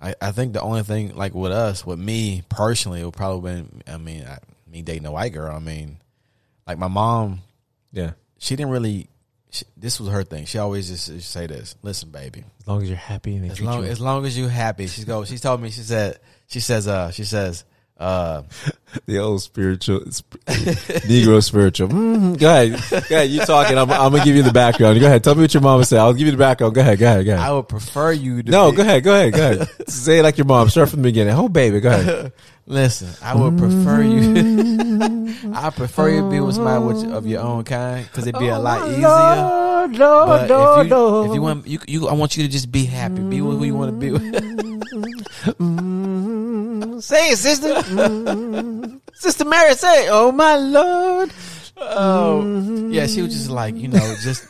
I, 0.01 0.15
I 0.19 0.31
think 0.31 0.53
the 0.53 0.61
only 0.61 0.83
thing 0.83 1.15
like 1.15 1.33
with 1.35 1.51
us, 1.51 1.85
with 1.85 1.99
me 1.99 2.43
personally, 2.49 3.01
it 3.01 3.05
would 3.05 3.13
probably 3.13 3.51
been. 3.51 3.81
I 3.87 3.97
mean, 3.97 4.25
I, 4.25 4.39
me 4.69 4.81
dating 4.81 5.05
a 5.05 5.11
white 5.11 5.33
girl. 5.33 5.55
I 5.55 5.59
mean, 5.59 5.97
like 6.65 6.77
my 6.77 6.87
mom, 6.87 7.41
Yeah. 7.91 8.11
she 8.39 8.55
didn't 8.55 8.71
really. 8.71 9.07
She, 9.51 9.65
this 9.75 9.99
was 9.99 10.09
her 10.09 10.23
thing. 10.23 10.45
She 10.45 10.57
always 10.59 10.87
just, 10.89 11.07
just 11.07 11.29
say 11.29 11.45
this. 11.45 11.75
Listen, 11.83 12.09
baby. 12.09 12.45
As 12.61 12.67
long 12.67 12.81
as 12.81 12.87
you're 12.87 12.97
happy 12.97 13.35
and 13.35 13.51
As 13.51 13.59
long 13.59 13.83
you. 13.83 13.89
as 13.91 13.99
long 13.99 14.25
as 14.25 14.37
you 14.37 14.47
happy, 14.47 14.87
she's 14.87 15.03
go. 15.05 15.25
She 15.25 15.37
told 15.37 15.61
me. 15.61 15.69
She 15.71 15.81
said. 15.81 16.19
She 16.47 16.61
says. 16.61 16.87
Uh. 16.87 17.11
She 17.11 17.25
says. 17.25 17.65
Uh. 18.01 18.43
the 19.05 19.19
old 19.19 19.41
spiritual, 19.41 20.01
sp- 20.09 20.41
Negro 21.07 21.41
spiritual. 21.43 21.89
Mm, 21.89 22.37
go 22.39 22.49
ahead. 22.49 22.71
Go 23.07 23.15
ahead. 23.15 23.29
You 23.29 23.41
talking. 23.45 23.77
I'm, 23.77 23.89
I'm 23.91 24.09
going 24.11 24.21
to 24.21 24.25
give 24.25 24.35
you 24.35 24.41
the 24.43 24.51
background. 24.51 24.99
Go 24.99 25.05
ahead. 25.05 25.23
Tell 25.23 25.35
me 25.35 25.41
what 25.41 25.53
your 25.53 25.61
mama 25.61 25.85
said. 25.85 25.99
I'll 25.99 26.13
give 26.13 26.25
you 26.25 26.31
the 26.31 26.37
background. 26.37 26.73
Go 26.75 26.81
ahead. 26.81 26.97
Go 26.99 27.05
ahead. 27.05 27.25
Go 27.25 27.33
ahead. 27.33 27.47
I 27.47 27.51
would 27.53 27.69
prefer 27.69 28.11
you 28.11 28.41
to. 28.43 28.51
no, 28.51 28.71
be- 28.71 28.77
go 28.77 28.81
ahead. 28.83 29.03
Go 29.03 29.13
ahead. 29.13 29.33
Go 29.33 29.51
ahead. 29.51 29.89
Say 29.89 30.19
it 30.19 30.23
like 30.23 30.37
your 30.37 30.45
mom. 30.45 30.69
Start 30.69 30.89
from 30.89 31.01
the 31.03 31.07
beginning. 31.09 31.35
Oh, 31.35 31.47
baby. 31.47 31.79
Go 31.79 31.89
ahead. 31.89 32.33
Listen, 32.67 33.09
I 33.23 33.35
would 33.35 33.57
prefer 33.57 34.01
you. 34.01 35.35
I 35.53 35.69
prefer 35.71 36.09
you 36.09 36.21
to 36.21 36.29
be 36.29 36.39
with 36.39 36.55
somebody 36.55 36.83
with, 36.83 37.11
of 37.11 37.27
your 37.27 37.41
own 37.41 37.63
kind 37.65 38.05
because 38.05 38.27
it'd 38.27 38.39
be 38.39 38.47
a 38.47 38.59
lot 38.59 38.87
easier. 38.89 39.01
Lord, 39.01 39.97
But 39.97 40.49
Lord, 40.49 40.85
if 40.85 40.91
you, 40.91 41.25
if 41.25 41.33
you 41.35 41.41
want, 41.41 41.67
you, 41.67 41.79
you, 41.87 42.07
I 42.07 42.13
want 42.13 42.37
you 42.37 42.43
to 42.43 42.49
just 42.49 42.71
be 42.71 42.85
happy. 42.85 43.19
Be 43.21 43.41
with 43.41 43.57
who 43.57 43.65
you 43.65 43.75
want 43.75 43.91
to 43.91 43.97
be 43.97 44.11
with. 44.11 45.51
Say 47.01 47.29
it, 47.31 47.37
sister. 47.37 47.73
Mm. 47.91 49.01
sister 49.13 49.45
Mary, 49.45 49.73
say 49.75 50.05
it. 50.05 50.09
Oh, 50.11 50.31
my 50.31 50.55
Lord. 50.55 51.31
Oh, 51.77 52.89
yeah. 52.89 53.07
She 53.07 53.21
was 53.21 53.33
just 53.33 53.49
like, 53.49 53.75
you 53.75 53.87
know, 53.87 54.15
just 54.21 54.45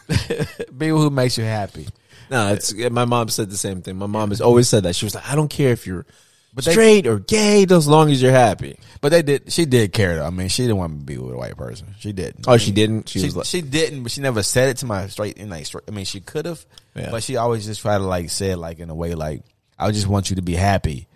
be 0.78 0.88
who 0.90 1.10
makes 1.10 1.38
you 1.38 1.44
happy. 1.44 1.88
No, 2.30 2.54
it's 2.54 2.74
my 2.74 3.06
mom 3.06 3.30
said 3.30 3.50
the 3.50 3.58
same 3.58 3.82
thing. 3.82 3.98
My 3.98 4.06
mom 4.06 4.30
has 4.30 4.42
always 4.42 4.70
said 4.70 4.84
that. 4.84 4.96
She 4.96 5.06
was 5.06 5.16
like, 5.16 5.30
I 5.30 5.36
don't 5.36 5.50
care 5.50 5.72
if 5.72 5.86
you're 5.86 6.06
But 6.54 6.66
they- 6.66 6.72
straight 6.72 7.06
or 7.08 7.20
gay, 7.20 7.66
as 7.70 7.88
long 7.88 8.10
as 8.10 8.22
you're 8.22 8.32
happy. 8.32 8.80
But 9.02 9.10
they 9.10 9.22
did. 9.22 9.52
She 9.52 9.66
did 9.66 9.92
care 9.92 10.16
though. 10.18 10.26
I 10.28 10.30
mean, 10.30 10.48
she 10.48 10.64
didn't 10.64 10.78
want 10.78 10.94
me 10.94 11.00
to 11.00 11.06
be 11.06 11.18
with 11.18 11.34
a 11.34 11.38
white 11.38 11.58
person. 11.58 11.96
She 12.00 12.14
did. 12.14 12.36
Oh, 12.48 12.58
she 12.58 12.72
didn't. 12.72 13.10
She, 13.10 13.20
She, 13.20 13.26
was 13.26 13.36
like, 13.36 13.46
she 13.48 13.62
didn't, 13.62 14.04
but 14.04 14.12
she 14.12 14.22
never 14.22 14.44
said 14.44 14.70
it 14.70 14.78
to 14.78 14.86
my 14.86 15.08
straight. 15.08 15.38
In 15.38 15.50
like, 15.50 15.66
straight, 15.66 15.84
I 15.88 15.92
mean, 15.92 16.06
she 16.06 16.22
could 16.22 16.46
have, 16.46 16.66
Yeah. 16.96 17.12
but 17.12 17.24
she 17.24 17.36
always 17.36 17.66
just 17.66 17.82
tried 17.82 17.98
to 17.98 18.06
like 18.06 18.30
say 18.30 18.52
it 18.52 18.58
like 18.58 18.80
in 18.80 18.90
a 18.90 18.96
way 18.96 19.16
like, 19.16 19.44
I 19.80 19.92
just 19.92 20.08
want 20.08 20.30
you 20.30 20.36
to 20.38 20.42
be 20.42 20.54
happy, 20.54 21.08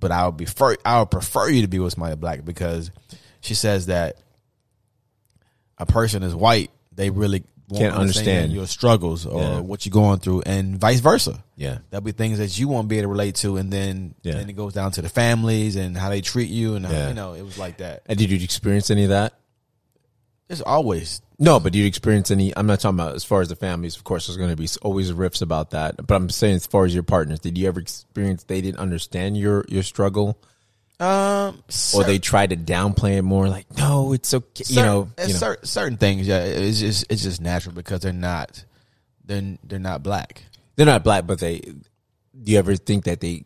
but 0.00 0.10
I 0.12 0.26
would 0.26 0.36
prefer, 0.36 0.76
I 0.84 1.00
would 1.00 1.10
prefer 1.10 1.48
you 1.48 1.62
to 1.62 1.68
be 1.68 1.78
with 1.78 1.94
somebody 1.94 2.16
black 2.16 2.44
because 2.44 2.90
she 3.40 3.54
says 3.54 3.86
that 3.86 4.16
a 5.78 5.86
person 5.86 6.22
is 6.22 6.34
white, 6.34 6.70
they 6.92 7.10
really 7.10 7.44
won't 7.68 7.82
Can't 7.82 7.94
understand. 7.96 8.52
your 8.52 8.66
struggles 8.66 9.26
or 9.26 9.42
Yeah. 9.42 9.60
what 9.60 9.84
you're 9.84 9.92
going 9.92 10.20
through, 10.20 10.42
and 10.46 10.80
vice 10.80 11.00
versa. 11.00 11.42
yeah, 11.56 11.78
There'll 11.90 12.00
be 12.02 12.12
things 12.12 12.38
that 12.38 12.58
you 12.58 12.66
won't 12.68 12.88
be 12.88 12.96
able 12.98 13.04
to 13.04 13.08
relate 13.12 13.34
to, 13.36 13.56
and 13.58 13.70
then 13.72 14.14
Yeah. 14.22 14.34
then 14.34 14.48
it 14.48 14.54
goes 14.54 14.72
down 14.72 14.90
to 14.92 15.02
the 15.02 15.08
families 15.08 15.76
and 15.76 15.96
how 15.96 16.08
they 16.08 16.20
treat 16.22 16.48
you, 16.50 16.76
and 16.76 16.86
how, 16.86 17.08
you 17.08 17.14
know 17.14 17.34
it 17.34 17.42
was 17.42 17.58
like 17.58 17.78
that. 17.78 18.02
and 18.06 18.18
did 18.18 18.30
you 18.30 18.38
experience 18.42 18.90
any 18.90 19.04
of 19.04 19.10
that? 19.10 19.34
It's 20.48 20.62
always 20.62 21.20
No, 21.38 21.60
but 21.60 21.72
did 21.72 21.80
you 21.80 21.86
experience 21.86 22.30
any? 22.30 22.56
I'm 22.56 22.66
not 22.66 22.80
talking 22.80 22.98
about 22.98 23.14
as 23.14 23.24
far 23.24 23.42
as 23.42 23.48
the 23.48 23.56
families. 23.56 23.96
Of 23.96 24.04
course, 24.04 24.26
there's 24.26 24.36
going 24.36 24.50
to 24.50 24.56
be 24.56 24.68
always 24.82 25.12
riffs 25.12 25.42
about 25.42 25.70
that. 25.70 26.06
But 26.06 26.14
I'm 26.14 26.30
saying 26.30 26.56
as 26.56 26.66
far 26.66 26.84
as 26.84 26.94
your 26.94 27.02
partners, 27.02 27.40
did 27.40 27.58
you 27.58 27.68
ever 27.68 27.80
experience 27.80 28.44
they 28.44 28.60
didn't 28.60 28.78
understand 28.80 29.36
your 29.36 29.64
your 29.68 29.82
struggle, 29.82 30.38
um 31.00 31.62
or 31.94 32.02
they 32.04 32.18
tried 32.18 32.50
to 32.50 32.56
downplay 32.56 33.18
it 33.18 33.22
more? 33.22 33.48
Like, 33.48 33.66
no, 33.76 34.12
it's 34.12 34.32
okay. 34.32 34.64
you 34.68 34.76
know, 34.82 35.10
certain, 35.16 35.28
you 35.28 35.34
know. 35.34 35.38
certain, 35.38 35.66
certain 35.66 35.96
things. 35.98 36.26
Yeah, 36.26 36.44
it's 36.44 36.80
just 36.80 37.06
it's 37.10 37.22
just 37.22 37.40
natural 37.40 37.74
because 37.74 38.00
they're 38.00 38.12
not 38.12 38.64
they're 39.24 39.58
they're 39.64 39.78
not 39.78 40.02
black. 40.02 40.42
they're 40.76 40.86
not 40.86 41.04
black, 41.04 41.26
but 41.26 41.40
they. 41.40 41.60
Do 41.60 42.52
you 42.52 42.58
ever 42.58 42.76
think 42.76 43.04
that 43.04 43.20
they 43.20 43.44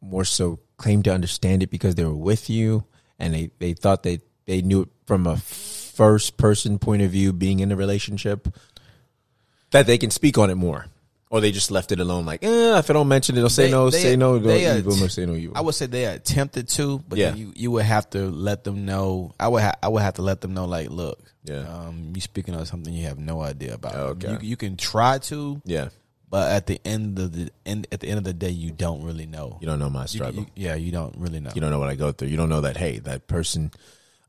more 0.00 0.24
so 0.24 0.58
claim 0.76 1.02
to 1.04 1.14
understand 1.14 1.62
it 1.62 1.70
because 1.70 1.94
they 1.94 2.04
were 2.04 2.12
with 2.12 2.50
you 2.50 2.84
and 3.18 3.32
they 3.32 3.50
they 3.60 3.72
thought 3.72 4.02
they 4.02 4.20
they 4.46 4.60
knew 4.60 4.82
it 4.82 4.88
from 5.06 5.26
a 5.26 5.36
first 5.94 6.36
person 6.36 6.78
point 6.78 7.02
of 7.02 7.10
view, 7.10 7.32
being 7.32 7.60
in 7.60 7.70
a 7.72 7.76
relationship, 7.76 8.48
that 9.70 9.86
they 9.86 9.98
can 9.98 10.10
speak 10.10 10.38
on 10.38 10.50
it 10.50 10.54
more, 10.56 10.86
or 11.30 11.40
they 11.40 11.50
just 11.52 11.70
left 11.70 11.92
it 11.92 12.00
alone. 12.00 12.26
Like, 12.26 12.44
eh, 12.44 12.78
if 12.78 12.90
I 12.90 12.92
don't 12.92 13.08
mention 13.08 13.36
it, 13.36 13.40
they'll 13.40 13.48
say 13.48 13.66
They- 13.66 13.70
no, 13.70 13.90
they- 13.90 14.02
say 14.02 14.16
no, 14.16 14.38
go 14.38 14.48
they, 14.48 14.78
evil, 14.78 14.96
no, 14.96 15.06
say 15.06 15.24
no 15.26 15.34
evil. 15.34 15.56
I 15.56 15.60
would 15.62 15.74
say 15.74 15.86
they 15.86 16.04
attempted 16.04 16.68
to, 16.70 16.98
but 17.08 17.18
Yeah. 17.18 17.34
you 17.34 17.52
you 17.56 17.70
would 17.70 17.84
have 17.84 18.08
to 18.10 18.30
let 18.30 18.64
them 18.64 18.84
know. 18.84 19.34
I 19.40 19.48
would 19.48 19.62
ha- 19.62 19.76
I 19.82 19.88
would 19.88 20.02
have 20.02 20.14
to 20.14 20.22
let 20.22 20.40
them 20.42 20.52
know. 20.54 20.66
Like, 20.66 20.90
look, 20.90 21.18
Yeah. 21.44 21.60
um, 21.68 22.12
you 22.14 22.20
speaking 22.20 22.54
on 22.54 22.66
something 22.66 22.92
you 22.92 23.06
have 23.06 23.18
no 23.18 23.40
idea 23.42 23.74
about. 23.74 23.94
Okay. 23.94 24.32
You, 24.32 24.38
you 24.42 24.56
can 24.56 24.76
try 24.76 25.18
to, 25.30 25.60
yeah, 25.64 25.88
but 26.28 26.52
at 26.52 26.66
the 26.66 26.80
end 26.84 27.18
of 27.18 27.32
the 27.32 27.50
end 27.64 27.86
at 27.92 28.00
the 28.00 28.08
end 28.08 28.18
of 28.18 28.24
the 28.24 28.34
day, 28.34 28.50
you 28.50 28.70
don't 28.70 29.02
really 29.02 29.26
know. 29.26 29.56
you 29.60 29.66
don't 29.66 29.78
know 29.78 29.88
my 29.90 30.02
You- 30.02 30.08
struggle. 30.08 30.40
you- 30.42 30.64
yeah, 30.66 30.74
you 30.74 30.92
don't 30.92 31.16
really 31.16 31.40
know. 31.40 31.50
you 31.54 31.60
don't 31.62 31.70
know 31.70 31.78
what 31.78 31.88
I 31.88 31.94
go 31.94 32.12
through. 32.12 32.28
You 32.28 32.36
don't 32.36 32.50
know 32.50 32.60
that 32.60 32.76
hey, 32.76 32.98
that 33.00 33.26
person 33.26 33.70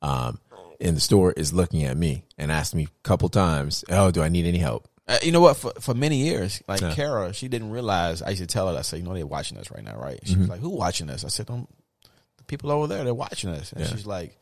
um, 0.02 0.38
in 0.84 0.94
the 0.96 1.02
store 1.02 1.32
is 1.32 1.54
looking 1.54 1.84
at 1.84 1.96
me 1.98 2.26
and 2.38 2.52
asked 2.52 2.76
me 2.76 2.84
a 2.84 3.08
couple 3.08 3.30
times, 3.30 3.84
"Oh, 3.90 4.12
do 4.12 4.22
I 4.22 4.30
need 4.30 4.46
any 4.46 4.60
help?" 4.60 4.88
Uh, 5.08 5.18
you 5.24 5.32
know 5.32 5.42
what? 5.42 5.58
For 5.58 5.72
for 5.80 5.94
many 5.94 6.18
years, 6.18 6.62
like 6.68 6.82
Yeah. 6.82 6.94
Kara, 6.94 7.34
she 7.34 7.48
didn't 7.48 7.72
realize. 7.72 8.22
I 8.22 8.30
used 8.30 8.42
to 8.42 8.48
tell 8.48 8.68
her, 8.72 8.78
I 8.78 8.82
said, 8.84 9.00
"You 9.00 9.04
know, 9.06 9.14
they're 9.14 9.26
watching 9.26 9.58
us 9.58 9.72
right 9.72 9.84
now, 9.84 9.98
right?" 9.98 10.20
She 10.24 10.34
Mm-hmm. 10.34 10.42
was 10.42 10.50
like, 10.50 10.60
"Who 10.60 10.70
watching 10.70 11.10
us?" 11.10 11.24
I 11.26 11.30
said, 11.30 11.48
"Them, 11.48 11.68
the 12.38 12.44
people 12.46 12.70
over 12.72 12.88
there, 12.88 13.04
they're 13.04 13.14
watching 13.14 13.50
us." 13.50 13.72
And 13.72 13.82
Yeah. 13.82 13.88
she's 13.92 14.06
like, 14.06 14.38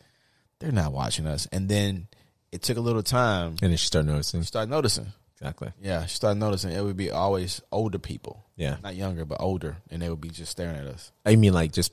"They're 0.59 0.71
not 0.71 0.91
watching 0.93 1.25
us." 1.27 1.47
And 1.51 1.69
then 1.69 2.07
it 2.51 2.61
took 2.63 2.77
a 2.77 2.81
little 2.81 3.03
time 3.03 3.55
And 3.61 3.71
then 3.71 3.77
she 3.77 3.87
started 3.87 4.09
noticing. 4.11 4.41
She 4.41 4.47
start 4.47 4.67
noticing. 4.69 5.13
Exactly. 5.41 5.69
Yeah, 5.81 6.05
she 6.05 6.15
started 6.15 6.39
noticing 6.39 6.71
it 6.71 6.83
would 6.83 6.97
be 6.97 7.09
always 7.11 7.61
older 7.71 7.97
people, 7.99 8.45
Yeah. 8.55 8.77
not 8.83 8.95
younger, 8.95 9.25
but 9.25 9.41
older, 9.41 9.77
and 9.89 10.01
they 10.01 10.09
would 10.09 10.21
be 10.21 10.29
just 10.29 10.51
staring 10.51 10.75
at 10.77 10.85
us. 10.87 11.11
I 11.25 11.35
mean, 11.35 11.53
like 11.53 11.71
just 11.71 11.91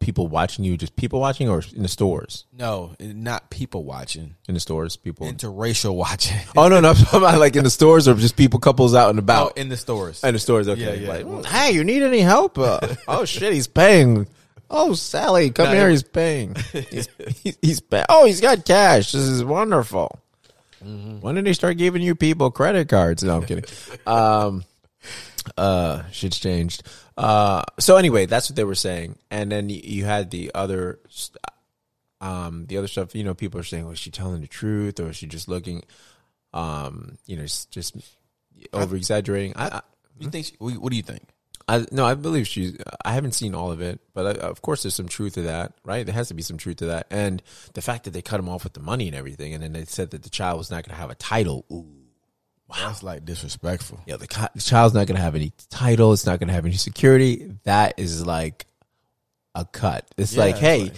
people 0.00 0.26
watching 0.26 0.64
you, 0.64 0.76
just 0.76 0.96
people 0.96 1.20
watching, 1.20 1.48
or 1.48 1.62
in 1.74 1.82
the 1.82 1.88
stores. 1.88 2.46
No, 2.52 2.94
not 3.00 3.48
people 3.50 3.84
watching, 3.84 4.34
In 4.48 4.54
the 4.54 4.60
stores, 4.60 4.96
people. 4.96 5.26
interracial 5.26 5.94
watching. 5.94 6.38
oh 6.56 6.68
no, 6.68 6.80
no, 6.80 6.90
I'm 6.90 6.96
talking 6.96 7.18
about 7.20 7.38
like 7.38 7.56
in 7.56 7.64
the 7.64 7.70
stores 7.70 8.06
or 8.08 8.14
just 8.14 8.36
people, 8.36 8.60
couples 8.60 8.94
out 8.94 9.10
and 9.10 9.18
about 9.18 9.52
Oh, 9.56 9.60
in 9.60 9.68
the 9.68 9.76
stores. 9.76 10.22
in 10.24 10.34
the 10.34 10.38
stores, 10.40 10.68
okay. 10.68 10.80
Yeah, 11.00 11.06
yeah. 11.06 11.08
Like, 11.08 11.26
"Mm, 11.26 11.44
hey, 11.46 11.72
you 11.72 11.84
need 11.84 12.02
any 12.02 12.20
help? 12.20 12.58
Uh, 12.58 12.80
oh 13.08 13.24
shit, 13.24 13.52
he's 13.52 13.68
paying. 13.68 14.26
Oh, 14.74 14.94
Sally, 14.94 15.50
come 15.50 15.66
No, 15.66 15.72
here. 15.74 15.90
He's 15.90 16.02
paying. 16.02 16.56
He's, 16.72 17.06
he's, 17.44 17.58
he's 17.60 17.80
pay- 17.80 18.06
Oh, 18.08 18.24
he's 18.24 18.40
got 18.40 18.64
cash. 18.64 19.12
This 19.12 19.20
is 19.22 19.44
wonderful. 19.44 20.18
Mm-hmm. 20.84 21.20
When 21.20 21.34
did 21.34 21.44
they 21.44 21.52
start 21.52 21.76
giving 21.76 22.02
you 22.02 22.14
people 22.14 22.50
credit 22.50 22.88
cards? 22.88 23.22
No, 23.22 23.36
I'm 23.36 23.44
kidding. 23.44 23.64
Um, 24.06 24.64
uh, 25.56 26.02
shit's 26.10 26.38
changed. 26.38 26.82
Uh, 27.16 27.62
so 27.78 27.96
anyway, 27.96 28.26
that's 28.26 28.48
what 28.48 28.56
they 28.56 28.64
were 28.64 28.74
saying, 28.74 29.18
and 29.30 29.50
then 29.50 29.68
you 29.68 30.04
had 30.04 30.30
the 30.30 30.50
other, 30.54 31.00
um, 32.20 32.66
the 32.66 32.78
other 32.78 32.88
stuff. 32.88 33.14
You 33.14 33.24
know, 33.24 33.34
people 33.34 33.60
are 33.60 33.64
saying, 33.64 33.86
"Was 33.86 33.98
she 33.98 34.10
telling 34.10 34.40
the 34.40 34.46
truth, 34.46 34.98
or 35.00 35.10
is 35.10 35.16
she 35.16 35.26
just 35.26 35.48
looking, 35.48 35.82
um, 36.54 37.18
you 37.26 37.36
know, 37.36 37.44
just 37.44 37.96
over 38.72 38.96
exaggerating?" 38.96 39.52
I, 39.56 39.68
I 39.68 39.80
you 40.18 40.30
think? 40.30 40.46
She, 40.46 40.54
what 40.58 40.90
do 40.90 40.96
you 40.96 41.02
think? 41.02 41.22
I 41.68 41.86
no, 41.92 42.04
I 42.04 42.14
believe 42.14 42.46
she's. 42.48 42.76
I 43.04 43.12
haven't 43.12 43.32
seen 43.32 43.54
all 43.54 43.70
of 43.72 43.80
it, 43.80 44.00
but 44.14 44.38
I, 44.38 44.40
of 44.46 44.62
course, 44.62 44.82
there's 44.82 44.94
some 44.94 45.08
truth 45.08 45.34
to 45.34 45.42
that, 45.42 45.72
right? 45.84 46.04
There 46.04 46.14
has 46.14 46.28
to 46.28 46.34
be 46.34 46.42
some 46.42 46.58
truth 46.58 46.76
to 46.78 46.86
that, 46.86 47.06
and 47.10 47.42
the 47.74 47.82
fact 47.82 48.04
that 48.04 48.10
they 48.10 48.22
cut 48.22 48.40
him 48.40 48.48
off 48.48 48.64
with 48.64 48.72
the 48.74 48.80
money 48.80 49.06
and 49.06 49.16
everything, 49.16 49.54
and 49.54 49.62
then 49.62 49.72
they 49.72 49.84
said 49.84 50.10
that 50.10 50.22
the 50.22 50.30
child 50.30 50.58
was 50.58 50.70
not 50.70 50.84
going 50.86 50.94
to 50.94 51.00
have 51.00 51.10
a 51.10 51.14
title. 51.14 51.64
Ooh, 51.70 51.86
That's 52.76 53.02
like 53.02 53.24
disrespectful. 53.24 54.00
yeah, 54.06 54.16
the, 54.16 54.26
co- 54.26 54.48
the 54.54 54.60
child's 54.60 54.94
not 54.94 55.06
going 55.06 55.16
to 55.16 55.22
have 55.22 55.34
any 55.34 55.52
title. 55.70 56.12
It's 56.12 56.26
not 56.26 56.38
going 56.40 56.48
to 56.48 56.54
have 56.54 56.64
any 56.66 56.74
security. 56.76 57.52
That 57.64 57.94
is 57.98 58.26
like 58.26 58.66
a 59.54 59.64
cut. 59.64 60.06
It's 60.16 60.34
Yeah, 60.34 60.44
like, 60.44 60.52
it's 60.54 60.60
hey, 60.60 60.82
like- 60.84 60.94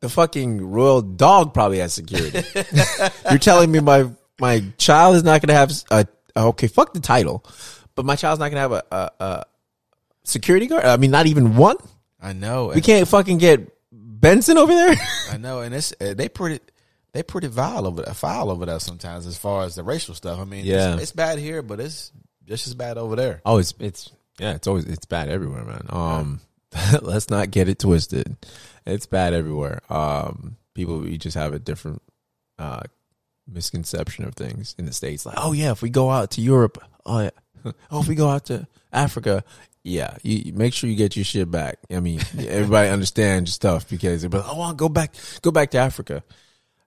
the 0.00 0.08
fucking 0.08 0.70
royal 0.70 1.02
dog 1.02 1.52
probably 1.52 1.78
has 1.78 1.92
security. 1.92 2.42
You're 3.30 3.38
telling 3.40 3.70
me 3.72 3.80
my 3.80 4.08
my 4.40 4.62
child 4.78 5.16
is 5.16 5.24
not 5.24 5.40
going 5.42 5.48
to 5.48 5.54
have 5.54 5.72
a 5.90 6.06
okay? 6.40 6.68
Fuck 6.68 6.94
the 6.94 7.00
title, 7.00 7.44
but 7.96 8.04
my 8.04 8.14
child's 8.14 8.38
not 8.38 8.50
going 8.52 8.54
to 8.54 8.60
have 8.60 8.72
a, 8.72 8.84
a, 8.92 9.10
a 9.24 9.44
security 10.28 10.66
guard. 10.66 10.84
I 10.84 10.96
mean, 10.96 11.10
not 11.10 11.26
even 11.26 11.56
one. 11.56 11.76
I 12.20 12.32
know. 12.32 12.68
We 12.68 12.74
and- 12.74 12.84
can't 12.84 13.08
fucking 13.08 13.38
get 13.38 13.70
Benson 13.92 14.58
over 14.58 14.74
there. 14.74 14.94
I 15.30 15.36
know, 15.36 15.60
and 15.60 15.74
it's 15.74 15.92
uh, 16.00 16.14
they 16.14 16.28
pretty 16.28 16.60
they 17.12 17.22
pretty 17.22 17.46
vile 17.48 17.86
over 17.86 18.02
that 18.02 18.16
foul 18.16 18.50
over 18.50 18.66
there 18.66 18.80
sometimes 18.80 19.26
as 19.26 19.38
far 19.38 19.64
as 19.64 19.74
the 19.74 19.82
racial 19.82 20.14
stuff. 20.14 20.38
I 20.38 20.44
mean, 20.44 20.64
Yeah. 20.64 20.94
it's, 20.94 21.02
it's 21.04 21.12
bad 21.12 21.38
here, 21.38 21.62
but 21.62 21.80
it's 21.80 22.12
just 22.44 22.66
as 22.66 22.74
bad 22.74 22.98
over 22.98 23.16
there. 23.16 23.40
Oh, 23.46 23.58
it's 23.58 23.74
it's 23.78 24.10
yeah, 24.38 24.54
it's 24.54 24.66
always 24.66 24.84
it's 24.84 25.06
bad 25.06 25.28
everywhere, 25.28 25.64
man. 25.64 25.86
Um, 25.88 26.40
let's 27.02 27.30
not 27.30 27.50
get 27.50 27.68
it 27.68 27.78
twisted. 27.78 28.36
It's 28.86 29.06
bad 29.06 29.32
everywhere. 29.34 29.80
Um, 29.90 30.56
people 30.74 30.98
we 31.00 31.18
just 31.18 31.36
have 31.36 31.52
a 31.54 31.58
different 31.58 32.02
uh 32.58 32.80
misconception 33.46 34.24
of 34.24 34.34
things 34.34 34.74
in 34.78 34.84
the 34.86 34.92
states. 34.92 35.24
Like, 35.24 35.36
oh 35.38 35.52
yeah, 35.52 35.70
if 35.70 35.82
we 35.82 35.90
go 35.90 36.10
out 36.10 36.32
to 36.32 36.40
Europe, 36.40 36.78
oh 37.06 37.20
yeah, 37.20 37.30
oh 37.90 38.00
if 38.00 38.08
we 38.08 38.14
go 38.14 38.28
out 38.28 38.46
to 38.46 38.66
Africa, 38.92 39.44
yeah, 39.82 40.16
you, 40.22 40.52
make 40.52 40.74
sure 40.74 40.88
you 40.90 40.96
get 40.96 41.16
your 41.16 41.24
shit 41.24 41.50
back. 41.50 41.78
I 41.90 42.00
mean, 42.00 42.20
everybody 42.38 42.88
understands 42.92 43.50
your 43.50 43.54
stuff 43.54 43.88
because 43.88 44.22
they're 44.22 44.30
like, 44.30 44.44
oh, 44.48 44.54
I 44.54 44.58
want 44.58 44.76
go 44.76 44.88
back, 44.88 45.14
go 45.42 45.50
back 45.50 45.70
to 45.72 45.78
Africa, 45.78 46.22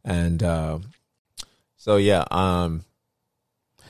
and 0.04 0.42
uh, 0.44 0.80
so 1.78 1.98
yeah, 1.98 2.26
um, 2.32 2.84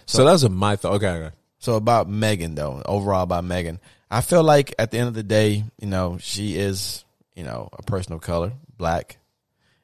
so, 0.06 0.20
So- 0.20 0.26
that 0.26 0.32
was 0.32 0.44
a 0.44 0.50
my 0.50 0.76
thought. 0.76 0.94
Okay, 0.96 1.08
okay. 1.08 1.36
So 1.60 1.76
about 1.76 2.10
Meghan 2.10 2.56
though, 2.56 2.82
overall 2.86 3.22
about 3.24 3.44
Meghan, 3.44 3.80
I 4.10 4.22
feel 4.22 4.44
like 4.44 4.74
at 4.80 4.90
the 4.92 4.98
end 4.98 5.08
of 5.10 5.14
the 5.14 5.24
day, 5.24 5.64
you 5.80 5.88
know, 5.88 6.18
she 6.20 6.58
is, 6.58 7.06
you 7.36 7.44
know, 7.44 7.70
a 7.74 7.84
person 7.84 8.14
of 8.14 8.22
color, 8.22 8.54
black, 8.78 9.18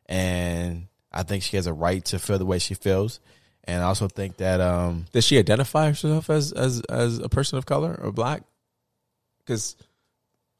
and 0.08 0.88
I 1.12 1.24
think 1.24 1.44
she 1.44 1.56
has 1.56 1.68
a 1.68 1.74
right 1.74 2.04
to 2.06 2.20
feel 2.20 2.40
the 2.40 2.46
way 2.46 2.60
she 2.60 2.74
feels. 2.74 3.20
And 3.68 3.84
I 3.84 3.88
also 3.88 4.08
think 4.08 4.38
that 4.38 4.62
um 4.62 5.06
Does 5.12 5.26
she 5.26 5.38
identify 5.38 5.88
herself 5.88 6.30
as 6.30 6.52
as 6.54 6.82
as 6.90 7.20
a 7.20 7.28
person 7.30 7.58
of 7.58 7.66
color 7.66 8.00
or 8.02 8.12
black? 8.12 8.44
Because 9.40 9.76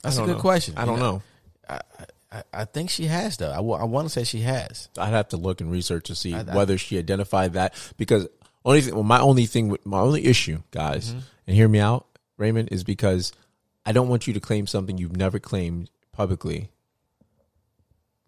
that's 0.04 0.18
a 0.18 0.26
good 0.26 0.36
know. 0.36 0.42
question. 0.42 0.76
I 0.78 0.86
don't 0.86 0.98
You 0.98 1.04
know. 1.04 1.22
I, 1.70 1.80
I, 2.32 2.44
I 2.54 2.66
think 2.66 2.90
she 2.90 3.06
has 3.06 3.38
though. 3.38 3.52
I, 3.52 3.58
I 3.60 3.86
want 3.86 4.06
to 4.08 4.10
say 4.10 4.24
she 4.26 4.42
has. 4.42 4.90
I'd 4.98 5.10
have 5.14 5.30
to 5.30 5.38
look 5.38 5.62
and 5.62 5.72
research 5.72 6.06
to 6.08 6.16
see 6.16 6.34
I- 6.36 6.44
whether 6.44 6.78
she 6.78 6.98
identified 6.98 7.54
that. 7.54 7.74
Because 7.98 8.28
only 8.66 8.82
thing, 8.82 8.94
well, 8.96 9.04
my 9.04 9.20
only 9.22 9.46
thing, 9.46 9.70
with 9.70 9.86
my 9.86 10.00
only 10.00 10.26
issue, 10.26 10.62
guys, 10.72 11.10
Mm-hmm. 11.12 11.20
and 11.48 11.56
hear 11.56 11.70
me 11.70 11.80
out, 11.80 12.06
Raymond, 12.38 12.70
is 12.74 12.84
because 12.84 13.32
I 13.86 13.94
don't 13.94 14.10
want 14.10 14.28
you 14.28 14.34
to 14.34 14.42
claim 14.42 14.68
something 14.68 14.98
you've 14.98 15.16
never 15.16 15.40
claimed 15.40 15.90
publicly 16.12 16.70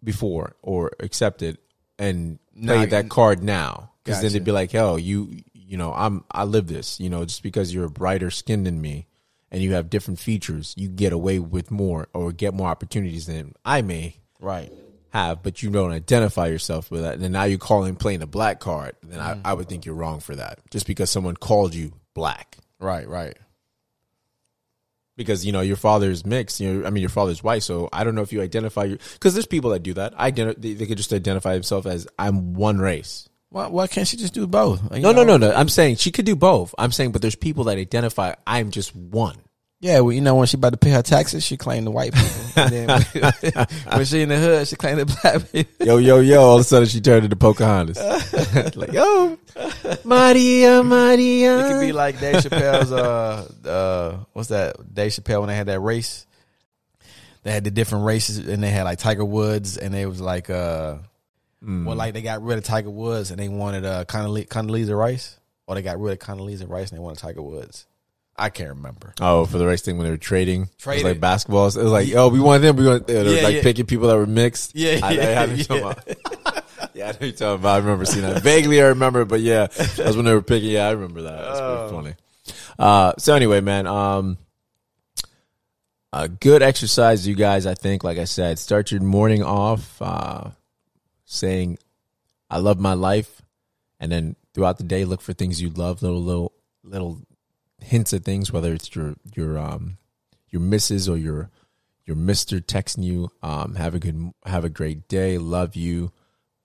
before 0.02 0.56
or 0.62 0.92
accepted 1.00 1.58
and 1.98 2.38
play 2.58 2.86
that 2.86 3.10
card 3.10 3.42
now. 3.42 3.89
Because 4.04 4.22
then 4.22 4.32
they'd 4.32 4.44
be 4.44 4.52
like, 4.52 4.72
"Hell, 4.72 4.98
you, 4.98 5.42
you 5.52 5.76
know, 5.76 5.92
I'm, 5.92 6.24
I 6.30 6.44
live 6.44 6.66
this. 6.66 6.98
You 7.00 7.10
know, 7.10 7.24
just 7.24 7.42
because 7.42 7.72
you're 7.74 7.88
brighter 7.88 8.30
skinned 8.30 8.66
than 8.66 8.80
me." 8.80 9.06
And 9.52 9.62
you 9.62 9.72
have 9.72 9.90
different 9.90 10.20
features, 10.20 10.74
you 10.76 10.88
get 10.88 11.12
away 11.12 11.40
with 11.40 11.72
more 11.72 12.06
or 12.14 12.30
get 12.30 12.54
more 12.54 12.68
opportunities 12.68 13.26
than 13.26 13.54
I 13.64 13.82
may 13.82 14.20
Right. 14.38 14.72
have, 15.08 15.42
but 15.42 15.62
you 15.62 15.70
don't 15.70 15.90
identify 15.90 16.46
yourself 16.46 16.90
with 16.90 17.02
that. 17.02 17.14
And 17.14 17.22
then 17.22 17.32
now 17.32 17.44
you're 17.44 17.58
calling 17.58 17.96
playing 17.96 18.22
a 18.22 18.28
black 18.28 18.60
card. 18.60 18.94
Then 19.02 19.18
I, 19.18 19.40
I 19.44 19.54
would 19.54 19.66
mm. 19.66 19.68
think 19.68 19.84
you're 19.86 19.96
wrong 19.96 20.20
for 20.20 20.36
that. 20.36 20.60
Just 20.70 20.86
because 20.86 21.10
someone 21.10 21.34
called 21.34 21.74
you 21.74 21.92
black. 22.14 22.58
Right. 22.78 23.08
Right. 23.08 23.36
Because 25.16 25.44
you 25.44 25.50
know 25.52 25.60
your 25.60 25.76
father's 25.76 26.24
mixed, 26.24 26.60
you 26.60 26.72
know. 26.72 26.86
I 26.86 26.90
mean, 26.90 27.02
your 27.02 27.10
father's 27.10 27.42
white, 27.42 27.62
so 27.62 27.90
I 27.92 28.04
don't 28.04 28.14
know 28.14 28.22
if 28.22 28.32
you 28.32 28.40
identify 28.40 28.84
your. 28.84 28.98
Because 29.14 29.34
there's 29.34 29.46
people 29.46 29.70
that 29.70 29.82
do 29.82 29.92
that. 29.94 30.14
I 30.16 30.30
identi- 30.30 30.62
they, 30.62 30.72
they 30.72 30.86
could 30.86 30.96
just 30.96 31.12
identify 31.12 31.52
themselves 31.52 31.86
as 31.86 32.08
I'm 32.18 32.54
one 32.54 32.78
race. 32.78 33.28
Why, 33.50 33.66
why 33.66 33.86
can't 33.88 34.06
she 34.06 34.16
just 34.16 34.32
do 34.32 34.46
both? 34.46 34.80
You 34.94 35.00
No, 35.00 35.12
no, 35.12 35.24
know? 35.24 35.36
no, 35.36 35.48
no. 35.50 35.54
I'm 35.56 35.68
saying 35.68 35.96
she 35.96 36.10
could 36.12 36.24
do 36.24 36.36
both. 36.36 36.72
I'm 36.78 36.92
saying, 36.92 37.10
but 37.12 37.20
there's 37.20 37.34
people 37.34 37.64
that 37.64 37.78
identify 37.78 38.34
I'm 38.46 38.70
just 38.70 38.94
one. 38.94 39.36
Yeah, 39.82 40.00
well, 40.00 40.12
you 40.12 40.20
know, 40.20 40.34
when 40.34 40.46
she 40.46 40.58
about 40.58 40.72
to 40.72 40.76
pay 40.76 40.90
her 40.90 41.00
taxes, 41.02 41.42
she 41.42 41.56
claimed 41.56 41.86
the 41.86 41.90
white 41.90 42.12
people. 42.12 42.30
And 42.56 42.70
then 42.70 42.88
when 43.94 44.04
she 44.04 44.20
in 44.20 44.28
the 44.28 44.36
hood, 44.36 44.68
she 44.68 44.76
claimed 44.76 45.00
the 45.00 45.06
black 45.06 45.50
people. 45.50 45.86
Yo, 45.86 45.96
yo, 45.96 46.20
yo! 46.20 46.40
All 46.42 46.54
of 46.56 46.60
a 46.60 46.64
sudden, 46.64 46.86
she 46.86 47.00
turned 47.00 47.24
into 47.24 47.36
Pocahontas. 47.36 47.96
like, 48.76 48.92
yo, 48.92 49.38
Maria, 50.04 50.82
Maria. 50.82 51.60
It 51.66 51.72
could 51.72 51.80
be 51.80 51.92
like 51.92 52.20
Dave 52.20 52.36
Chappelle's, 52.36 52.92
uh, 52.92 53.48
uh, 53.66 54.24
what's 54.34 54.50
that? 54.50 54.76
Dave 54.94 55.12
Chappelle 55.12 55.40
when 55.40 55.48
they 55.48 55.56
had 55.56 55.68
that 55.68 55.80
race. 55.80 56.26
They 57.44 57.50
had 57.52 57.64
the 57.64 57.70
different 57.70 58.04
races, 58.04 58.36
and 58.46 58.62
they 58.62 58.68
had 58.70 58.82
like 58.82 58.98
Tiger 58.98 59.24
Woods, 59.24 59.78
and 59.78 59.94
they 59.94 60.04
was 60.04 60.20
like, 60.20 60.50
uh, 60.50 60.96
well, 61.62 61.96
like 61.96 62.14
they 62.14 62.22
got 62.22 62.42
rid 62.42 62.58
of 62.58 62.64
Tiger 62.64 62.90
Woods, 62.90 63.30
and 63.30 63.38
they 63.38 63.48
wanted 63.48 63.84
uh, 63.84 64.04
Condoleezza, 64.06 64.48
Condoleezza 64.48 64.96
Rice, 64.96 65.38
or 65.66 65.74
they 65.74 65.82
got 65.82 66.00
rid 66.00 66.12
of 66.12 66.18
Condoleezza 66.26 66.68
Rice, 66.68 66.90
and 66.90 66.98
they 66.98 67.02
wanted 67.02 67.18
Tiger 67.18 67.42
Woods. 67.42 67.86
I 68.36 68.48
can't 68.48 68.70
remember. 68.70 69.12
Oh, 69.20 69.44
for 69.44 69.58
the 69.58 69.66
race 69.66 69.82
thing 69.82 69.98
when 69.98 70.04
they 70.06 70.10
were 70.10 70.16
trading, 70.16 70.62
It 70.62 70.68
was 70.68 70.76
Trading. 70.78 71.04
like 71.04 71.20
basketballs. 71.20 71.76
It 71.76 71.82
was 71.82 71.92
like, 71.92 72.08
oh, 72.14 72.28
we 72.28 72.40
want 72.40 72.62
them. 72.62 72.76
We 72.76 72.86
want. 72.86 73.06
They 73.06 73.22
were 73.22 73.28
Yeah, 73.36 73.42
like 73.42 73.56
yeah. 73.56 73.62
picking 73.62 73.84
people 73.84 74.08
that 74.08 74.16
were 74.16 74.24
mixed. 74.26 74.74
Yeah, 74.74 75.00
I, 75.02 75.08
I, 75.08 75.12
yeah, 75.12 75.46
what 75.46 75.68
yeah. 75.68 75.76
about. 75.76 76.08
yeah, 76.94 77.08
I 77.08 77.12
know 77.12 77.18
you're 77.20 77.32
talking 77.32 77.54
about. 77.60 77.74
I 77.74 77.78
remember 77.78 78.06
seeing 78.06 78.24
that. 78.24 78.42
Vaguely, 78.42 78.80
I 78.80 78.86
remember, 78.86 79.26
but 79.26 79.40
yeah, 79.42 79.66
that's 79.66 80.16
when 80.16 80.24
they 80.24 80.32
were 80.32 80.40
picking. 80.40 80.70
Yeah, 80.70 80.88
I 80.88 80.92
remember 80.92 81.22
that. 81.22 81.36
That's 81.38 81.60
Oh. 81.60 81.88
pretty 81.90 82.02
funny. 82.02 82.16
Uh, 82.78 83.12
so 83.18 83.34
anyway, 83.34 83.60
man, 83.60 83.86
um, 83.86 84.38
a 86.12 86.28
good 86.28 86.62
exercise, 86.62 87.26
you 87.28 87.34
guys. 87.34 87.66
I 87.66 87.74
think, 87.74 88.02
like 88.04 88.16
I 88.18 88.24
said, 88.24 88.58
start 88.58 88.90
your 88.90 89.00
morning 89.02 89.42
off 89.42 90.00
uh, 90.00 90.50
saying, 91.30 91.78
"I 92.50 92.58
love 92.58 92.80
my 92.80 92.94
life," 92.94 93.42
and 93.98 94.10
then 94.10 94.36
throughout 94.52 94.78
the 94.78 94.84
day, 94.84 95.04
look 95.04 95.20
for 95.20 95.32
things 95.32 95.62
you 95.62 95.70
love. 95.70 96.02
Little, 96.02 96.22
little, 96.22 96.52
little 96.82 97.18
hints 97.80 98.12
at 98.12 98.24
things, 98.24 98.52
whether 98.52 98.72
it's 98.72 98.94
your 98.94 99.14
your 99.34 99.58
um 99.58 99.96
your 100.48 100.60
missus 100.60 101.08
or 101.08 101.16
your 101.16 101.50
your 102.04 102.16
Mister 102.16 102.60
texting 102.60 103.04
you. 103.04 103.30
Um, 103.42 103.76
have 103.76 103.94
a 103.94 104.00
good, 104.00 104.32
have 104.44 104.64
a 104.64 104.68
great 104.68 105.06
day. 105.08 105.38
Love 105.38 105.76
you. 105.76 106.10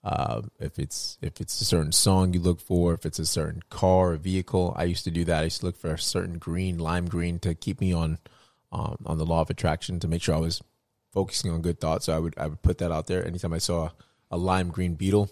Uh, 0.02 0.42
if 0.58 0.78
it's 0.78 1.18
if 1.22 1.40
it's 1.40 1.60
a 1.60 1.64
certain 1.64 1.92
song 1.92 2.32
you 2.32 2.40
look 2.40 2.60
for, 2.60 2.94
if 2.94 3.06
it's 3.06 3.18
a 3.18 3.26
certain 3.26 3.62
car 3.70 4.12
or 4.12 4.16
vehicle, 4.16 4.74
I 4.76 4.84
used 4.84 5.04
to 5.04 5.10
do 5.10 5.24
that. 5.24 5.40
I 5.40 5.44
used 5.44 5.60
to 5.60 5.66
look 5.66 5.76
for 5.76 5.92
a 5.92 5.98
certain 5.98 6.38
green, 6.38 6.78
lime 6.78 7.06
green, 7.06 7.38
to 7.40 7.54
keep 7.54 7.80
me 7.80 7.92
on 7.92 8.18
um, 8.72 8.96
on 9.06 9.18
the 9.18 9.26
law 9.26 9.40
of 9.40 9.50
attraction 9.50 10.00
to 10.00 10.08
make 10.08 10.22
sure 10.22 10.34
I 10.34 10.40
was 10.40 10.62
focusing 11.12 11.50
on 11.50 11.62
good 11.62 11.80
thoughts. 11.80 12.06
So 12.06 12.16
I 12.16 12.18
would 12.18 12.34
I 12.36 12.46
would 12.46 12.62
put 12.62 12.78
that 12.78 12.92
out 12.92 13.06
there 13.06 13.24
anytime 13.26 13.52
I 13.52 13.58
saw 13.58 13.90
a 14.30 14.36
lime 14.36 14.68
green 14.68 14.94
beetle, 14.94 15.30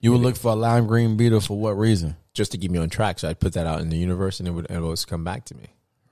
You 0.00 0.12
would 0.12 0.20
look 0.20 0.36
for 0.36 0.52
a 0.52 0.56
lime 0.56 0.86
green 0.86 1.16
beetle 1.16 1.40
for 1.40 1.58
what 1.58 1.76
reason? 1.78 2.16
just 2.34 2.52
to 2.52 2.58
keep 2.58 2.70
me 2.70 2.78
on 2.78 2.88
track. 2.88 3.18
So 3.18 3.28
I'd 3.28 3.40
put 3.40 3.54
that 3.54 3.66
out 3.66 3.80
in 3.80 3.88
the 3.90 3.96
universe, 3.96 4.38
and 4.38 4.46
it 4.46 4.52
would, 4.52 4.66
it 4.66 4.74
would 4.74 4.84
always 4.84 5.04
come 5.04 5.24
back 5.24 5.44
to 5.46 5.56
me. 5.56 5.66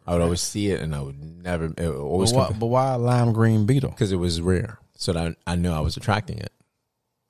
I 0.09 0.13
would 0.13 0.23
always 0.23 0.41
see 0.41 0.71
it, 0.71 0.81
and 0.81 0.93
I 0.95 1.01
would 1.01 1.21
never. 1.21 1.67
It 1.67 1.79
would 1.79 1.97
always 1.97 2.33
But 2.33 2.51
why, 2.51 2.59
but 2.59 2.67
why 2.67 2.95
a 2.95 2.99
lime 2.99 3.33
green 3.33 3.65
beetle? 3.65 3.91
because 3.91 4.11
it 4.11 4.17
was 4.17 4.41
rare, 4.41 4.79
so 4.97 5.13
that 5.13 5.37
I, 5.47 5.53
I 5.53 5.55
knew 5.55 5.71
I 5.71 5.81
was 5.81 5.97
attracting 5.97 6.39
it. 6.39 6.53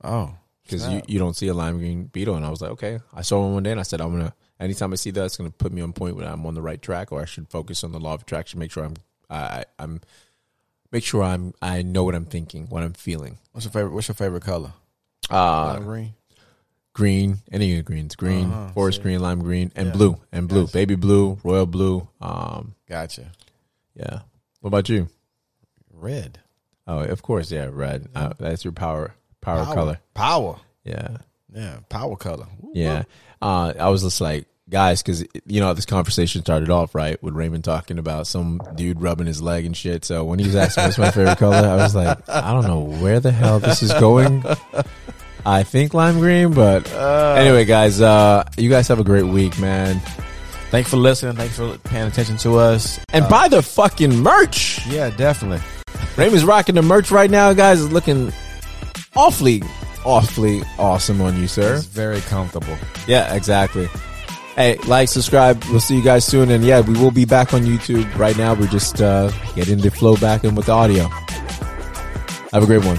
Oh, 0.02 0.34
Because 0.62 0.88
you, 0.88 1.02
you 1.06 1.18
don't 1.18 1.36
see 1.36 1.48
a 1.48 1.54
lime 1.54 1.78
green 1.78 2.04
beetle, 2.04 2.36
and 2.36 2.44
I 2.46 2.48
was 2.50 2.62
like, 2.62 2.70
okay. 2.72 3.00
I 3.12 3.20
saw 3.22 3.40
one 3.42 3.52
one 3.54 3.62
day, 3.64 3.72
and 3.72 3.80
I 3.80 3.82
said, 3.82 4.00
I'm 4.00 4.12
gonna 4.12 4.34
anytime 4.58 4.92
I 4.92 4.96
see 4.96 5.10
that, 5.10 5.24
it's 5.24 5.36
going 5.36 5.50
to 5.50 5.56
put 5.56 5.72
me 5.72 5.82
on 5.82 5.92
point 5.92 6.16
when 6.16 6.26
I'm 6.26 6.44
on 6.46 6.54
the 6.54 6.62
right 6.62 6.80
track, 6.80 7.12
or 7.12 7.20
I 7.20 7.24
should 7.24 7.48
focus 7.48 7.84
on 7.84 7.92
the 7.92 8.00
law 8.00 8.14
of 8.14 8.22
attraction. 8.22 8.58
Make 8.58 8.72
sure 8.72 8.84
I'm, 8.84 8.94
I, 9.28 9.64
I'm, 9.78 10.00
make 10.92 11.04
sure 11.04 11.22
I'm, 11.22 11.52
I 11.60 11.82
know 11.82 12.04
what 12.04 12.14
I'm 12.14 12.24
thinking, 12.26 12.66
what 12.68 12.82
I'm 12.82 12.94
feeling. 12.94 13.38
What's 13.52 13.64
your 13.66 13.72
favorite? 13.72 13.92
What's 13.92 14.08
your 14.08 14.14
favorite 14.14 14.42
color? 14.44 14.72
Uh, 15.30 15.78
green. 15.80 16.14
green, 16.92 17.38
any 17.52 17.72
of 17.72 17.76
the 17.78 17.82
greens, 17.82 18.14
green, 18.16 18.50
Uh-huh, 18.50 18.72
forest 18.72 18.96
see. 18.98 19.02
green, 19.02 19.20
lime 19.20 19.40
green, 19.42 19.70
and 19.76 19.88
Yeah. 19.88 19.92
blue, 19.92 20.16
and 20.32 20.48
blue, 20.48 20.62
Gotcha. 20.62 20.72
baby 20.72 20.94
blue, 20.94 21.38
royal 21.44 21.66
blue. 21.66 22.08
Um, 22.20 22.74
Gotcha. 22.88 23.32
yeah. 23.94 24.20
What 24.60 24.68
about 24.68 24.88
you? 24.88 25.08
Red. 25.92 26.40
Oh, 26.86 27.00
of 27.00 27.22
course, 27.22 27.50
yeah, 27.50 27.68
red. 27.72 28.08
Uh, 28.14 28.32
that's 28.38 28.64
your 28.64 28.72
power, 28.72 29.14
power, 29.40 29.64
color. 29.64 29.98
Power. 30.14 30.60
Yeah, 30.84 31.18
Yeah. 31.52 31.80
Power 31.88 32.16
color. 32.16 32.46
Woo, 32.60 32.72
yeah. 32.74 33.02
Uh, 33.42 33.72
I 33.78 33.88
was 33.88 34.02
just 34.02 34.20
like, 34.20 34.46
guys, 34.68 35.02
because 35.02 35.24
you 35.46 35.60
know 35.60 35.74
this 35.74 35.86
conversation 35.86 36.42
started 36.42 36.70
off 36.70 36.94
right 36.94 37.22
with 37.22 37.34
Raymond 37.34 37.64
talking 37.64 37.98
about 37.98 38.26
some 38.26 38.60
dude 38.74 39.00
rubbing 39.00 39.26
his 39.26 39.40
leg 39.40 39.64
and 39.64 39.76
shit. 39.76 40.04
So 40.04 40.24
when 40.24 40.38
he 40.38 40.46
was 40.46 40.56
asking 40.56 40.84
what's 40.84 40.98
my 40.98 41.10
favorite 41.10 41.38
color, 41.38 41.56
I 41.56 41.76
was 41.76 41.94
like, 41.94 42.28
I 42.28 42.52
don't 42.52 42.66
know 42.66 42.80
where 42.80 43.20
the 43.20 43.32
hell 43.32 43.60
this 43.60 43.82
is 43.82 43.92
going. 43.94 44.44
I 45.44 45.62
think 45.62 45.94
lime 45.94 46.18
green, 46.18 46.52
but 46.52 46.90
anyway, 46.92 47.64
guys, 47.64 48.00
uh, 48.00 48.44
you 48.56 48.68
guys 48.68 48.88
have 48.88 48.98
a 48.98 49.04
great 49.04 49.26
week, 49.26 49.58
man. 49.60 50.00
Thanks 50.70 50.90
for 50.90 50.96
listening. 50.96 51.36
Thanks 51.36 51.56
for 51.56 51.78
paying 51.78 52.08
attention 52.08 52.36
to 52.38 52.56
us. 52.56 52.98
And 53.12 53.28
buy 53.28 53.46
the 53.46 53.62
fucking 53.62 54.18
merch. 54.18 54.84
Yeah, 54.88 55.10
definitely. 55.10 55.60
Raymond's 56.16 56.44
rocking 56.44 56.74
the 56.74 56.82
merch 56.82 57.12
right 57.12 57.30
now, 57.30 57.52
guys. 57.52 57.80
It's 57.80 57.92
looking 57.92 58.32
awfully, 59.14 59.62
awfully 60.04 60.62
awesome 60.76 61.20
on 61.20 61.40
you, 61.40 61.46
sir. 61.46 61.76
It's 61.76 61.86
very 61.86 62.20
comfortable. 62.22 62.76
Yeah, 63.06 63.32
exactly. 63.32 63.88
Hey, 64.56 64.76
like, 64.86 65.08
subscribe. 65.10 65.62
We'll 65.66 65.80
see 65.80 65.96
you 65.96 66.02
guys 66.02 66.24
soon. 66.24 66.50
And 66.50 66.64
yeah, 66.64 66.80
we 66.80 66.94
will 66.98 67.10
be 67.10 67.26
back 67.26 67.52
on 67.52 67.62
YouTube. 67.62 68.16
Right 68.16 68.36
now, 68.38 68.54
we're 68.54 68.68
just 68.68 69.02
uh, 69.02 69.30
getting 69.54 69.78
the 69.78 69.90
flow 69.90 70.16
back 70.16 70.44
in 70.44 70.54
with 70.54 70.66
the 70.66 70.72
audio. 70.72 71.08
Have 72.52 72.62
a 72.62 72.66
great 72.66 72.84
one. 72.84 72.98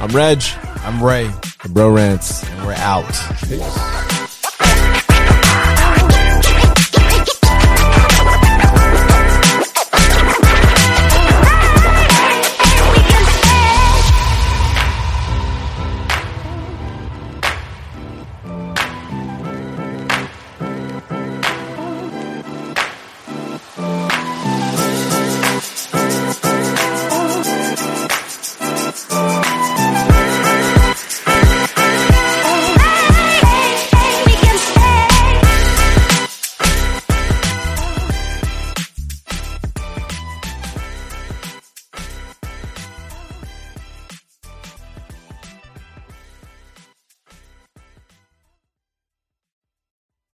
I'm 0.00 0.10
Reg, 0.16 0.42
I'm 0.78 1.02
Ray, 1.02 1.30
the 1.62 1.68
Bro 1.68 1.90
Rants. 1.90 2.42
and 2.48 2.66
we're 2.66 2.72
out. 2.74 3.06
Peace. 3.46 4.13